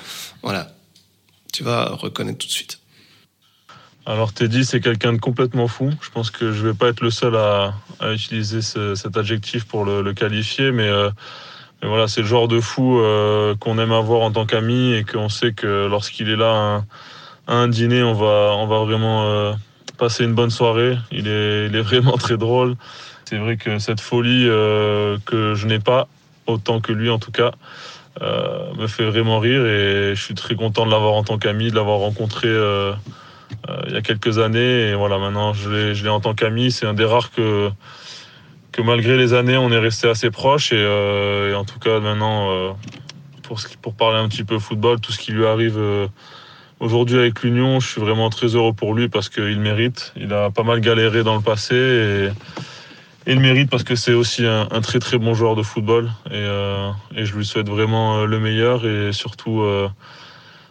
voilà, 0.43 0.75
tu 1.51 1.63
vas 1.63 1.89
reconnaître 1.89 2.37
tout 2.37 2.47
de 2.47 2.51
suite. 2.51 2.79
Alors 4.05 4.33
Teddy, 4.33 4.65
c'est 4.65 4.79
quelqu'un 4.79 5.13
de 5.13 5.19
complètement 5.19 5.67
fou. 5.67 5.91
Je 6.01 6.09
pense 6.09 6.31
que 6.31 6.51
je 6.51 6.65
vais 6.65 6.73
pas 6.73 6.88
être 6.88 7.01
le 7.01 7.12
seul 7.12 7.35
à, 7.35 7.73
utiliser 8.12 8.62
ce- 8.62 8.95
cet 8.95 9.17
adjectif 9.17 9.65
pour 9.65 9.85
le, 9.85 10.13
qualifier, 10.13 10.71
mais, 10.71 10.88
euh, 10.88 11.09
mais 11.81 11.89
voilà, 11.89 12.07
c'est 12.07 12.21
le 12.21 12.27
genre 12.27 12.47
de 12.47 12.59
fou 12.59 12.99
euh, 12.99 13.55
qu'on 13.55 13.77
aime 13.77 13.91
avoir 13.91 14.21
en 14.21 14.31
tant 14.31 14.45
qu'ami 14.45 14.93
et 14.93 15.03
qu'on 15.03 15.29
sait 15.29 15.51
que 15.51 15.88
lorsqu'il 15.88 16.29
est 16.29 16.38
là 16.38 16.83
à 17.47 17.53
un, 17.53 17.67
dîner, 17.67 18.01
on 18.01 18.13
va, 18.13 18.83
vraiment 18.83 19.25
euh, 19.25 19.53
passer 19.97 20.23
une 20.23 20.33
bonne 20.33 20.49
soirée. 20.49 20.97
Il 21.12 21.27
est, 21.27 21.67
il 21.67 21.75
est 21.75 21.81
vraiment 21.81 22.17
très 22.17 22.38
drôle. 22.38 22.75
C'est 23.25 23.38
vrai 23.38 23.57
que 23.57 23.79
cette 23.79 24.01
folie 24.01 24.45
que 24.45 25.53
je 25.55 25.67
n'ai 25.67 25.79
pas, 25.79 26.07
autant 26.47 26.79
que 26.79 26.93
lui 26.93 27.12
en 27.12 27.19
tout 27.19 27.31
cas, 27.31 27.51
me 28.19 28.88
fait 28.88 29.05
vraiment 29.05 29.38
rire 29.38 29.63
et 29.67 30.15
je 30.15 30.21
suis 30.21 30.33
très 30.33 30.55
content 30.55 30.88
de 30.88 30.91
l'avoir 30.91 31.13
en 31.13 31.23
tant 31.23 31.38
qu'ami, 31.38 31.69
de 31.69 31.75
l'avoir 31.75 31.99
rencontré. 31.99 32.47
Euh, 33.69 33.81
il 33.88 33.93
y 33.93 33.97
a 33.97 34.01
quelques 34.01 34.39
années. 34.39 34.89
Et 34.89 34.93
voilà, 34.95 35.17
maintenant, 35.17 35.53
je 35.53 35.69
l'ai, 35.69 36.09
en 36.09 36.19
tant 36.19 36.33
qu'ami. 36.33 36.71
C'est 36.71 36.85
un 36.85 36.93
des 36.93 37.05
rares 37.05 37.31
que, 37.31 37.69
que 38.71 38.81
malgré 38.81 39.17
les 39.17 39.33
années, 39.33 39.57
on 39.57 39.71
est 39.71 39.79
resté 39.79 40.07
assez 40.09 40.31
proches. 40.31 40.71
Et, 40.71 40.77
euh, 40.77 41.55
en 41.55 41.65
tout 41.65 41.79
cas, 41.79 41.99
maintenant, 41.99 42.51
euh, 42.51 42.71
pour, 43.43 43.59
pour 43.81 43.95
parler 43.95 44.19
un 44.19 44.27
petit 44.27 44.43
peu 44.43 44.59
football, 44.59 44.99
tout 44.99 45.12
ce 45.12 45.19
qui 45.19 45.31
lui 45.31 45.45
arrive 45.45 45.79
aujourd'hui 46.79 47.17
avec 47.17 47.41
l'Union, 47.43 47.79
je 47.79 47.88
suis 47.88 48.01
vraiment 48.01 48.29
très 48.29 48.55
heureux 48.55 48.73
pour 48.73 48.93
lui 48.93 49.09
parce 49.09 49.29
qu'il 49.29 49.59
mérite. 49.59 50.13
Il 50.15 50.33
a 50.33 50.49
pas 50.49 50.63
mal 50.63 50.79
galéré 50.79 51.23
dans 51.23 51.35
le 51.35 51.41
passé. 51.41 51.75
Et, 51.75 52.25
et 53.27 53.33
il 53.33 53.39
mérite 53.39 53.69
parce 53.69 53.83
que 53.83 53.95
c'est 53.95 54.13
aussi 54.13 54.45
un, 54.45 54.81
très 54.81 54.99
très 54.99 55.17
bon 55.17 55.33
joueur 55.33 55.55
de 55.55 55.63
football. 55.63 56.09
Et, 56.31 56.45
et 57.15 57.25
je 57.25 57.35
lui 57.35 57.45
souhaite 57.45 57.67
vraiment 57.67 58.25
le 58.25 58.39
meilleur 58.39 58.85
et 58.85 59.12
surtout 59.12 59.63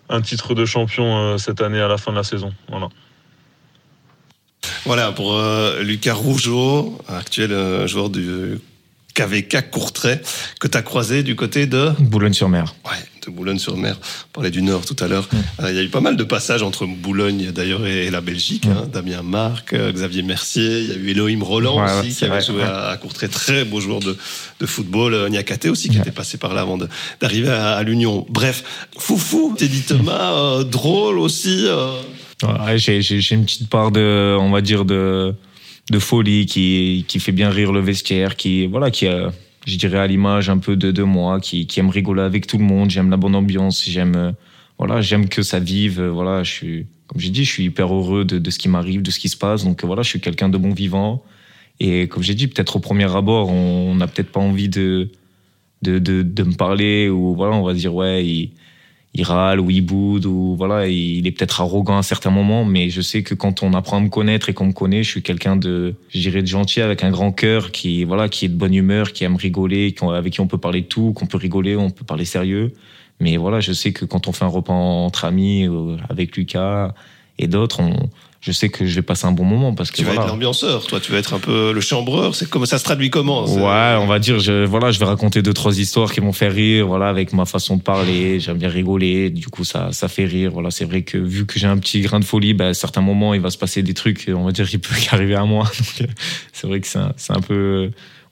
un 0.09 0.21
titre 0.21 0.55
de 0.55 0.64
champion 0.64 1.16
euh, 1.16 1.38
cette 1.38 1.61
année 1.61 1.81
à 1.81 1.88
la 1.88 1.99
fin 1.99 2.12
de 2.12 2.16
la 2.16 2.25
saison. 2.25 2.53
Voilà. 2.68 2.88
Voilà 4.85 5.12
pour 5.12 5.35
euh, 5.35 5.83
Lucas 5.83 6.14
Rougeau, 6.14 6.99
actuel 7.09 7.53
euh, 7.53 7.87
joueur 7.87 8.11
du 8.11 8.59
KVK 9.23 9.71
Courtrai, 9.71 10.21
que 10.61 10.69
tu 10.69 10.79
as 10.79 10.83
croisé 10.83 11.23
du 11.25 11.35
côté 11.35 11.67
de, 11.67 11.91
Boulogne-sur-Mer. 11.99 12.75
ouais, 12.85 12.97
de 13.27 13.33
Boulogne-sur-Mer. 13.33 13.97
On 13.99 14.33
parlait 14.33 14.53
du 14.53 14.63
Nord 14.63 14.85
tout 14.87 14.95
à 15.01 15.09
l'heure. 15.09 15.29
Euh, 15.61 15.71
Il 15.71 15.77
y 15.77 15.79
a 15.81 15.83
eu 15.83 15.89
pas 15.89 16.01
mal 16.01 16.17
de 16.17 16.23
passages 16.23 16.63
entre 16.63 16.87
Boulogne 16.87 17.51
d'ailleurs 17.51 17.85
et, 17.85 18.07
et 18.07 18.11
la 18.13 18.21
Belgique. 18.21 18.67
Hein. 18.67 18.87
Damien 18.93 19.23
Marc, 19.23 19.73
euh, 19.73 19.91
Xavier 19.93 20.23
Mercier, 20.23 20.81
il 20.83 20.89
y 20.89 20.93
a 20.93 20.95
eu 20.95 21.09
Elohim 21.11 21.43
Roland 21.43 21.83
Ouais, 21.85 21.91
aussi 22.01 22.15
qui 22.15 22.25
avait 22.25 22.35
vrai, 22.35 22.43
joué 22.47 22.57
ouais. 22.63 22.63
à, 22.63 22.91
à 22.91 22.97
Courtrai, 22.97 23.29
très 23.29 23.65
beau 23.65 23.81
joueur 23.81 23.99
de, 23.99 24.17
de 24.61 24.67
football. 24.67 25.15
Euh, 25.15 25.29
Niakate 25.29 25.67
aussi 25.67 25.89
qui 25.89 25.97
Ouais. 25.97 26.03
était 26.03 26.13
passé 26.13 26.39
par 26.39 26.55
là 26.55 26.61
avant 26.61 26.79
d'arriver 27.21 27.51
à, 27.51 27.73
à 27.75 27.83
l'Union. 27.83 28.25
Bref, 28.31 28.63
foufou, 28.97 29.57
Teddy 29.59 29.83
Thomas, 29.83 30.33
euh, 30.33 30.63
drôle 30.65 31.19
aussi. 31.19 31.67
j'ai 32.77 33.35
une 33.35 33.45
petite 33.45 33.69
part 33.69 33.91
de, 33.91 34.37
on 34.39 34.51
va 34.53 34.61
dire, 34.61 34.85
de, 34.85 35.35
de 35.90 35.98
folie 35.98 36.46
qui, 36.46 37.05
qui 37.09 37.18
fait 37.20 37.33
bien 37.33 37.51
rire 37.51 37.72
le 37.72 37.81
vestiaire, 37.81 38.37
qui, 38.37 38.66
voilà, 38.66 38.90
qui 38.90 39.07
a, 39.07 39.33
je 39.66 39.77
dirais, 39.77 39.98
à 39.98 40.07
l'image 40.07 40.51
un 40.51 40.59
peu 40.59 40.77
de, 40.77 40.90
de 40.90 41.03
moi, 41.03 41.40
qui, 41.40 41.66
qui 41.66 41.81
aime 41.81 41.88
rigoler 41.90 42.22
avec 42.22 42.46
tout 42.46 42.59
le 42.59 42.64
monde. 42.64 42.90
J'aime 42.90 43.11
la 43.11 43.16
bonne 43.16 43.35
ambiance, 43.35 43.85
j'aime, 43.88 44.14
euh, 44.16 44.33
voilà, 44.79 45.01
j'aime 45.01 45.29
que 45.29 45.42
ça 45.42 45.59
vive. 45.61 46.01
euh, 46.01 46.11
Voilà, 46.11 46.42
je 46.42 46.51
suis, 46.53 46.87
comme 47.07 47.20
j'ai 47.20 47.31
dit, 47.31 47.44
je 47.44 47.51
suis 47.53 47.64
hyper 47.64 47.92
heureux 47.94 48.24
de, 48.24 48.38
de 48.38 48.51
ce 48.51 48.59
qui 48.59 48.68
m'arrive, 48.68 49.03
de 49.03 49.11
ce 49.11 49.18
qui 49.18 49.29
se 49.29 49.37
passe. 49.37 49.64
Donc, 49.64 49.83
voilà, 49.85 50.03
je 50.03 50.09
suis 50.09 50.20
quelqu'un 50.20 50.48
de 50.48 50.59
bon 50.59 50.72
vivant. 50.72 51.22
Et 51.81 52.09
comme 52.09 52.22
j'ai 52.22 52.35
dit, 52.35 52.48
peut-être 52.48 52.77
au 52.77 52.81
premier 52.81 53.14
abord, 53.14 53.48
on 53.51 53.94
n'a 53.94 54.09
peut-être 54.09 54.31
pas 54.33 54.40
envie 54.40 54.68
de, 54.68 55.11
de, 55.83 55.98
de, 55.98 56.22
de 56.22 56.42
me 56.42 56.55
parler 56.55 57.09
ou 57.09 57.35
voilà, 57.35 57.55
on 57.55 57.62
va 57.62 57.72
dire, 57.72 57.94
ouais, 57.94 58.27
il, 58.27 58.51
il 59.19 59.25
râle 59.25 59.59
ou 59.59 59.69
il 59.69 59.81
boude 59.81 60.27
ou 60.27 60.55
voilà, 60.57 60.87
il 60.87 61.27
est 61.27 61.33
peut-être 61.33 61.61
arrogant 61.61 61.99
à 61.99 62.05
certains 62.05 62.31
moments, 62.31 62.65
mais 62.65 62.89
je 62.89 63.01
sais 63.01 63.25
que 63.25 63.35
quand 63.35 63.65
on 63.65 63.75
apprend 63.75 63.97
à 63.97 64.01
me 64.01 64.09
connaître 64.09 64.49
et 64.49 64.55
qu'on 64.55 64.67
me 64.67 64.73
connaît, 64.73 65.03
je 65.03 65.11
suis 65.11 65.23
quelqu'un 65.23 65.57
de, 65.57 65.97
de 66.15 66.47
gentil 66.47 66.81
avec 66.81 67.03
un 67.03 67.11
grand 67.11 67.33
cœur 67.33 67.73
qui, 67.73 68.05
voilà, 68.05 68.29
qui 68.29 68.45
est 68.45 68.49
de 68.49 68.55
bonne 68.55 68.75
humeur, 68.75 69.13
qui 69.13 69.25
aime 69.25 69.35
rigoler, 69.35 69.93
avec 70.15 70.35
qui 70.35 70.41
on 70.41 70.47
peut 70.47 70.57
parler 70.57 70.83
de 70.83 70.87
tout, 70.87 71.13
qu'on 71.15 71.27
peut 71.27 71.37
rigoler, 71.37 71.75
on 71.75 71.91
peut 71.91 72.05
parler 72.05 72.25
sérieux. 72.25 72.73
Mais 73.19 73.37
voilà, 73.37 73.59
je 73.59 73.73
sais 73.73 73.93
que 73.93 74.05
quand 74.05 74.29
on 74.29 74.33
fait 74.33 74.45
un 74.45 74.49
repas 74.49 74.73
entre 74.73 75.25
amis, 75.25 75.67
euh, 75.67 75.97
avec 76.09 76.37
Lucas 76.37 76.95
et 77.38 77.46
d'autres, 77.46 77.81
on, 77.81 77.94
je 78.40 78.53
sais 78.53 78.68
que 78.68 78.87
je 78.87 78.94
vais 78.94 79.03
passer 79.03 79.27
un 79.27 79.33
bon 79.33 79.44
moment 79.44 79.74
parce 79.74 79.90
que 79.90 79.96
Tu 79.96 80.05
vas 80.05 80.11
voilà. 80.12 80.27
être 80.27 80.29
l'ambianceur, 80.29 80.87
toi, 80.87 81.01
tu 81.01 81.11
vas 81.11 81.18
être 81.18 81.35
un 81.35 81.40
peu 81.40 81.72
le 81.72 81.81
chambreur. 81.81 82.37
C'est 82.37 82.48
comme 82.48 82.66
ça 82.66 82.79
se 82.79 82.85
traduit 82.85 83.11
comment 83.11 83.44
Ouais, 83.44 83.96
on 84.01 84.07
va 84.07 84.18
dire, 84.20 84.38
je, 84.38 84.64
voilà, 84.64 84.92
je 84.92 85.01
vais 85.01 85.07
raconter 85.07 85.42
deux, 85.42 85.53
trois 85.53 85.79
histoires 85.79 86.12
qui 86.12 86.20
vont 86.20 86.33
faire 86.33 86.53
rire, 86.53 86.87
voilà, 86.87 87.09
avec 87.09 87.33
ma 87.33 87.46
façon 87.46 87.77
de 87.77 87.83
parler. 87.83 88.38
J'aime 88.38 88.59
bien 88.59 88.68
rigoler, 88.68 89.31
du 89.31 89.48
coup, 89.48 89.64
ça, 89.64 89.90
ça 89.92 90.07
fait 90.07 90.24
rire. 90.24 90.53
Voilà, 90.53 90.70
c'est 90.70 90.85
vrai 90.85 91.03
que 91.03 91.18
vu 91.18 91.46
que 91.46 91.59
j'ai 91.59 91.66
un 91.66 91.79
petit 91.79 92.01
grain 92.01 92.20
de 92.20 92.24
folie, 92.24 92.55
ben, 92.55 92.68
à 92.68 92.74
certains 92.74 93.01
moments, 93.01 93.35
il 93.35 93.40
va 93.40 93.51
se 93.51 93.59
passer 93.59 93.83
des 93.83 93.94
trucs, 93.94 94.27
on 94.29 94.44
va 94.44 94.53
dire, 94.53 94.68
qui 94.68 94.79
peut 94.79 94.94
arriver 95.11 95.35
à 95.35 95.44
moi. 95.44 95.64
Donc, 95.64 96.09
euh, 96.09 96.12
c'est 96.53 96.68
vrai 96.68 96.81
que 96.81 96.87
c'est 96.87 96.98
un, 96.98 97.12
c'est 97.16 97.37
un 97.37 97.40
peu, 97.40 97.90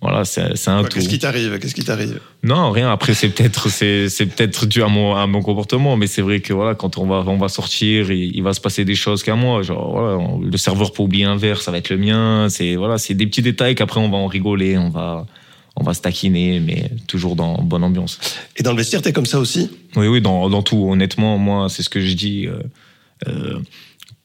voilà, 0.09 0.25
c'est 0.25 0.69
un. 0.69 0.85
Qu'est-ce 0.85 1.09
qui 1.09 1.19
t'arrive? 1.19 1.59
Qu'est-ce 1.59 1.75
qui 1.75 1.85
t'arrive? 1.85 2.21
Non, 2.45 2.71
rien. 2.71 2.93
Après, 2.93 3.13
c'est 3.15 3.29
peut-être, 3.29 3.69
c'est, 3.69 4.09
c'est 4.09 4.27
peut-être 4.27 4.65
dû 4.67 4.83
à 4.83 4.89
mon, 4.89 5.17
à 5.17 5.27
mon 5.27 5.43
comportement, 5.43 5.97
mais 5.97 6.07
c'est 6.07 6.23
vrai 6.23 6.39
que 6.41 6.53
voilà, 6.53 6.75
quand 6.77 6.97
on 6.99 7.07
va, 7.07 7.25
on 7.27 7.37
va 7.39 7.49
sortir, 7.49 8.11
il, 8.13 8.37
il 8.37 8.43
va 8.43 8.53
se 8.55 8.61
passer 8.61 8.85
des 8.85 8.95
choses 8.95 9.23
qu'à 9.25 9.35
moi. 9.35 9.63
Genre, 9.63 9.91
voilà, 9.91 10.17
on- 10.17 10.41
le 10.41 10.57
serveur 10.57 10.93
peut 10.93 11.03
oublier 11.03 11.25
un 11.25 11.37
verre, 11.37 11.61
ça 11.61 11.71
va 11.73 11.79
être 11.79 11.91
le 11.91 11.99
mien. 11.99 12.49
C'est 12.49 12.77
voilà, 12.77 12.99
c'est 12.99 13.15
des 13.15 13.27
petits 13.27 13.43
détails 13.43 13.75
qu'après 13.75 14.01
on 14.01 14.09
va 14.11 14.17
en 14.19 14.27
rigoler, 14.29 14.79
on 14.79 14.91
va, 14.91 15.27
on 15.75 15.83
va 15.83 15.93
se 15.93 16.01
taquiner, 16.03 16.61
mais 16.61 16.91
toujours 17.09 17.35
dans 17.35 17.61
bonne 17.63 17.83
ambiance. 17.83 18.19
Et 18.57 18.63
dans 18.63 18.71
le 18.73 18.77
vestiaire, 18.79 19.03
t'es 19.03 19.13
comme 19.13 19.27
ça 19.27 19.41
aussi? 19.41 19.69
Oui, 19.97 20.07
oui, 20.07 20.21
dans, 20.21 20.49
dans 20.49 20.63
tout. 20.63 20.89
Honnêtement, 20.89 21.37
moi, 21.39 21.69
c'est 21.69 21.83
ce 21.83 21.89
que 21.91 22.01
je 22.01 22.15
dis. 22.15 22.47
euh, 22.47 22.59
euh, 23.29 23.59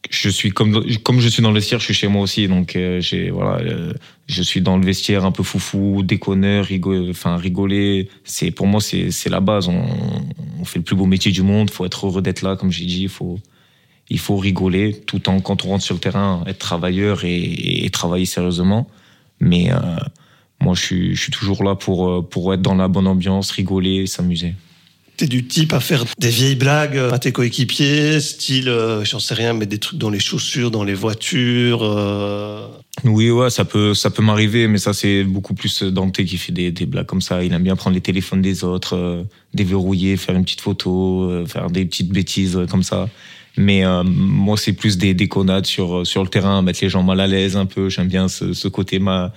je 0.09 0.29
suis 0.29 0.49
comme 0.49 0.83
comme 1.03 1.19
je 1.19 1.29
suis 1.29 1.43
dans 1.43 1.49
le 1.49 1.55
vestiaire, 1.55 1.79
je 1.79 1.85
suis 1.85 1.93
chez 1.93 2.07
moi 2.07 2.23
aussi. 2.23 2.47
Donc 2.47 2.75
euh, 2.75 2.99
j'ai 3.01 3.29
voilà, 3.29 3.61
euh, 3.63 3.93
je 4.27 4.41
suis 4.41 4.61
dans 4.61 4.77
le 4.77 4.85
vestiaire 4.85 5.25
un 5.25 5.31
peu 5.31 5.43
foufou, 5.43 6.01
déconneur, 6.03 6.65
rigoler. 6.65 8.09
C'est 8.23 8.51
pour 8.51 8.67
moi 8.67 8.81
c'est 8.81 9.11
c'est 9.11 9.29
la 9.29 9.39
base. 9.39 9.67
On, 9.67 10.65
fait 10.65 10.79
le 10.79 10.85
plus 10.85 10.95
beau 10.95 11.05
métier 11.05 11.31
du 11.31 11.41
monde. 11.41 11.69
Faut 11.69 11.85
être 11.85 12.05
heureux 12.07 12.21
d'être 12.21 12.41
là, 12.41 12.55
comme 12.55 12.71
j'ai 12.71 12.85
dit. 12.85 13.03
Il 13.03 13.09
faut 13.09 13.39
il 14.09 14.19
faut 14.19 14.37
rigoler 14.37 14.93
tout 15.05 15.29
en 15.29 15.39
quand 15.39 15.65
on 15.65 15.69
rentre 15.69 15.83
sur 15.83 15.95
le 15.95 16.01
terrain, 16.01 16.43
être 16.47 16.59
travailleur 16.59 17.21
et, 17.23 17.89
travailler 17.91 18.25
sérieusement. 18.25 18.87
Mais 19.39 19.71
euh, 19.71 19.77
moi, 20.61 20.73
je 20.75 20.81
suis 20.81 21.15
je 21.15 21.21
suis 21.21 21.31
toujours 21.31 21.63
là 21.63 21.75
pour 21.75 22.27
pour 22.27 22.53
être 22.53 22.61
dans 22.61 22.75
la 22.75 22.87
bonne 22.87 23.07
ambiance, 23.07 23.51
rigoler, 23.51 24.07
s'amuser. 24.07 24.55
T'es 25.21 25.27
du 25.27 25.45
type 25.45 25.71
à 25.73 25.79
faire 25.79 26.03
des 26.17 26.29
vieilles 26.31 26.55
blagues 26.55 26.97
à 26.97 27.19
tes 27.19 27.31
coéquipiers, 27.31 28.19
style, 28.19 28.69
euh, 28.69 29.05
j'en 29.05 29.19
sais 29.19 29.35
rien, 29.35 29.53
mettre 29.53 29.69
des 29.69 29.77
trucs 29.77 29.99
dans 29.99 30.09
les 30.09 30.19
chaussures, 30.19 30.71
dans 30.71 30.83
les 30.83 30.95
voitures. 30.95 31.83
euh, 31.83 32.65
Oui, 33.03 33.29
ouais, 33.29 33.51
ça 33.51 33.63
peut, 33.63 33.93
ça 33.93 34.09
peut 34.09 34.23
m'arriver, 34.23 34.67
mais 34.67 34.79
ça, 34.79 34.93
c'est 34.93 35.23
beaucoup 35.23 35.53
plus 35.53 35.83
Dante 35.83 36.23
qui 36.23 36.37
fait 36.37 36.51
des, 36.51 36.71
des 36.71 36.87
blagues 36.87 37.05
comme 37.05 37.21
ça. 37.21 37.43
Il 37.43 37.53
aime 37.53 37.61
bien 37.61 37.75
prendre 37.75 37.93
les 37.93 38.01
téléphones 38.01 38.41
des 38.41 38.63
autres, 38.63 38.95
euh, 38.95 39.21
déverrouiller, 39.53 40.17
faire 40.17 40.35
une 40.35 40.43
petite 40.43 40.61
photo, 40.61 41.29
euh, 41.29 41.45
faire 41.45 41.69
des 41.69 41.85
petites 41.85 42.09
bêtises 42.09 42.57
euh, 42.57 42.65
comme 42.65 42.81
ça. 42.81 43.07
Mais 43.57 43.85
euh, 43.85 44.01
moi, 44.03 44.57
c'est 44.57 44.73
plus 44.73 44.97
des 44.97 45.13
déconnades 45.13 45.67
sur, 45.67 45.99
euh, 45.99 46.03
sur 46.03 46.23
le 46.23 46.29
terrain, 46.29 46.63
mettre 46.63 46.79
les 46.81 46.89
gens 46.89 47.03
mal 47.03 47.19
à 47.19 47.27
l'aise 47.27 47.55
un 47.57 47.67
peu. 47.67 47.89
J'aime 47.89 48.07
bien 48.07 48.27
ce, 48.27 48.53
ce 48.53 48.67
côté 48.67 48.97
ma, 48.97 49.31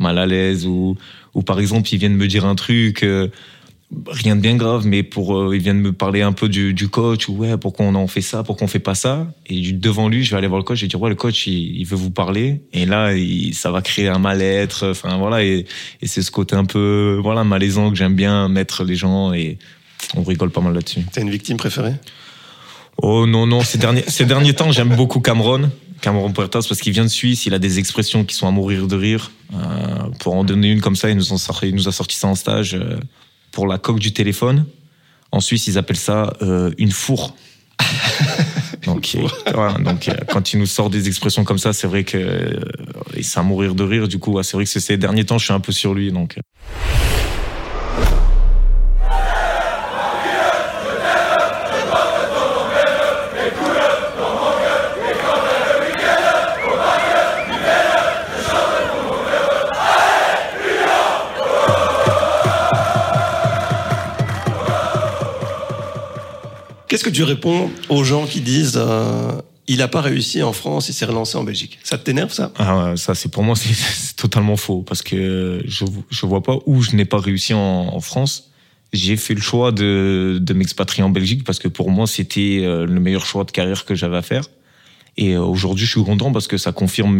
mal 0.00 0.18
à 0.18 0.26
l'aise 0.26 0.66
ou, 0.66 0.96
ou 1.34 1.42
par 1.42 1.60
exemple, 1.60 1.88
ils 1.92 1.98
viennent 1.98 2.16
me 2.16 2.26
dire 2.26 2.44
un 2.44 2.56
truc. 2.56 3.06
Rien 4.10 4.36
de 4.36 4.40
bien 4.42 4.56
grave, 4.56 4.86
mais 4.86 5.02
pour 5.02 5.36
euh, 5.38 5.56
ils 5.56 5.62
viennent 5.62 5.80
me 5.80 5.92
parler 5.92 6.20
un 6.20 6.32
peu 6.32 6.48
du, 6.48 6.74
du 6.74 6.88
coach, 6.88 7.28
ou 7.28 7.36
ouais, 7.38 7.56
pourquoi 7.56 7.86
on 7.86 7.94
en 7.94 8.06
fait 8.06 8.20
ça, 8.20 8.42
pourquoi 8.42 8.66
on 8.66 8.68
fait 8.68 8.78
pas 8.78 8.94
ça. 8.94 9.26
Et 9.46 9.72
devant 9.72 10.08
lui, 10.08 10.24
je 10.24 10.30
vais 10.32 10.36
aller 10.36 10.46
voir 10.46 10.58
le 10.58 10.64
coach 10.64 10.82
et 10.82 10.88
dire 10.88 11.00
ouais, 11.00 11.08
le 11.08 11.16
coach, 11.16 11.46
il, 11.46 11.78
il 11.80 11.84
veut 11.86 11.96
vous 11.96 12.10
parler. 12.10 12.60
Et 12.74 12.84
là, 12.84 13.14
il- 13.14 13.54
ça 13.54 13.70
va 13.70 13.80
créer 13.80 14.08
un 14.08 14.18
mal-être. 14.18 14.90
Enfin 14.90 15.16
voilà, 15.16 15.42
et, 15.42 15.64
et 16.02 16.06
c'est 16.06 16.22
ce 16.22 16.30
côté 16.30 16.54
un 16.54 16.66
peu 16.66 17.18
voilà 17.22 17.44
malaisant 17.44 17.90
que 17.90 17.96
j'aime 17.96 18.14
bien 18.14 18.48
mettre 18.48 18.84
les 18.84 18.94
gens 18.96 19.32
et 19.32 19.58
on 20.14 20.22
rigole 20.22 20.50
pas 20.50 20.60
mal 20.60 20.74
là-dessus. 20.74 21.00
T'as 21.12 21.22
une 21.22 21.30
victime 21.30 21.56
préférée? 21.56 21.94
Oh 23.00 23.26
non 23.26 23.46
non, 23.46 23.60
ces 23.62 23.78
derniers 23.78 24.04
ces 24.08 24.24
derniers 24.26 24.54
temps, 24.54 24.70
j'aime 24.72 24.94
beaucoup 24.96 25.20
Cameron. 25.20 25.70
Cameron 26.00 26.30
Puertas 26.32 26.64
parce 26.68 26.80
qu'il 26.80 26.92
vient 26.92 27.04
de 27.04 27.08
Suisse, 27.08 27.46
il 27.46 27.54
a 27.54 27.58
des 27.58 27.78
expressions 27.80 28.24
qui 28.24 28.34
sont 28.36 28.46
à 28.46 28.50
mourir 28.52 28.86
de 28.86 28.96
rire. 28.96 29.30
Euh, 29.54 29.56
pour 30.20 30.34
en 30.34 30.44
donner 30.44 30.70
une 30.70 30.80
comme 30.80 30.94
ça, 30.94 31.10
il 31.10 31.16
nous, 31.16 31.32
en 31.32 31.38
sorti- 31.38 31.68
il 31.68 31.74
nous 31.74 31.88
a 31.88 31.92
sorti 31.92 32.16
ça 32.16 32.28
en 32.28 32.34
stage 32.36 32.74
euh, 32.74 32.98
pour 33.52 33.66
la 33.66 33.78
coque 33.78 33.98
du 33.98 34.12
téléphone. 34.12 34.66
En 35.30 35.40
Suisse, 35.40 35.66
ils 35.66 35.78
appellent 35.78 35.96
ça 35.96 36.34
euh, 36.42 36.70
une 36.78 36.90
fourre. 36.90 37.34
donc, 38.86 39.16
euh, 39.16 39.78
donc 39.78 40.08
euh, 40.08 40.14
quand 40.30 40.52
il 40.52 40.58
nous 40.58 40.66
sort 40.66 40.90
des 40.90 41.08
expressions 41.08 41.44
comme 41.44 41.58
ça, 41.58 41.72
c'est 41.72 41.86
vrai 41.86 42.04
que 42.04 42.16
euh, 42.18 42.60
c'est 43.20 43.38
à 43.38 43.42
mourir 43.42 43.74
de 43.74 43.84
rire. 43.84 44.08
Du 44.08 44.18
coup, 44.18 44.32
ouais, 44.32 44.42
c'est 44.42 44.56
vrai 44.56 44.64
que 44.64 44.70
ces 44.70 44.96
derniers 44.96 45.24
temps, 45.24 45.38
je 45.38 45.44
suis 45.44 45.54
un 45.54 45.60
peu 45.60 45.72
sur 45.72 45.94
lui. 45.94 46.12
Donc, 46.12 46.38
Qu'est-ce 66.98 67.10
que 67.10 67.14
tu 67.14 67.22
réponds 67.22 67.70
aux 67.90 68.02
gens 68.02 68.26
qui 68.26 68.40
disent 68.40 68.74
euh, 68.76 69.30
il 69.68 69.76
n'a 69.78 69.86
pas 69.86 70.00
réussi 70.00 70.42
en 70.42 70.52
France, 70.52 70.88
il 70.88 70.92
s'est 70.92 71.04
relancé 71.04 71.38
en 71.38 71.44
Belgique? 71.44 71.78
Ça 71.84 71.96
t'énerve 71.96 72.32
ça? 72.32 72.50
Ah 72.58 72.94
ça 72.96 73.14
c'est 73.14 73.30
pour 73.30 73.44
moi 73.44 73.54
c'est- 73.54 74.16
totalement 74.16 74.56
faux 74.56 74.82
parce 74.82 75.02
que 75.02 75.62
je 75.64 75.84
je 76.10 76.26
vois 76.26 76.42
pas 76.42 76.56
où 76.66 76.82
je 76.82 76.96
n'ai 76.96 77.04
pas 77.04 77.18
réussi 77.20 77.54
en, 77.54 78.00
France. 78.00 78.50
J'ai 78.92 79.16
fait 79.16 79.34
le 79.34 79.40
choix 79.40 79.70
de 79.70 80.38
de 80.42 80.54
m'expatrier 80.54 81.04
en 81.04 81.08
Belgique 81.10 81.44
parce 81.44 81.60
que 81.60 81.68
pour 81.68 81.88
moi 81.92 82.08
c'était 82.08 82.62
euh, 82.64 82.84
le 82.84 82.98
meilleur 82.98 83.24
choix 83.26 83.44
de 83.44 83.52
carrière 83.52 83.84
que 83.84 83.94
j'avais 83.94 84.16
à 84.16 84.22
faire. 84.22 84.46
Et 85.16 85.34
euh, 85.34 85.42
aujourd'hui 85.42 85.86
je 85.86 85.92
suis 85.92 86.02
content 86.02 86.32
parce 86.32 86.48
que 86.48 86.56
ça 86.58 86.72
confirme 86.72 87.16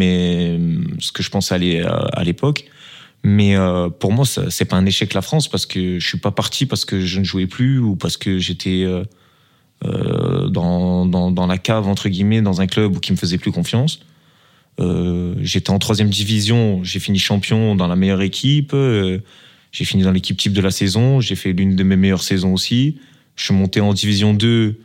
ce 0.99 1.13
que 1.13 1.23
je 1.23 1.29
pensais 1.29 1.55
à 1.55 1.57
l'é- 1.57 1.85
à 1.85 2.21
l'époque. 2.25 2.65
Mais 3.23 3.55
euh, 3.55 3.87
pour 3.87 4.11
moi 4.11 4.25
c'est 4.25 4.65
pas 4.65 4.75
un 4.75 4.85
échec 4.85 5.13
la 5.13 5.21
France 5.21 5.47
parce 5.47 5.65
que 5.65 5.99
je 5.99 6.05
suis 6.05 6.19
pas 6.19 6.31
parti 6.31 6.65
parce 6.65 6.83
que 6.83 6.99
je 6.99 7.19
ne 7.19 7.23
jouais 7.23 7.47
plus 7.47 7.79
ou 7.79 7.95
parce 7.95 8.17
que 8.17 8.39
j'étais 8.39 8.83
dans, 9.81 11.05
dans, 11.05 11.47
la 11.47 11.57
cave 11.57 11.87
entre 11.87 12.09
guillemets 12.09 12.41
dans 12.41 12.59
un 12.59 12.67
club 12.67 12.97
où 12.97 12.99
qui 12.99 13.11
me 13.11 13.17
faisait 13.17 13.37
plus 13.37 13.51
confiance. 13.51 13.99
Euh, 14.79 15.35
j'étais 15.41 15.71
en 15.71 15.79
troisième 15.79 16.09
division, 16.09 16.83
j'ai 16.83 16.99
fini 16.99 17.19
champion 17.19 17.75
dans 17.75 17.87
la 17.87 17.95
meilleure 17.95 18.21
équipe. 18.21 18.73
euh, 18.73 19.19
j'ai 19.71 19.85
fini 19.85 20.03
dans 20.03 20.11
l'équipe 20.11 20.37
type 20.37 20.53
de 20.53 20.61
la 20.61 20.71
saison. 20.71 21.19
J'ai 21.19 21.35
fait 21.35 21.53
l'une 21.53 21.75
de 21.75 21.83
mes 21.83 21.95
meilleures 21.95 22.23
saisons 22.23 22.53
aussi. 22.53 22.97
Je 23.35 23.45
suis 23.45 23.53
monté 23.53 23.81
en 23.81 23.93
division 23.93 24.33
2 24.33 24.79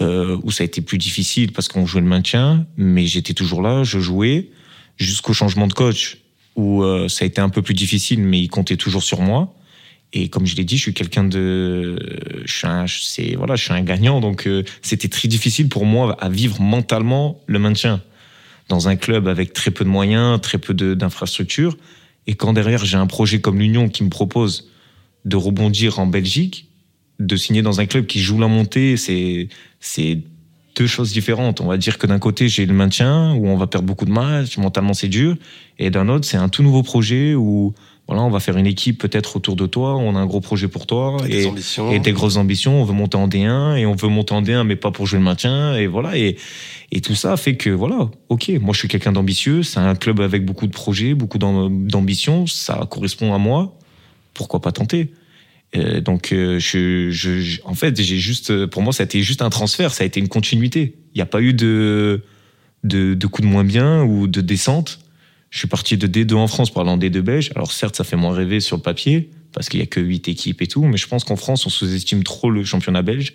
euh, 0.00 0.38
où 0.44 0.50
ça 0.50 0.62
a 0.62 0.66
été 0.66 0.80
plus 0.80 0.98
difficile 0.98 1.52
parce 1.52 1.68
qu'on 1.68 1.86
jouait 1.86 2.00
le 2.00 2.06
maintien, 2.06 2.66
mais 2.76 3.06
j'étais 3.06 3.34
toujours 3.34 3.62
là, 3.62 3.82
je 3.82 3.98
jouais 3.98 4.50
jusqu'au 4.96 5.32
changement 5.32 5.66
de 5.66 5.72
coach 5.72 6.18
où 6.54 6.82
euh, 6.82 7.08
ça 7.08 7.24
a 7.24 7.26
été 7.26 7.40
un 7.40 7.48
peu 7.48 7.62
plus 7.62 7.74
difficile, 7.74 8.20
mais 8.20 8.38
il 8.38 8.48
comptait 8.48 8.76
toujours 8.76 9.02
sur 9.02 9.20
moi. 9.20 9.54
Et 10.12 10.28
comme 10.28 10.46
je 10.46 10.56
l'ai 10.56 10.64
dit, 10.64 10.76
je 10.76 10.82
suis 10.82 10.94
quelqu'un 10.94 11.24
de, 11.24 11.98
je 12.44 12.52
suis 12.52 12.66
un, 12.66 12.86
c'est 12.88 13.34
voilà, 13.36 13.56
je 13.56 13.64
suis 13.64 13.74
un 13.74 13.82
gagnant, 13.82 14.20
donc 14.20 14.46
euh, 14.46 14.64
c'était 14.80 15.08
très 15.08 15.28
difficile 15.28 15.68
pour 15.68 15.84
moi 15.84 16.16
à 16.18 16.30
vivre 16.30 16.60
mentalement 16.60 17.40
le 17.46 17.58
maintien 17.58 18.00
dans 18.68 18.88
un 18.88 18.96
club 18.96 19.28
avec 19.28 19.52
très 19.52 19.70
peu 19.70 19.84
de 19.84 19.90
moyens, 19.90 20.40
très 20.40 20.58
peu 20.58 20.72
d'infrastructures. 20.74 21.76
Et 22.26 22.34
quand 22.34 22.52
derrière 22.52 22.84
j'ai 22.84 22.96
un 22.96 23.06
projet 23.06 23.40
comme 23.40 23.58
l'Union 23.58 23.88
qui 23.88 24.02
me 24.02 24.10
propose 24.10 24.70
de 25.24 25.36
rebondir 25.36 25.98
en 25.98 26.06
Belgique, 26.06 26.68
de 27.18 27.36
signer 27.36 27.62
dans 27.62 27.80
un 27.80 27.86
club 27.86 28.06
qui 28.06 28.20
joue 28.20 28.38
la 28.38 28.48
montée, 28.48 28.96
c'est 28.96 29.48
c'est 29.80 30.22
deux 30.76 30.86
choses 30.86 31.12
différentes. 31.12 31.60
On 31.60 31.66
va 31.66 31.76
dire 31.76 31.98
que 31.98 32.06
d'un 32.06 32.18
côté 32.18 32.48
j'ai 32.48 32.64
le 32.64 32.74
maintien 32.74 33.34
où 33.34 33.46
on 33.46 33.56
va 33.56 33.66
perdre 33.66 33.86
beaucoup 33.86 34.06
de 34.06 34.12
matchs, 34.12 34.56
mentalement 34.56 34.94
c'est 34.94 35.08
dur, 35.08 35.36
et 35.78 35.90
d'un 35.90 36.08
autre 36.08 36.24
c'est 36.24 36.36
un 36.38 36.48
tout 36.48 36.62
nouveau 36.62 36.82
projet 36.82 37.34
où 37.34 37.74
voilà 38.08 38.22
on 38.22 38.30
va 38.30 38.40
faire 38.40 38.56
une 38.56 38.66
équipe 38.66 38.98
peut-être 38.98 39.36
autour 39.36 39.54
de 39.54 39.66
toi, 39.66 39.94
on 39.96 40.16
a 40.16 40.18
un 40.18 40.26
gros 40.26 40.40
projet 40.40 40.66
pour 40.66 40.86
toi 40.86 41.18
et, 41.28 41.46
ambitions 41.46 41.92
et 41.92 42.00
des 42.00 42.12
grosses 42.12 42.36
ambitions. 42.36 42.80
On 42.80 42.84
veut 42.84 42.94
monter 42.94 43.16
en 43.18 43.28
D1 43.28 43.76
et 43.76 43.84
on 43.86 43.94
veut 43.94 44.08
monter 44.08 44.32
en 44.34 44.40
D1, 44.42 44.64
mais 44.64 44.76
pas 44.76 44.90
pour 44.90 45.06
jouer 45.06 45.18
le 45.18 45.24
maintien. 45.26 45.74
Et 45.76 45.86
voilà. 45.86 46.16
Et, 46.16 46.36
et 46.90 47.00
tout 47.02 47.14
ça 47.14 47.36
fait 47.36 47.56
que 47.56 47.68
voilà, 47.70 48.10
ok, 48.30 48.50
moi 48.60 48.72
je 48.72 48.78
suis 48.78 48.88
quelqu'un 48.88 49.12
d'ambitieux. 49.12 49.62
C'est 49.62 49.78
un 49.78 49.94
club 49.94 50.20
avec 50.20 50.44
beaucoup 50.46 50.66
de 50.66 50.72
projets, 50.72 51.12
beaucoup 51.14 51.38
d'am- 51.38 51.86
d'ambition. 51.86 52.46
Ça 52.46 52.86
correspond 52.90 53.34
à 53.34 53.38
moi. 53.38 53.76
Pourquoi 54.34 54.60
pas 54.60 54.72
tenter? 54.72 55.12
Euh, 55.76 56.00
Donc, 56.00 56.32
euh, 56.32 56.58
je, 56.58 57.10
je, 57.10 57.40
je- 57.40 57.60
en 57.64 57.74
fait, 57.74 58.00
j'ai 58.00 58.16
juste, 58.16 58.64
pour 58.66 58.80
moi, 58.80 58.94
ça 58.94 59.02
a 59.02 59.04
été 59.04 59.22
juste 59.22 59.42
un 59.42 59.50
transfert. 59.50 59.92
Ça 59.92 60.04
a 60.04 60.06
été 60.06 60.18
une 60.18 60.28
continuité. 60.28 60.94
Il 61.14 61.18
n'y 61.18 61.22
a 61.22 61.26
pas 61.26 61.42
eu 61.42 61.52
de, 61.52 62.22
de, 62.84 63.12
de 63.12 63.26
coup 63.26 63.42
de 63.42 63.46
moins 63.46 63.64
bien 63.64 64.02
ou 64.02 64.28
de 64.28 64.40
descente. 64.40 65.00
Je 65.50 65.58
suis 65.58 65.68
parti 65.68 65.96
de 65.96 66.06
D2 66.06 66.34
en 66.34 66.46
France 66.46 66.70
pour 66.70 66.82
aller 66.82 66.90
en 66.90 66.98
D2 66.98 67.20
belge. 67.20 67.50
Alors 67.54 67.72
certes, 67.72 67.96
ça 67.96 68.04
fait 68.04 68.16
moins 68.16 68.34
rêver 68.34 68.60
sur 68.60 68.76
le 68.76 68.82
papier 68.82 69.30
parce 69.52 69.68
qu'il 69.68 69.80
y 69.80 69.82
a 69.82 69.86
que 69.86 70.00
8 70.00 70.28
équipes 70.28 70.60
et 70.62 70.66
tout, 70.66 70.84
mais 70.84 70.98
je 70.98 71.08
pense 71.08 71.24
qu'en 71.24 71.36
France, 71.36 71.66
on 71.66 71.70
sous-estime 71.70 72.22
trop 72.22 72.50
le 72.50 72.64
championnat 72.64 73.02
belge 73.02 73.34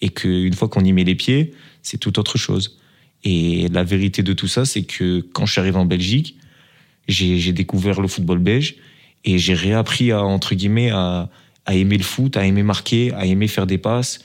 et 0.00 0.08
qu'une 0.08 0.52
fois 0.54 0.68
qu'on 0.68 0.84
y 0.84 0.92
met 0.92 1.04
les 1.04 1.14
pieds, 1.14 1.54
c'est 1.82 1.98
tout 1.98 2.18
autre 2.18 2.36
chose. 2.36 2.78
Et 3.24 3.68
la 3.68 3.84
vérité 3.84 4.22
de 4.22 4.32
tout 4.32 4.48
ça, 4.48 4.64
c'est 4.64 4.82
que 4.82 5.20
quand 5.32 5.46
je 5.46 5.52
suis 5.52 5.60
arrivé 5.60 5.76
en 5.76 5.86
Belgique, 5.86 6.36
j'ai 7.08 7.52
découvert 7.52 8.00
le 8.00 8.08
football 8.08 8.38
belge 8.38 8.74
et 9.24 9.38
j'ai 9.38 9.54
réappris 9.54 10.10
à, 10.12 10.22
entre 10.22 10.54
guillemets, 10.54 10.90
à 10.90 11.30
aimer 11.70 11.96
le 11.96 12.04
foot, 12.04 12.36
à 12.36 12.44
aimer 12.44 12.62
marquer, 12.62 13.12
à 13.14 13.24
aimer 13.24 13.48
faire 13.48 13.66
des 13.66 13.78
passes. 13.78 14.20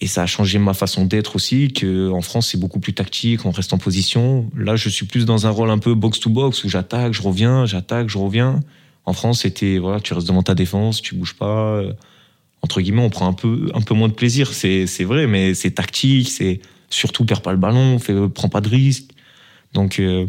Et 0.00 0.06
ça 0.06 0.22
a 0.22 0.26
changé 0.26 0.58
ma 0.58 0.74
façon 0.74 1.06
d'être 1.06 1.36
aussi, 1.36 1.72
que 1.72 2.10
en 2.10 2.20
France, 2.20 2.48
c'est 2.48 2.58
beaucoup 2.58 2.80
plus 2.80 2.94
tactique, 2.94 3.46
on 3.46 3.50
reste 3.52 3.72
en 3.72 3.78
position. 3.78 4.50
Là, 4.56 4.76
je 4.76 4.88
suis 4.88 5.06
plus 5.06 5.24
dans 5.24 5.46
un 5.46 5.50
rôle 5.50 5.70
un 5.70 5.78
peu 5.78 5.94
box-to-box, 5.94 6.64
où 6.64 6.68
j'attaque, 6.68 7.12
je 7.12 7.22
reviens, 7.22 7.64
j'attaque, 7.64 8.08
je 8.08 8.18
reviens. 8.18 8.60
En 9.06 9.12
France, 9.12 9.42
c'était, 9.42 9.78
voilà, 9.78 10.00
tu 10.00 10.12
restes 10.12 10.26
devant 10.26 10.42
ta 10.42 10.54
défense, 10.54 11.00
tu 11.00 11.14
bouges 11.14 11.34
pas. 11.34 11.76
euh, 11.76 11.92
Entre 12.62 12.80
guillemets, 12.80 13.02
on 13.02 13.10
prend 13.10 13.28
un 13.28 13.32
peu, 13.34 13.70
un 13.74 13.82
peu 13.82 13.94
moins 13.94 14.08
de 14.08 14.14
plaisir. 14.14 14.52
C'est, 14.52 14.86
vrai, 15.04 15.26
mais 15.26 15.54
c'est 15.54 15.72
tactique, 15.72 16.28
c'est 16.30 16.60
surtout, 16.90 17.24
perds 17.24 17.42
pas 17.42 17.52
le 17.52 17.58
ballon, 17.58 17.98
fais, 17.98 18.14
prends 18.28 18.48
pas 18.48 18.60
de 18.60 18.68
risques. 18.68 19.10
Donc, 19.74 20.00
euh, 20.00 20.26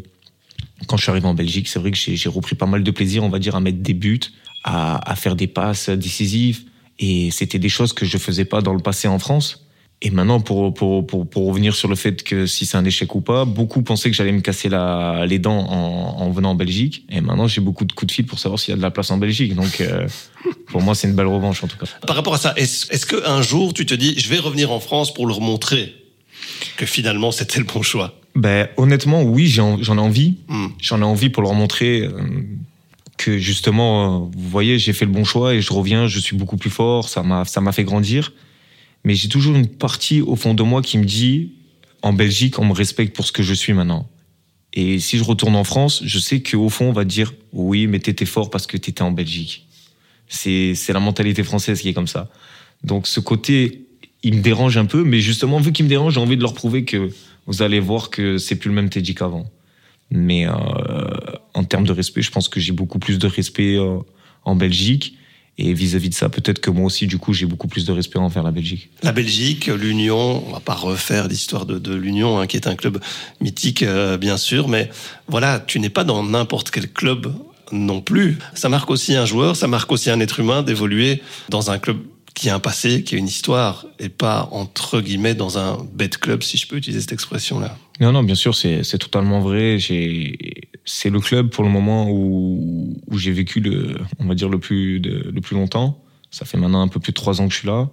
quand 0.87 0.97
je 0.97 1.03
suis 1.03 1.11
arrivé 1.11 1.25
en 1.27 1.33
Belgique, 1.33 1.67
c'est 1.67 1.79
vrai 1.79 1.91
que 1.91 1.97
j'ai 1.97 2.15
j'ai 2.15 2.29
repris 2.29 2.55
pas 2.55 2.65
mal 2.65 2.83
de 2.83 2.91
plaisir, 2.91 3.23
on 3.23 3.29
va 3.29 3.39
dire, 3.39 3.55
à 3.55 3.61
mettre 3.61 3.79
des 3.79 3.93
buts, 3.93 4.19
à, 4.63 5.11
à 5.11 5.15
faire 5.15 5.35
des 5.35 5.47
passes 5.47 5.89
décisives. 5.89 6.65
Et 6.99 7.29
c'était 7.31 7.59
des 7.59 7.69
choses 7.69 7.93
que 7.93 8.05
je 8.05 8.17
faisais 8.17 8.45
pas 8.45 8.61
dans 8.61 8.73
le 8.73 8.79
passé 8.79 9.07
en 9.07 9.19
France. 9.19 9.61
Et 10.01 10.11
maintenant, 10.11 10.41
pour, 10.41 10.73
pour, 10.73 11.07
pour, 11.07 11.27
pour 11.27 11.47
revenir 11.47 11.73
sur 11.73 11.87
le 11.87 11.95
fait 11.95 12.21
que 12.21 12.45
si 12.45 12.65
c'est 12.65 12.75
un 12.77 12.83
échec 12.85 13.15
ou 13.15 13.21
pas, 13.21 13.45
beaucoup 13.45 13.81
pensaient 13.81 14.11
que 14.11 14.15
j'allais 14.15 14.33
me 14.33 14.41
casser 14.41 14.67
la, 14.69 15.25
les 15.25 15.39
dents 15.39 15.57
en, 15.69 16.21
en 16.21 16.29
venant 16.31 16.51
en 16.51 16.55
Belgique. 16.55 17.05
Et 17.09 17.21
maintenant, 17.21 17.47
j'ai 17.47 17.61
beaucoup 17.61 17.85
de 17.85 17.93
coups 17.93 18.07
de 18.07 18.11
fil 18.11 18.25
pour 18.25 18.37
savoir 18.37 18.59
s'il 18.59 18.71
y 18.71 18.73
a 18.73 18.77
de 18.77 18.81
la 18.81 18.91
place 18.91 19.09
en 19.11 19.17
Belgique. 19.17 19.55
Donc, 19.55 19.79
euh, 19.81 20.05
pour 20.67 20.81
moi, 20.81 20.95
c'est 20.95 21.07
une 21.07 21.15
belle 21.15 21.27
revanche 21.27 21.63
en 21.63 21.67
tout 21.67 21.77
cas. 21.77 21.85
Par 22.05 22.15
rapport 22.15 22.33
à 22.33 22.37
ça, 22.37 22.53
est-ce 22.57 22.91
est-ce 22.91 23.05
qu'un 23.05 23.41
jour 23.41 23.73
tu 23.73 23.85
te 23.85 23.93
dis 23.93 24.19
je 24.19 24.27
vais 24.29 24.37
revenir 24.39 24.71
en 24.71 24.79
France 24.81 25.13
pour 25.13 25.27
leur 25.27 25.39
montrer 25.41 25.95
que 26.77 26.85
finalement 26.85 27.31
c'était 27.31 27.59
le 27.59 27.65
bon 27.65 27.81
choix? 27.81 28.19
Ben, 28.35 28.67
honnêtement, 28.75 29.23
oui, 29.23 29.47
j'ai 29.47 29.61
en- 29.61 29.81
j'en 29.81 29.95
ai 29.97 30.01
envie. 30.01 30.35
Hmm. 30.49 30.67
J'en 30.81 30.99
ai 30.99 31.05
envie 31.05 31.29
pour 31.29 31.41
leur 31.41 31.53
montrer 31.53 32.01
euh, 32.01 32.11
que 33.17 33.37
justement, 33.37 34.25
euh, 34.25 34.29
vous 34.35 34.49
voyez, 34.49 34.79
j'ai 34.79 34.93
fait 34.93 35.05
le 35.05 35.11
bon 35.11 35.23
choix 35.23 35.53
et 35.53 35.61
je 35.61 35.71
reviens, 35.73 36.07
je 36.07 36.19
suis 36.19 36.35
beaucoup 36.35 36.57
plus 36.57 36.69
fort, 36.69 37.09
ça 37.09 37.23
m'a 37.23 37.45
ça 37.45 37.61
m'a 37.61 37.71
fait 37.71 37.83
grandir. 37.83 38.33
Mais 39.03 39.13
j'ai 39.15 39.29
toujours 39.29 39.55
une 39.55 39.67
partie 39.67 40.21
au 40.21 40.35
fond 40.35 40.53
de 40.53 40.63
moi 40.63 40.81
qui 40.81 40.97
me 40.97 41.05
dit, 41.05 41.53
en 42.01 42.13
Belgique, 42.13 42.59
on 42.59 42.65
me 42.65 42.73
respecte 42.73 43.15
pour 43.15 43.25
ce 43.25 43.31
que 43.31 43.43
je 43.43 43.53
suis 43.53 43.73
maintenant. 43.73 44.09
Et 44.73 44.99
si 44.99 45.17
je 45.17 45.23
retourne 45.23 45.55
en 45.55 45.63
France, 45.63 46.01
je 46.03 46.19
sais 46.19 46.41
qu'au 46.41 46.69
fond, 46.69 46.89
on 46.89 46.91
va 46.91 47.05
dire, 47.05 47.33
oui, 47.53 47.87
mais 47.87 47.99
t'étais 47.99 48.25
fort 48.25 48.49
parce 48.49 48.67
que 48.67 48.77
t'étais 48.77 49.03
en 49.03 49.11
Belgique. 49.11 49.67
C'est 50.27 50.73
c'est 50.75 50.91
la 50.91 50.99
mentalité 50.99 51.43
française 51.43 51.81
qui 51.81 51.89
est 51.89 51.93
comme 51.93 52.07
ça. 52.07 52.29
Donc 52.83 53.07
ce 53.07 53.19
côté, 53.19 53.85
il 54.23 54.35
me 54.35 54.41
dérange 54.41 54.77
un 54.77 54.85
peu, 54.85 55.03
mais 55.03 55.21
justement, 55.21 55.59
vu 55.59 55.71
qu'il 55.71 55.85
me 55.85 55.89
dérange, 55.89 56.15
j'ai 56.15 56.19
envie 56.19 56.35
de 56.35 56.41
leur 56.41 56.53
prouver 56.53 56.83
que 56.83 57.09
vous 57.45 57.61
allez 57.61 57.79
voir 57.79 58.09
que 58.09 58.37
c'est 58.37 58.55
plus 58.55 58.69
le 58.69 58.75
même 58.75 58.89
Teddy 58.89 59.13
qu'avant. 59.15 59.45
Mais 60.11 60.47
euh, 60.47 60.53
en 61.55 61.63
termes 61.63 61.85
de 61.85 61.91
respect, 61.91 62.21
je 62.21 62.31
pense 62.31 62.47
que 62.49 62.59
j'ai 62.59 62.73
beaucoup 62.73 62.99
plus 62.99 63.17
de 63.17 63.27
respect 63.27 63.75
euh, 63.77 63.97
en 64.43 64.55
Belgique. 64.55 65.17
Et 65.57 65.73
vis-à-vis 65.73 66.09
de 66.09 66.13
ça, 66.13 66.27
peut-être 66.27 66.59
que 66.59 66.69
moi 66.69 66.85
aussi, 66.85 67.07
du 67.07 67.17
coup, 67.17 67.31
j'ai 67.31 67.45
beaucoup 67.45 67.69
plus 67.69 67.85
de 67.85 67.91
respect 67.93 68.19
envers 68.19 68.43
la 68.43 68.51
Belgique. 68.51 68.89
La 69.03 69.13
Belgique, 69.13 69.67
l'Union, 69.67 70.43
on 70.45 70.51
va 70.51 70.59
pas 70.59 70.73
refaire 70.73 71.29
l'histoire 71.29 71.65
de, 71.65 71.79
de 71.79 71.95
l'Union, 71.95 72.37
hein, 72.39 72.45
qui 72.45 72.57
est 72.57 72.67
un 72.67 72.75
club 72.75 72.99
mythique, 73.39 73.81
euh, 73.81 74.17
bien 74.17 74.35
sûr, 74.35 74.67
mais 74.67 74.89
voilà, 75.29 75.61
tu 75.65 75.79
n'es 75.79 75.89
pas 75.89 76.03
dans 76.03 76.23
n'importe 76.23 76.71
quel 76.71 76.91
club 76.91 77.33
non 77.71 78.01
plus. 78.01 78.37
Ça 78.53 78.67
marque 78.67 78.91
aussi 78.91 79.15
un 79.15 79.25
joueur, 79.25 79.55
ça 79.55 79.67
marque 79.67 79.91
aussi 79.93 80.09
un 80.09 80.19
être 80.19 80.41
humain 80.41 80.61
d'évoluer 80.61 81.21
dans 81.47 81.71
un 81.71 81.79
club 81.79 81.99
qui 82.33 82.49
a 82.49 82.55
un 82.55 82.59
passé, 82.59 83.03
qui 83.03 83.15
a 83.15 83.17
une 83.17 83.27
histoire, 83.27 83.85
et 83.97 84.09
pas 84.09 84.49
entre 84.51 84.99
guillemets 84.99 85.35
dans 85.35 85.57
un 85.57 85.77
bête 85.93 86.17
club, 86.17 86.43
si 86.43 86.57
je 86.57 86.67
peux 86.67 86.75
utiliser 86.75 86.99
cette 86.99 87.13
expression-là. 87.13 87.77
Non, 88.01 88.11
non, 88.11 88.23
bien 88.23 88.35
sûr, 88.35 88.53
c'est 88.55 88.83
c'est 88.83 88.97
totalement 88.97 89.39
vrai. 89.39 89.79
J'ai 89.79 90.37
c'est 90.85 91.09
le 91.09 91.19
club 91.19 91.49
pour 91.49 91.63
le 91.63 91.69
moment 91.69 92.09
où, 92.09 92.95
j'ai 93.13 93.31
vécu 93.31 93.59
le, 93.59 93.95
on 94.19 94.25
va 94.25 94.35
dire 94.35 94.49
le 94.49 94.59
plus 94.59 94.99
le 94.99 95.41
plus 95.41 95.55
longtemps. 95.55 96.01
Ça 96.31 96.45
fait 96.45 96.57
maintenant 96.57 96.81
un 96.81 96.87
peu 96.87 96.99
plus 96.99 97.11
de 97.11 97.15
trois 97.15 97.41
ans 97.41 97.47
que 97.47 97.53
je 97.53 97.59
suis 97.59 97.67
là. 97.67 97.89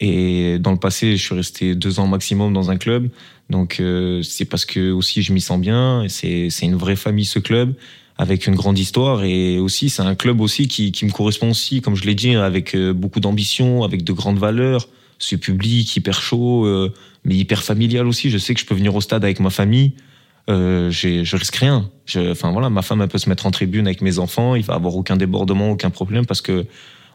Et 0.00 0.58
dans 0.58 0.72
le 0.72 0.78
passé, 0.78 1.16
je 1.16 1.22
suis 1.22 1.34
resté 1.34 1.74
deux 1.74 2.00
ans 2.00 2.06
maximum 2.06 2.54
dans 2.54 2.70
un 2.70 2.78
club. 2.78 3.10
Donc 3.50 3.78
euh, 3.80 4.22
c'est 4.22 4.46
parce 4.46 4.64
que 4.64 4.90
aussi 4.90 5.22
je 5.22 5.32
m'y 5.32 5.40
sens 5.40 5.60
bien. 5.60 6.06
C'est 6.08 6.48
une 6.62 6.76
vraie 6.76 6.96
famille 6.96 7.26
ce 7.26 7.38
club 7.38 7.74
avec 8.16 8.46
une 8.46 8.54
grande 8.54 8.78
histoire 8.78 9.24
et 9.24 9.58
aussi 9.58 9.88
c'est 9.88 10.02
un 10.02 10.14
club 10.14 10.40
aussi 10.40 10.68
qui, 10.68 10.92
qui 10.92 11.06
me 11.06 11.10
correspond 11.10 11.50
aussi, 11.50 11.80
comme 11.80 11.96
je 11.96 12.04
l'ai 12.04 12.14
dit, 12.14 12.34
avec 12.36 12.74
euh, 12.74 12.92
beaucoup 12.92 13.20
d'ambition, 13.20 13.82
avec 13.82 14.04
de 14.04 14.12
grandes 14.12 14.38
valeurs. 14.38 14.88
Ce 15.18 15.36
public 15.36 15.96
hyper 15.96 16.22
chaud, 16.22 16.64
euh, 16.64 16.94
mais 17.24 17.34
hyper 17.34 17.62
familial 17.62 18.06
aussi. 18.06 18.30
Je 18.30 18.38
sais 18.38 18.54
que 18.54 18.60
je 18.60 18.66
peux 18.66 18.74
venir 18.74 18.94
au 18.94 19.02
stade 19.02 19.24
avec 19.24 19.40
ma 19.40 19.50
famille. 19.50 19.92
Euh, 20.50 20.90
je 20.90 21.36
risque 21.36 21.56
rien. 21.56 21.88
Je- 22.06 22.32
Enfin 22.32 22.50
voilà, 22.50 22.68
ma 22.70 22.82
femme 22.82 23.00
elle 23.02 23.08
peut 23.08 23.18
se 23.18 23.28
mettre 23.28 23.46
en 23.46 23.50
tribune 23.50 23.86
avec 23.86 24.02
mes 24.02 24.18
enfants. 24.18 24.54
Il 24.56 24.62
va 24.64 24.74
avoir 24.74 24.96
aucun 24.96 25.16
débordement, 25.16 25.70
aucun 25.70 25.90
problème 25.90 26.26
parce 26.26 26.40
que 26.42 26.66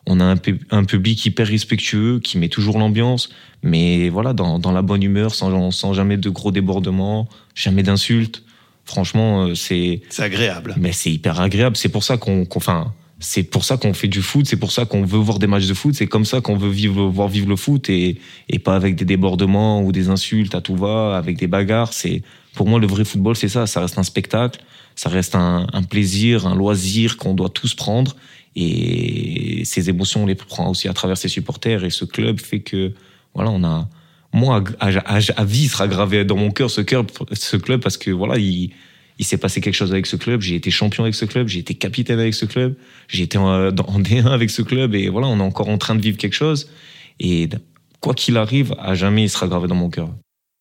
on 0.07 0.19
a 0.19 0.23
un, 0.23 0.37
pu- 0.37 0.61
un 0.71 0.83
public 0.83 1.25
hyper 1.25 1.47
respectueux 1.47 2.19
qui 2.19 2.37
met 2.37 2.47
toujours 2.47 2.77
l'ambiance, 2.77 3.29
mais 3.63 4.09
voilà 4.09 4.33
dans, 4.33 4.59
dans 4.59 4.71
la 4.71 4.81
bonne 4.83 5.01
humeur, 5.03 5.33
sans, 5.33 5.71
sans 5.71 5.93
jamais 5.93 6.17
de 6.17 6.29
gros 6.29 6.51
débordements, 6.51 7.27
jamais 7.55 7.81
d'insultes. 7.83 8.43
Franchement, 8.85 9.47
euh, 9.47 9.55
c'est 9.55 10.01
C'est 10.09 10.21
agréable. 10.23 10.75
mais 10.77 10.91
c'est 10.91 11.11
hyper 11.11 11.41
agréable. 11.41 11.75
C'est 11.75 11.89
pour 11.89 12.03
ça 12.03 12.17
qu'on, 12.17 12.45
qu'on- 12.45 12.59
enfin, 12.59 12.93
c'est 13.25 13.41
pour 13.41 13.65
ça 13.65 13.77
qu'on 13.77 13.95
fait 13.95 14.07
du 14.07 14.21
foot. 14.21 14.45
C'est 14.45 14.55
pour 14.55 14.71
ça 14.71 14.85
qu'on 14.85 15.03
veut 15.03 15.17
voir 15.17 15.39
des 15.39 15.47
matchs 15.47 15.65
de 15.65 15.73
foot. 15.73 15.95
C'est 15.95 16.05
comme 16.05 16.25
ça 16.25 16.41
qu'on 16.41 16.57
veut 16.57 16.69
vivre, 16.69 17.07
voir 17.07 17.27
vivre 17.27 17.49
le 17.49 17.55
foot 17.55 17.89
et, 17.89 18.17
pas 18.63 18.75
avec 18.75 18.95
des 18.95 19.03
débordements 19.03 19.81
ou 19.81 19.91
des 19.91 20.09
insultes 20.09 20.53
à 20.53 20.61
tout 20.61 20.75
va, 20.75 21.17
avec 21.17 21.35
des 21.35 21.47
bagarres. 21.47 21.91
C'est, 21.91 22.21
pour 22.53 22.67
moi, 22.67 22.79
le 22.79 22.85
vrai 22.85 23.03
football, 23.03 23.35
c'est 23.35 23.47
ça. 23.49 23.65
Ça 23.65 23.81
reste 23.81 23.97
un 23.97 24.03
spectacle. 24.03 24.59
Ça 24.95 25.09
reste 25.09 25.33
un, 25.33 25.65
plaisir, 25.89 26.45
un 26.45 26.55
loisir 26.55 27.17
qu'on 27.17 27.33
doit 27.33 27.49
tous 27.49 27.73
prendre. 27.73 28.15
Et 28.55 29.63
ces 29.65 29.89
émotions, 29.89 30.23
on 30.23 30.27
les 30.27 30.35
prend 30.35 30.69
aussi 30.69 30.87
à 30.87 30.93
travers 30.93 31.17
ses 31.17 31.27
supporters. 31.27 31.83
Et 31.83 31.89
ce 31.89 32.05
club 32.05 32.39
fait 32.39 32.59
que, 32.59 32.93
voilà, 33.33 33.49
on 33.49 33.63
a, 33.63 33.89
moi, 34.33 34.63
à, 34.79 34.89
à, 34.89 35.17
à- 35.17 35.41
à 35.41 35.45
vie, 35.45 35.67
sera 35.67 35.87
gravé 35.87 36.25
dans 36.25 36.37
mon 36.37 36.51
cœur 36.51 36.69
ce, 36.69 36.81
cœur, 36.81 37.03
ce 37.31 37.57
club 37.57 37.81
parce 37.81 37.97
que, 37.97 38.11
voilà, 38.11 38.37
il, 38.37 38.69
il 39.17 39.25
s'est 39.25 39.37
passé 39.37 39.61
quelque 39.61 39.75
chose 39.75 39.91
avec 39.91 40.05
ce 40.05 40.15
club. 40.15 40.41
J'ai 40.41 40.55
été 40.55 40.71
champion 40.71 41.03
avec 41.03 41.15
ce 41.15 41.25
club. 41.25 41.47
J'ai 41.47 41.59
été 41.59 41.73
capitaine 41.73 42.19
avec 42.19 42.33
ce 42.33 42.45
club. 42.45 42.75
J'ai 43.07 43.23
été 43.23 43.37
en, 43.37 43.47
en 43.47 43.99
D1 43.99 44.27
avec 44.27 44.49
ce 44.49 44.61
club. 44.61 44.95
Et 44.95 45.09
voilà, 45.09 45.27
on 45.27 45.39
est 45.39 45.43
encore 45.43 45.69
en 45.69 45.77
train 45.77 45.95
de 45.95 46.01
vivre 46.01 46.17
quelque 46.17 46.33
chose. 46.33 46.69
Et 47.19 47.49
quoi 48.01 48.13
qu'il 48.13 48.37
arrive, 48.37 48.75
à 48.79 48.93
jamais, 48.93 49.23
il 49.23 49.29
sera 49.29 49.47
gravé 49.47 49.67
dans 49.67 49.75
mon 49.75 49.89
cœur. 49.89 50.09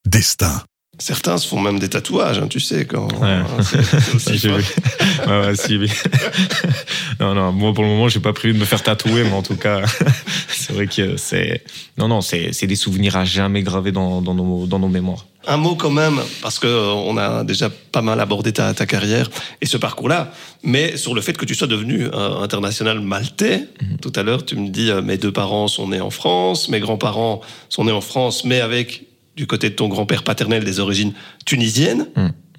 Destin. 0.07 0.63
Certains 0.99 1.39
se 1.39 1.49
font 1.49 1.61
même 1.61 1.79
des 1.79 1.89
tatouages, 1.89 2.39
hein, 2.39 2.47
tu 2.49 2.61
sais, 2.61 2.85
quand. 2.87 3.09
Ouais. 3.21 3.29
hein, 3.29 3.47
c'est- 3.63 4.15
aussi. 4.15 4.49
Ouais, 4.49 5.41
ouais, 5.47 5.57
si, 5.57 5.79
non, 7.21 7.35
non, 7.35 7.53
moi, 7.53 7.73
pour 7.75 7.83
le 7.85 7.91
moment, 7.91 8.09
j'ai 8.09 8.21
pas 8.21 8.33
prévu 8.33 8.55
de 8.55 8.59
me 8.59 8.65
faire 8.65 8.83
tatouer, 8.83 9.25
mais 9.25 9.33
en 9.33 9.43
tout 9.43 9.57
cas, 9.57 9.83
c'est 10.49 10.73
vrai 10.73 10.87
que 10.87 11.17
c'est, 11.17 11.63
non, 11.99 12.09
non, 12.09 12.21
c'est, 12.21 12.53
c'est 12.53 12.67
des 12.67 12.77
souvenirs 12.77 13.17
à 13.17 13.25
jamais 13.25 13.63
gravés 13.63 13.93
dans, 13.93 14.23
dans 14.23 14.35
nos, 14.35 14.67
dans 14.67 14.79
nos 14.79 14.89
mémoires. 14.89 15.27
Un 15.47 15.57
mot 15.59 15.75
quand 15.75 15.91
même, 15.91 16.21
parce 16.43 16.59
que 16.59 16.67
euh, 16.67 16.93
on 16.93 17.17
a 17.19 17.45
déjà 17.45 17.69
pas 17.69 18.01
mal 18.01 18.19
abordé 18.21 18.53
ta, 18.53 18.73
ta 18.73 18.87
carrière 18.87 19.29
et 19.61 19.67
ce 19.67 19.77
parcours-là, 19.77 20.33
mais 20.63 20.97
sur 20.97 21.15
le 21.15 21.21
fait 21.21 21.37
que 21.37 21.45
tu 21.45 21.55
sois 21.55 21.67
devenu 21.67 22.05
euh, 22.07 22.41
international 22.41 23.01
maltais. 23.01 23.69
Tout 24.01 24.13
à 24.17 24.23
l'heure, 24.23 24.45
tu 24.47 24.57
me 24.57 24.69
dis, 24.71 24.91
euh, 24.91 25.03
mes 25.03 25.19
deux 25.19 25.33
parents 25.33 25.69
sont 25.69 25.89
nés 25.89 26.01
en 26.01 26.11
France, 26.11 26.69
mes 26.71 26.81
grands-parents 26.81 27.41
sont 27.69 27.85
nés 27.85 27.93
en 27.93 28.01
France, 28.01 28.45
mais 28.45 28.61
avec, 28.63 29.03
du 29.37 29.47
côté 29.47 29.71
de 29.71 29.75
ton 29.75 29.89
grand-père 29.89 30.25
paternel, 30.25 30.65
des 30.65 30.81
origines 30.81 31.13
tunisiennes. 31.45 32.09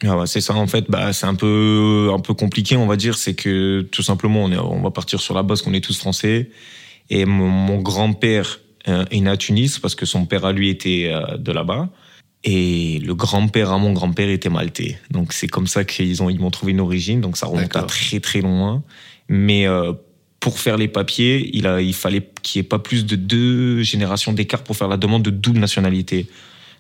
Ah 0.04 0.18
ouais, 0.18 0.28
c'est 0.28 0.42
ça 0.42 0.54
en 0.56 0.68
fait. 0.68 0.86
Bah, 0.90 1.14
c'est 1.14 1.26
un 1.26 1.36
peu 1.36 2.12
un 2.14 2.20
peu 2.20 2.34
compliqué, 2.34 2.76
on 2.76 2.86
va 2.86 2.96
dire. 2.96 3.18
C'est 3.18 3.34
que 3.34 3.82
tout 3.92 4.04
simplement, 4.04 4.44
on 4.44 4.52
est, 4.52 4.58
on 4.58 4.82
va 4.82 4.92
partir 4.92 5.22
sur 5.22 5.34
la 5.34 5.44
base 5.44 5.62
qu'on 5.62 5.74
est 5.74 5.84
tous 5.84 5.98
français. 5.98 6.50
Et 7.10 7.26
mon, 7.26 7.48
mon 7.48 7.82
grand-père 7.82 8.60
euh, 8.88 9.06
est 9.12 9.20
né 9.20 9.30
à 9.30 9.38
Tunis 9.38 9.80
parce 9.80 9.96
que 9.96 10.06
son 10.06 10.26
père 10.26 10.46
à 10.46 10.52
lui 10.52 10.70
était 10.70 11.12
euh, 11.12 11.38
de 11.38 11.52
là-bas. 11.52 11.90
Et 12.44 13.00
le 13.00 13.16
grand-père 13.16 13.72
à 13.72 13.78
mon 13.78 13.94
grand-père 13.94 14.30
était 14.30 14.50
maltais. 14.50 15.00
Donc 15.10 15.34
c'est 15.34 15.48
comme 15.48 15.68
ça 15.68 15.84
qu'ils 15.84 16.22
ont 16.22 16.30
ils 16.30 16.40
m'ont 16.40 16.52
trouvé 16.52 16.74
une 16.74 16.82
origine. 16.82 17.22
Donc 17.22 17.38
ça 17.38 17.48
remonte 17.48 17.76
à 17.76 17.84
très 17.84 18.20
très 18.20 18.42
loin. 18.42 18.84
Mais 19.30 19.66
euh, 19.68 19.94
pour 20.40 20.60
faire 20.60 20.78
les 20.78 20.88
papiers, 20.88 21.50
il 21.54 21.66
a 21.66 21.82
il 21.82 21.94
fallait 21.94 22.30
qu'il 22.44 22.60
y 22.60 22.62
ait 22.62 22.68
pas 22.68 22.80
plus 22.80 23.06
de 23.06 23.16
deux 23.16 23.82
générations 23.82 24.34
d'écart 24.34 24.64
pour 24.64 24.76
faire 24.76 24.90
la 24.90 24.98
demande 24.98 25.24
de 25.24 25.32
double 25.32 25.60
nationalité. 25.60 26.28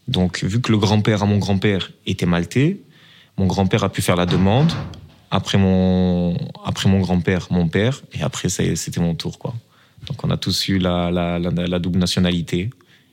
Donc 0.07 0.43
vu 0.43 0.61
que 0.61 0.71
le 0.71 0.77
grand-père 0.77 1.23
à 1.23 1.25
mon 1.25 1.37
grand-père 1.37 1.91
était 2.05 2.25
maltais, 2.25 2.77
mon 3.37 3.47
grand-père 3.47 3.83
a 3.83 3.89
pu 3.89 4.01
faire 4.01 4.15
la 4.15 4.25
demande. 4.25 4.71
Après 5.31 5.57
mon, 5.57 6.37
après 6.63 6.87
mon 6.89 6.99
grand-père, 7.01 7.47
mon 7.49 7.67
père, 7.67 8.01
et 8.13 8.21
après 8.21 8.47
c'était 8.49 9.01
mon 9.01 9.15
tour, 9.15 9.39
quoi. 9.39 9.53
Donc 10.07 10.23
on 10.23 10.29
a 10.29 10.37
tous 10.37 10.67
eu 10.69 10.77
la, 10.77 11.09
la, 11.11 11.39
la, 11.39 11.49
la 11.67 11.79
double 11.79 11.99
nationalité. 11.99 12.69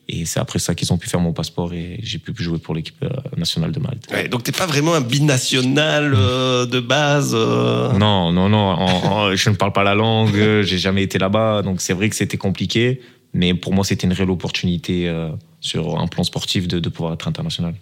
Et 0.09 0.26
c'est 0.26 0.40
après 0.40 0.59
ça 0.59 0.74
qu'ils 0.74 0.93
ont 0.93 0.99
pu 0.99 1.09
faire 1.09 1.20
mon 1.20 1.32
passeport 1.32 1.72
et 1.72 1.99
j'ai 2.03 2.18
pu 2.18 2.34
jouer 2.36 2.59
pour 2.59 2.74
l'équipe 2.74 3.03
euh, 3.05 3.09
nationale 3.36 3.70
de 3.72 3.78
Malte. 3.80 4.05
Ouais, 4.12 4.28
donc 4.28 4.43
t'es 4.43 4.53
pas 4.53 4.66
vraiment 4.66 4.95
un 4.95 5.01
binational 5.01 6.12
euh, 6.14 6.66
de 6.66 6.80
base. 6.80 7.32
euh? 7.34 7.93
Non, 7.93 8.30
non, 8.32 8.49
non, 8.49 8.59
en- 8.59 9.12
en- 9.30 9.34
je 9.34 9.49
ne 9.49 9.55
parle 9.55 9.72
pas 9.72 9.84
la 9.84 9.95
langue, 9.95 10.34
j'ai 10.62 10.76
jamais 10.78 11.03
été 11.05 11.18
là-bas, 11.18 11.62
donc 11.62 11.80
c'est 11.80 11.95
vrai 11.95 12.09
que 12.11 12.16
c'était 12.16 12.36
compliqué, 12.36 13.01
mais 13.32 13.54
pour 13.54 13.72
moi 13.72 13.84
c'était 13.84 14.06
une 14.06 14.12
réelle 14.12 14.30
opportunité 14.30 15.08
euh, 15.08 15.30
sur 15.60 15.98
un 15.98 16.06
plan 16.06 16.24
sportif 16.24 16.68
de, 16.68 16.78
de 16.78 16.88
pouvoir 16.88 17.14
être 17.14 17.28
international. 17.28 17.74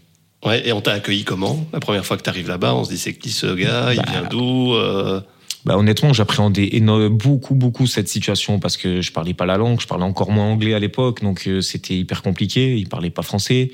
Ouais, 0.45 0.67
et 0.67 0.73
on 0.73 0.81
t'a 0.81 0.93
accueilli 0.93 1.25
comment? 1.25 1.67
La 1.73 1.81
première 1.81 2.05
fois 2.07 2.17
que 2.17 2.23
t'arrives 2.23 2.49
là-bas, 2.49 2.75
on 2.75 2.85
se 2.85 2.91
dit 2.91 2.99
c'est 2.99 3.13
qui 3.15 3.31
ce 3.31 3.55
gars? 3.55 3.93
Il 3.93 3.99
Bah, 3.99 4.05
vient 4.11 4.29
d'où 4.29 4.75
euh? 4.75 5.21
Bah, 5.67 5.77
honnêtement, 5.77 6.15
j'appréhendais 6.15 6.71
beaucoup, 7.11 7.55
beaucoup 7.55 7.87
cette 7.87 8.09
situation 8.09 8.59
parce 8.59 8.79
que 8.79 9.03
je 9.03 9.13
parlais 9.13 9.35
pas 9.35 9.45
la 9.45 9.59
langue, 9.59 9.81
je 9.81 9.87
parlais 9.87 10.05
encore 10.05 10.31
moins 10.31 10.47
anglais 10.47 10.73
à 10.73 10.79
l'époque, 10.79 11.21
donc 11.23 11.47
euh, 11.47 11.61
c'était 11.61 11.95
hyper 11.95 12.23
compliqué. 12.23 12.77
Il 12.77 12.89
parlait 12.89 13.11
pas 13.11 13.23
français. 13.23 13.71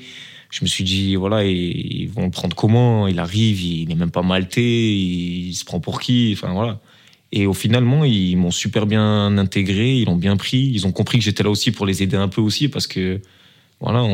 Je 0.49 0.59
me 0.63 0.67
suis 0.67 0.83
dit, 0.83 1.15
voilà, 1.15 1.45
ils, 1.45 2.01
ils 2.01 2.09
vont 2.09 2.25
le 2.25 2.31
prendre 2.31 2.55
comment? 2.55 3.07
Il 3.07 3.19
arrive, 3.19 3.61
il 3.61 3.87
n'est 3.87 3.95
même 3.95 4.11
pas 4.11 4.21
maltais, 4.21 4.61
il, 4.61 5.53
se 5.53 5.63
prend 5.63 5.79
pour 5.79 6.01
qui? 6.01 6.33
Enfin 6.33 6.53
voilà. 6.53 6.79
Et 7.31 7.45
au 7.45 7.53
finalement, 7.53 8.05
ils 8.05 8.37
m'ont 8.37 8.51
super 8.51 8.85
bien 8.85 9.37
intégré, 9.37 9.97
ils 9.97 10.05
l'ont 10.05 10.15
bien 10.15 10.37
pris, 10.37 10.71
ils 10.73 10.87
ont 10.87 10.91
compris 10.91 11.17
que 11.17 11.23
j'étais 11.23 11.43
là 11.43 11.49
aussi 11.49 11.71
pour 11.71 11.85
les 11.85 12.01
aider 12.01 12.15
un 12.15 12.29
peu 12.29 12.41
aussi 12.41 12.69
parce 12.69 12.87
que 12.87 13.19
voilà, 13.79 14.07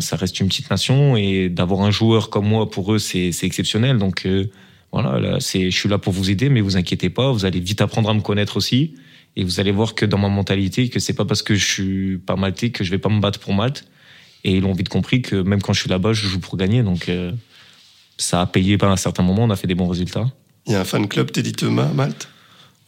ça 0.00 0.16
reste 0.16 0.40
une 0.40 0.48
petite 0.48 0.70
nation 0.70 1.16
et 1.16 1.48
d'avoir 1.48 1.82
un 1.82 1.90
joueur 1.90 2.30
comme 2.30 2.46
moi 2.46 2.70
pour 2.70 2.94
eux, 2.94 2.98
c'est 2.98 3.32
exceptionnel. 3.42 3.98
Donc 3.98 4.24
euh, 4.24 4.46
voilà, 4.92 5.38
je 5.38 5.70
suis 5.70 5.88
là 5.88 5.98
pour 5.98 6.12
vous 6.12 6.30
aider, 6.30 6.48
mais 6.48 6.60
vous 6.60 6.76
inquiétez 6.76 7.10
pas, 7.10 7.30
vous 7.30 7.44
allez 7.44 7.60
vite 7.60 7.80
apprendre 7.80 8.08
à 8.08 8.14
me 8.14 8.20
connaître 8.20 8.56
aussi, 8.56 8.94
et 9.36 9.44
vous 9.44 9.60
allez 9.60 9.72
voir 9.72 9.94
que 9.94 10.06
dans 10.06 10.18
ma 10.18 10.28
mentalité, 10.28 10.88
que 10.88 11.00
c'est 11.00 11.12
pas 11.12 11.24
parce 11.24 11.42
que 11.42 11.54
je 11.54 11.64
suis 11.64 12.18
pas 12.18 12.36
maltais 12.36 12.70
que 12.70 12.82
je 12.82 12.90
vais 12.90 12.98
pas 12.98 13.08
me 13.08 13.20
battre 13.20 13.38
pour 13.40 13.52
Malte. 13.52 13.84
Et 14.42 14.56
ils 14.56 14.64
ont 14.64 14.72
vite 14.72 14.88
compris 14.88 15.20
que 15.20 15.36
même 15.36 15.60
quand 15.60 15.74
je 15.74 15.80
suis 15.80 15.90
là-bas, 15.90 16.14
je 16.14 16.26
joue 16.26 16.40
pour 16.40 16.56
gagner, 16.56 16.82
donc 16.82 17.08
euh, 17.08 17.32
ça 18.16 18.40
a 18.40 18.46
payé 18.46 18.78
à 18.80 18.86
un 18.86 18.96
certain 18.96 19.22
moment, 19.22 19.44
on 19.44 19.50
a 19.50 19.56
fait 19.56 19.66
des 19.66 19.74
bons 19.74 19.88
résultats. 19.88 20.30
Il 20.66 20.72
y 20.72 20.76
a 20.76 20.80
un 20.80 20.84
fan 20.84 21.06
club 21.08 21.30
Teddy 21.30 21.52
Thomas 21.52 21.92
Malte? 21.92 22.28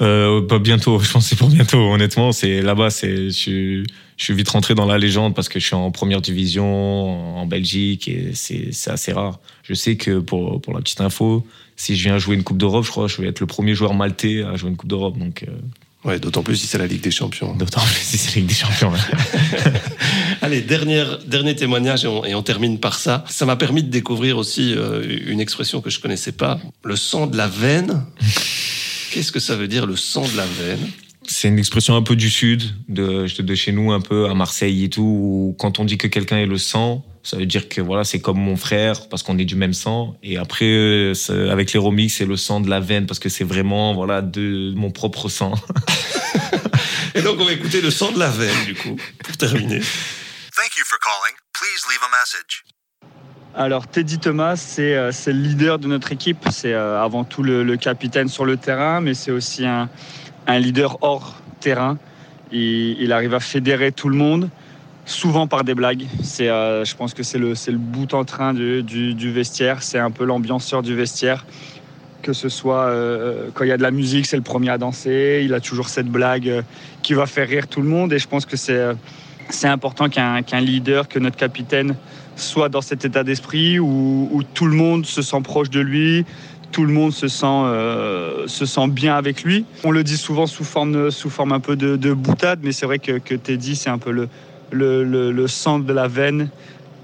Euh, 0.02 0.42
pas 0.42 0.58
bientôt, 0.58 0.98
je 1.02 1.10
pense 1.10 1.26
c'est 1.28 1.36
pour 1.36 1.48
bientôt. 1.48 1.78
Honnêtement, 1.92 2.32
c'est 2.32 2.60
là-bas, 2.60 2.90
c'est 2.90 3.26
je, 3.26 3.30
suis- 3.30 3.86
je 4.16 4.24
suis 4.24 4.34
vite 4.34 4.48
rentré 4.48 4.74
dans 4.74 4.86
la 4.86 4.98
légende 4.98 5.34
parce 5.34 5.48
que 5.48 5.58
je 5.60 5.66
suis 5.66 5.74
en 5.74 5.90
première 5.90 6.20
division 6.20 7.38
en 7.38 7.46
Belgique 7.46 8.08
et 8.08 8.32
c'est 8.34 8.70
assez 8.90 9.12
rare. 9.12 9.38
Je 9.62 9.74
sais 9.74 9.96
que 9.96 10.18
pour 10.18 10.60
pour 10.60 10.74
la 10.74 10.80
petite 10.80 11.00
info, 11.00 11.46
si 11.76 11.96
je 11.96 12.02
viens 12.04 12.18
jouer 12.18 12.34
une 12.36 12.42
Coupe 12.42 12.58
d'Europe, 12.58 12.84
je 12.84 12.90
crois, 12.90 13.08
je 13.08 13.20
vais 13.22 13.28
être 13.28 13.40
le 13.40 13.46
premier 13.46 13.74
joueur 13.74 13.94
maltais 13.94 14.42
à 14.42 14.56
jouer 14.56 14.70
une 14.70 14.76
Coupe 14.76 14.90
d'Europe. 14.90 15.18
Donc 15.18 15.44
euh, 15.44 15.52
Ouais, 16.04 16.18
d'autant 16.18 16.42
plus 16.42 16.56
si 16.56 16.66
c'est 16.66 16.78
la 16.78 16.88
Ligue 16.88 17.00
des 17.00 17.12
Champions. 17.12 17.54
d'autant 17.54 17.80
plus 17.80 17.94
si 18.02 18.18
c'est 18.18 18.30
la 18.34 18.40
Ligue 18.40 18.48
des 18.48 18.54
Champions. 18.56 18.92
Allez, 20.42 20.60
dernière, 20.60 21.18
dernier 21.26 21.54
témoignage 21.54 22.04
et 22.04 22.08
on, 22.08 22.24
et 22.24 22.34
on 22.34 22.42
termine 22.42 22.78
par 22.80 22.94
ça. 22.98 23.24
Ça 23.28 23.46
m'a 23.46 23.54
permis 23.54 23.84
de 23.84 23.88
découvrir 23.88 24.36
aussi 24.36 24.74
euh, 24.76 25.04
une 25.28 25.38
expression 25.40 25.80
que 25.80 25.90
je 25.90 26.00
connaissais 26.00 26.32
pas, 26.32 26.58
le 26.82 26.96
sang 26.96 27.28
de 27.28 27.36
la 27.36 27.46
veine. 27.46 28.04
Qu'est-ce 29.12 29.30
que 29.30 29.40
ça 29.40 29.56
veut 29.56 29.68
dire 29.68 29.84
le 29.84 29.94
sang 29.94 30.26
de 30.26 30.34
la 30.38 30.46
veine? 30.46 30.90
C'est 31.26 31.48
une 31.48 31.58
expression 31.58 31.94
un 31.94 32.02
peu 32.02 32.16
du 32.16 32.30
sud, 32.30 32.62
de, 32.88 33.26
de 33.26 33.54
chez 33.54 33.70
nous, 33.70 33.92
un 33.92 34.00
peu 34.00 34.24
à 34.24 34.32
Marseille 34.32 34.84
et 34.84 34.88
tout, 34.88 35.02
où 35.02 35.56
quand 35.58 35.78
on 35.78 35.84
dit 35.84 35.98
que 35.98 36.06
quelqu'un 36.06 36.38
est 36.38 36.46
le 36.46 36.56
sang, 36.56 37.04
ça 37.22 37.36
veut 37.36 37.44
dire 37.44 37.68
que 37.68 37.82
voilà, 37.82 38.04
c'est 38.04 38.20
comme 38.20 38.38
mon 38.38 38.56
frère 38.56 39.10
parce 39.10 39.22
qu'on 39.22 39.36
est 39.36 39.44
du 39.44 39.54
même 39.54 39.74
sang. 39.74 40.16
Et 40.22 40.38
après, 40.38 41.12
avec 41.28 41.74
les 41.74 41.78
remix, 41.78 42.14
c'est 42.14 42.24
le 42.24 42.38
sang 42.38 42.62
de 42.62 42.70
la 42.70 42.80
veine 42.80 43.04
parce 43.06 43.18
que 43.18 43.28
c'est 43.28 43.44
vraiment 43.44 43.92
voilà 43.92 44.22
de 44.22 44.72
mon 44.74 44.90
propre 44.90 45.28
sang. 45.28 45.52
Et 47.14 47.20
donc 47.20 47.38
on 47.38 47.44
va 47.44 47.52
écouter 47.52 47.82
le 47.82 47.90
sang 47.90 48.12
de 48.12 48.18
la 48.18 48.30
veine 48.30 48.64
du 48.64 48.74
coup, 48.74 48.96
pour 49.22 49.36
terminer. 49.36 49.80
Thank 50.56 50.76
you 50.78 50.84
for 50.86 50.98
calling. 50.98 51.34
Please 51.52 51.84
leave 51.86 52.00
a 52.02 52.10
message. 52.18 52.64
Alors 53.54 53.86
Teddy 53.86 54.18
Thomas, 54.18 54.56
c'est 54.56 54.96
euh, 54.96 55.12
c'est 55.12 55.30
le 55.30 55.40
leader 55.40 55.78
de 55.78 55.86
notre 55.86 56.10
équipe. 56.10 56.46
C'est 56.50 56.72
euh, 56.72 57.02
avant 57.02 57.22
tout 57.22 57.42
le, 57.42 57.76
capitaine 57.76 58.28
sur 58.28 58.46
le 58.46 58.56
terrain, 58.56 59.02
mais 59.02 59.12
c'est 59.12 59.30
aussi 59.30 59.66
un, 59.66 59.88
leader 60.48 60.96
hors 61.02 61.36
terrain. 61.60 61.98
il, 62.50 63.12
arrive 63.12 63.34
à 63.34 63.40
fédérer 63.40 63.92
tout 63.92 64.08
le 64.08 64.16
monde 64.16 64.48
souvent 65.04 65.46
par 65.46 65.64
des 65.64 65.74
blagues. 65.74 66.06
Euh, 66.40 66.84
je 66.84 66.96
pense 66.96 67.12
que 67.12 67.22
c'est 67.22 67.38
le, 67.38 67.54
bout 67.76 68.14
en 68.14 68.24
train 68.24 68.54
du, 68.54 69.32
vestiaire. 69.32 69.82
C'est 69.82 69.98
un 69.98 70.10
peu 70.10 70.24
l'ambianceur 70.24 70.80
du 70.80 70.94
vestiaire. 70.94 71.44
Que 72.22 72.32
ce 72.32 72.48
soit 72.48 72.90
quand 73.52 73.64
il 73.64 73.68
y 73.68 73.72
a 73.72 73.76
de 73.76 73.82
la 73.82 73.90
musique, 73.90 74.26
c'est 74.26 74.36
le 74.36 74.42
premier 74.42 74.70
à 74.70 74.78
danser. 74.78 75.42
Il 75.44 75.52
a 75.52 75.60
toujours 75.60 75.88
cette 75.88 76.06
blague 76.06 76.62
qui 77.02 77.14
va 77.14 77.26
faire 77.26 77.48
rire 77.48 77.66
tout 77.66 77.82
le 77.82 77.88
monde. 77.88 78.12
Et 78.12 78.18
je 78.18 78.28
pense 78.28 78.46
que 78.46 78.56
c'est, 78.56 78.94
important 79.64 80.08
qu'un 80.08 80.60
leader, 80.60 81.08
que 81.08 81.18
notre 81.18 81.36
capitaine 81.36 81.96
soit 82.36 82.68
dans 82.68 82.80
cet 82.80 83.04
état 83.04 83.24
d'esprit 83.24 83.78
où, 83.78 84.42
tout 84.54 84.66
le 84.66 84.74
monde 84.74 85.06
se 85.06 85.22
sent 85.22 85.40
proche 85.42 85.70
de 85.70 85.80
lui, 85.80 86.24
tout 86.70 86.84
le 86.84 86.92
monde 86.92 87.12
se 87.12 87.28
sent, 87.28 87.46
euh, 87.46 88.46
se 88.46 88.64
sent 88.64 88.88
bien 88.88 89.14
avec 89.14 89.42
lui. 89.42 89.64
On 89.84 89.90
le 89.90 90.02
dit 90.02 90.16
souvent 90.16 90.46
sous 90.46 90.64
forme, 90.64 91.10
sous 91.10 91.30
forme 91.30 91.52
un 91.52 91.60
peu 91.60 91.76
de, 91.76 91.96
de 91.96 92.12
boutade, 92.12 92.60
mais 92.62 92.72
c'est 92.72 92.86
vrai 92.86 92.98
que, 92.98 93.18
que 93.18 93.34
Teddy, 93.34 93.76
c'est 93.76 93.90
un 93.90 93.98
peu 93.98 94.10
le, 94.10 94.28
le, 94.70 95.32
le, 95.32 95.48
sang 95.48 95.78
de 95.78 95.92
la 95.92 96.08
veine 96.08 96.48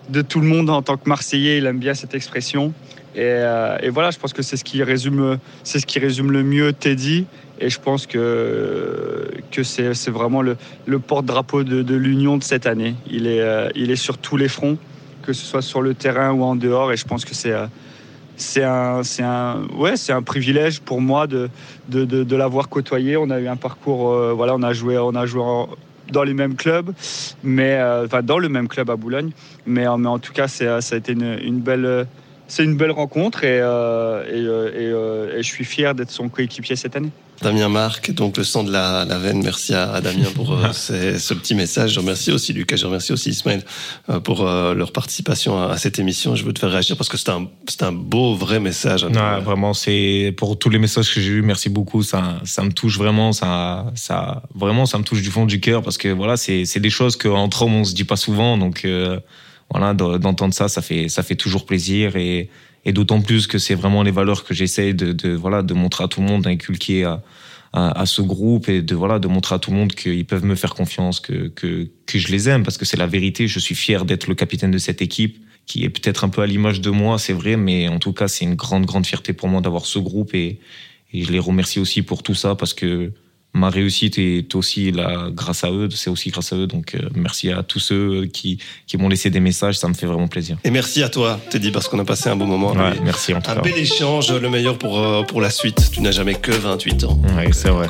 de 0.08 0.22
tout 0.22 0.40
le 0.40 0.46
monde 0.46 0.70
en 0.70 0.80
tant 0.82 0.96
que 0.96 1.08
Marseillais. 1.08 1.58
Il 1.58 1.66
aime 1.66 1.78
bien 1.78 1.94
cette 1.94 2.14
expression. 2.14 2.72
Et, 3.14 3.20
euh, 3.24 3.78
et 3.82 3.90
voilà, 3.90 4.10
je 4.10 4.18
pense 4.18 4.32
que 4.32 4.42
c'est 4.42 4.56
ce 4.56 4.64
qui 4.64 4.82
résume, 4.82 5.38
ce 5.64 5.78
qui 5.78 5.98
résume 5.98 6.32
le 6.32 6.42
mieux 6.42 6.72
Teddy. 6.72 7.26
Et 7.60 7.70
je 7.70 7.80
pense 7.80 8.06
que, 8.06 9.30
que 9.50 9.62
c'est, 9.62 9.92
vraiment 10.10 10.42
le, 10.42 10.56
porte-drapeau 10.98 11.64
de, 11.64 11.82
de 11.82 11.94
l'Union 11.94 12.36
de 12.36 12.44
cette 12.44 12.66
année. 12.66 12.94
Il 13.10 13.26
est, 13.26 13.40
euh, 13.40 13.68
il 13.74 13.90
est 13.90 13.96
sur 13.96 14.18
tous 14.18 14.36
les 14.36 14.48
fronts, 14.48 14.78
que 15.28 15.34
ce 15.34 15.44
soit 15.44 15.60
sur 15.60 15.82
le 15.82 15.92
terrain 15.92 16.32
ou 16.32 16.42
en 16.42 16.56
dehors. 16.56 16.90
Et 16.90 16.96
je 16.96 17.04
pense 17.04 17.26
que 17.26 17.34
c'est, 17.34 17.52
euh, 17.52 17.66
un, 18.64 19.02
un, 19.20 19.66
ouais, 19.76 19.92
un 20.08 20.22
privilège 20.22 20.80
pour 20.80 21.02
moi 21.02 21.26
de, 21.26 21.50
de, 21.90 22.06
de, 22.06 22.36
l'avoir 22.36 22.70
côtoyé. 22.70 23.18
On 23.18 23.28
a 23.28 23.38
eu 23.38 23.46
un 23.46 23.56
parcours, 23.56 24.10
euh, 24.10 24.32
voilà, 24.32 24.54
on 24.54 24.62
a 24.62 24.72
joué, 24.72 24.96
on 24.96 25.14
a 25.14 25.26
joué 25.26 25.42
dans 26.10 26.22
les 26.22 26.32
mêmes 26.32 26.54
clubs, 26.54 26.94
mais 27.42 27.74
euh, 27.74 28.06
enfin 28.06 28.22
dans 28.22 28.38
le 28.38 28.48
même 28.48 28.68
club 28.68 28.88
à 28.88 28.96
Boulogne. 28.96 29.32
Mais, 29.66 29.84
mais 29.98 30.08
en 30.08 30.18
tout 30.18 30.32
cas, 30.32 30.48
ça 30.48 30.78
a 30.78 30.96
été 30.96 31.12
une, 31.12 31.38
une 31.44 31.60
belle, 31.60 32.06
c'est 32.48 32.64
une 32.64 32.76
belle 32.76 32.90
rencontre 32.90 33.44
et, 33.44 33.60
euh, 33.60 34.24
et, 34.24 34.32
euh, 34.34 34.68
et, 34.72 34.86
euh, 35.34 35.38
et 35.38 35.42
je 35.42 35.48
suis 35.48 35.64
fier 35.64 35.94
d'être 35.94 36.10
son 36.10 36.28
coéquipier 36.28 36.74
cette 36.76 36.96
année. 36.96 37.10
Damien 37.40 37.68
Marc, 37.68 38.10
donc 38.10 38.36
le 38.36 38.42
sang 38.42 38.64
de 38.64 38.72
la, 38.72 39.04
la 39.04 39.16
veine. 39.18 39.40
Merci 39.44 39.72
à, 39.72 39.92
à 39.92 40.00
Damien 40.00 40.26
pour 40.34 40.52
euh, 40.52 40.66
ces- 40.72 41.20
ce 41.20 41.34
petit 41.34 41.54
message. 41.54 41.92
Je 41.92 42.00
remercie 42.00 42.32
aussi 42.32 42.52
Lucas, 42.52 42.74
je 42.74 42.84
remercie 42.86 43.12
aussi 43.12 43.30
Ismaël 43.30 43.62
euh, 44.10 44.18
pour 44.18 44.44
euh, 44.44 44.74
leur 44.74 44.90
participation 44.90 45.56
à, 45.62 45.70
à 45.70 45.76
cette 45.76 46.00
émission. 46.00 46.34
Je 46.34 46.42
veux 46.44 46.52
te 46.52 46.58
faire 46.58 46.72
réagir 46.72 46.96
parce 46.96 47.08
que 47.08 47.16
c'est 47.16 47.30
un, 47.30 47.92
beau, 47.92 48.34
vrai 48.34 48.58
message. 48.58 49.04
hein. 49.04 49.12
Ouais, 49.12 49.40
vraiment, 49.44 49.72
c'est 49.72 50.34
pour 50.36 50.58
tous 50.58 50.68
les 50.68 50.78
messages 50.80 51.14
que 51.14 51.20
j'ai 51.20 51.30
eus, 51.30 51.42
merci 51.42 51.68
beaucoup. 51.68 52.02
Ça, 52.02 52.40
ça 52.44 52.64
me 52.64 52.72
touche 52.72 52.98
vraiment, 52.98 53.30
ça, 53.32 53.86
ça, 53.94 54.42
vraiment, 54.56 54.84
ça 54.86 54.98
me 54.98 55.04
touche 55.04 55.22
du 55.22 55.30
fond 55.30 55.46
du 55.46 55.60
cœur 55.60 55.82
parce 55.82 55.96
que 55.98 56.08
voilà, 56.08 56.36
c'est, 56.36 56.64
des 56.80 56.90
choses 56.90 57.14
qu'entre 57.16 57.62
hommes 57.62 57.74
on 57.76 57.84
se 57.84 57.94
dit 57.94 58.04
pas 58.04 58.16
souvent, 58.16 58.58
donc 58.58 58.84
euh, 58.84 59.20
voilà, 59.70 59.94
d'entendre 59.94 60.54
ça, 60.54 60.68
ça 60.68 60.82
fait, 60.82 61.08
ça 61.08 61.22
fait 61.22 61.36
toujours 61.36 61.66
plaisir 61.66 62.16
et, 62.16 62.48
et 62.84 62.92
d'autant 62.92 63.20
plus 63.20 63.46
que 63.46 63.58
c'est 63.58 63.74
vraiment 63.74 64.02
les 64.02 64.10
valeurs 64.10 64.44
que 64.44 64.54
j'essaie 64.54 64.94
de, 64.94 65.12
de, 65.12 65.30
voilà, 65.34 65.62
de 65.62 65.74
montrer 65.74 66.04
à 66.04 66.08
tout 66.08 66.20
le 66.20 66.26
monde, 66.26 66.42
d'inculquer 66.42 67.04
à, 67.04 67.22
à, 67.72 68.00
à 68.00 68.06
ce 68.06 68.22
groupe 68.22 68.68
et 68.68 68.80
de 68.80 68.94
voilà, 68.94 69.18
de 69.18 69.28
montrer 69.28 69.54
à 69.54 69.58
tout 69.58 69.70
le 69.70 69.76
monde 69.76 69.92
qu'ils 69.92 70.24
peuvent 70.24 70.44
me 70.44 70.54
faire 70.54 70.74
confiance, 70.74 71.20
que, 71.20 71.48
que, 71.48 71.88
que 72.06 72.18
je 72.18 72.28
les 72.28 72.48
aime 72.48 72.62
parce 72.62 72.78
que 72.78 72.84
c'est 72.84 72.96
la 72.96 73.06
vérité. 73.06 73.46
Je 73.46 73.58
suis 73.58 73.74
fier 73.74 74.04
d'être 74.04 74.26
le 74.26 74.34
capitaine 74.34 74.70
de 74.70 74.78
cette 74.78 75.02
équipe 75.02 75.38
qui 75.66 75.84
est 75.84 75.90
peut-être 75.90 76.24
un 76.24 76.30
peu 76.30 76.40
à 76.40 76.46
l'image 76.46 76.80
de 76.80 76.88
moi, 76.88 77.18
c'est 77.18 77.34
vrai, 77.34 77.58
mais 77.58 77.88
en 77.88 77.98
tout 77.98 78.14
cas, 78.14 78.26
c'est 78.26 78.46
une 78.46 78.54
grande, 78.54 78.86
grande 78.86 79.04
fierté 79.04 79.34
pour 79.34 79.48
moi 79.48 79.60
d'avoir 79.60 79.84
ce 79.84 79.98
groupe 79.98 80.34
et, 80.34 80.60
et 81.12 81.22
je 81.24 81.30
les 81.30 81.38
remercie 81.38 81.78
aussi 81.78 82.00
pour 82.00 82.22
tout 82.22 82.34
ça 82.34 82.54
parce 82.54 82.72
que 82.72 83.12
ma 83.54 83.70
réussite 83.70 84.18
est 84.18 84.54
aussi 84.54 84.92
là 84.92 85.28
grâce 85.32 85.64
à 85.64 85.70
eux, 85.70 85.88
c'est 85.90 86.10
aussi 86.10 86.30
grâce 86.30 86.52
à 86.52 86.56
eux. 86.56 86.66
Donc, 86.66 86.94
euh, 86.94 87.08
merci 87.14 87.50
à 87.50 87.62
tous 87.62 87.80
ceux 87.80 88.26
qui, 88.26 88.58
qui 88.86 88.96
m'ont 88.98 89.08
laissé 89.08 89.30
des 89.30 89.40
messages, 89.40 89.78
ça 89.78 89.88
me 89.88 89.94
fait 89.94 90.06
vraiment 90.06 90.28
plaisir. 90.28 90.56
Et 90.64 90.70
merci 90.70 91.02
à 91.02 91.08
toi, 91.08 91.40
Teddy, 91.50 91.70
parce 91.70 91.88
qu'on 91.88 91.98
a 91.98 92.04
passé 92.04 92.28
un 92.28 92.36
bon 92.36 92.46
moment. 92.46 92.72
Ouais, 92.72 92.92
merci 93.02 93.34
en 93.34 93.40
tout 93.40 93.50
Un 93.50 93.54
cas. 93.56 93.60
bel 93.62 93.76
échange, 93.78 94.32
le 94.32 94.48
meilleur 94.50 94.76
pour, 94.78 94.98
euh, 94.98 95.22
pour 95.22 95.40
la 95.40 95.50
suite. 95.50 95.90
Tu 95.92 96.00
n'as 96.02 96.12
jamais 96.12 96.34
que 96.34 96.52
28 96.52 97.04
ans. 97.04 97.20
Ouais, 97.36 97.48
c'est 97.52 97.70
vrai. 97.70 97.86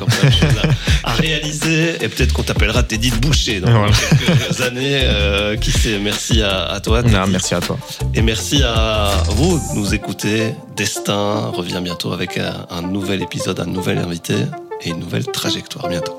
À, 1.05 1.11
à 1.11 1.15
réaliser 1.15 1.97
et 2.03 2.09
peut-être 2.09 2.33
qu'on 2.33 2.43
t'appellera 2.45 2.83
Teddy 2.83 3.11
de 3.11 3.17
Boucher 3.17 3.61
dans 3.61 3.71
Voilà. 3.71 3.93
quelques 4.27 4.61
années. 4.63 5.01
Euh, 5.03 5.57
qui 5.57 5.71
sait 5.73 5.99
Merci 5.99 6.41
à, 6.43 6.67
à 6.67 6.81
toi. 6.81 7.03
Non, 7.03 7.27
merci 7.29 7.55
à 7.55 7.61
toi. 7.61 7.79
Et 8.15 8.23
merci 8.23 8.63
à 8.63 9.13
vous 9.31 9.59
de 9.59 9.79
nous 9.79 9.93
écouter. 9.95 10.53
Destin 10.77 11.49
revient 11.51 11.81
bientôt 11.83 12.13
avec 12.13 12.39
un, 12.39 12.67
un 12.71 12.83
nouvel 12.83 13.23
épisode, 13.23 13.59
un 13.61 13.67
nouvel 13.67 13.99
invité 13.99 14.35
et 14.83 14.91
une 14.91 15.01
nouvelle 15.01 15.27
trajectoire 15.27 15.89
bientôt. 15.89 16.19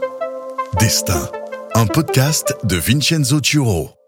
Destin, 0.79 1.29
un 1.75 1.85
podcast 1.85 2.55
de 2.63 2.75
Vincenzo 2.77 3.41
Turo. 3.41 3.98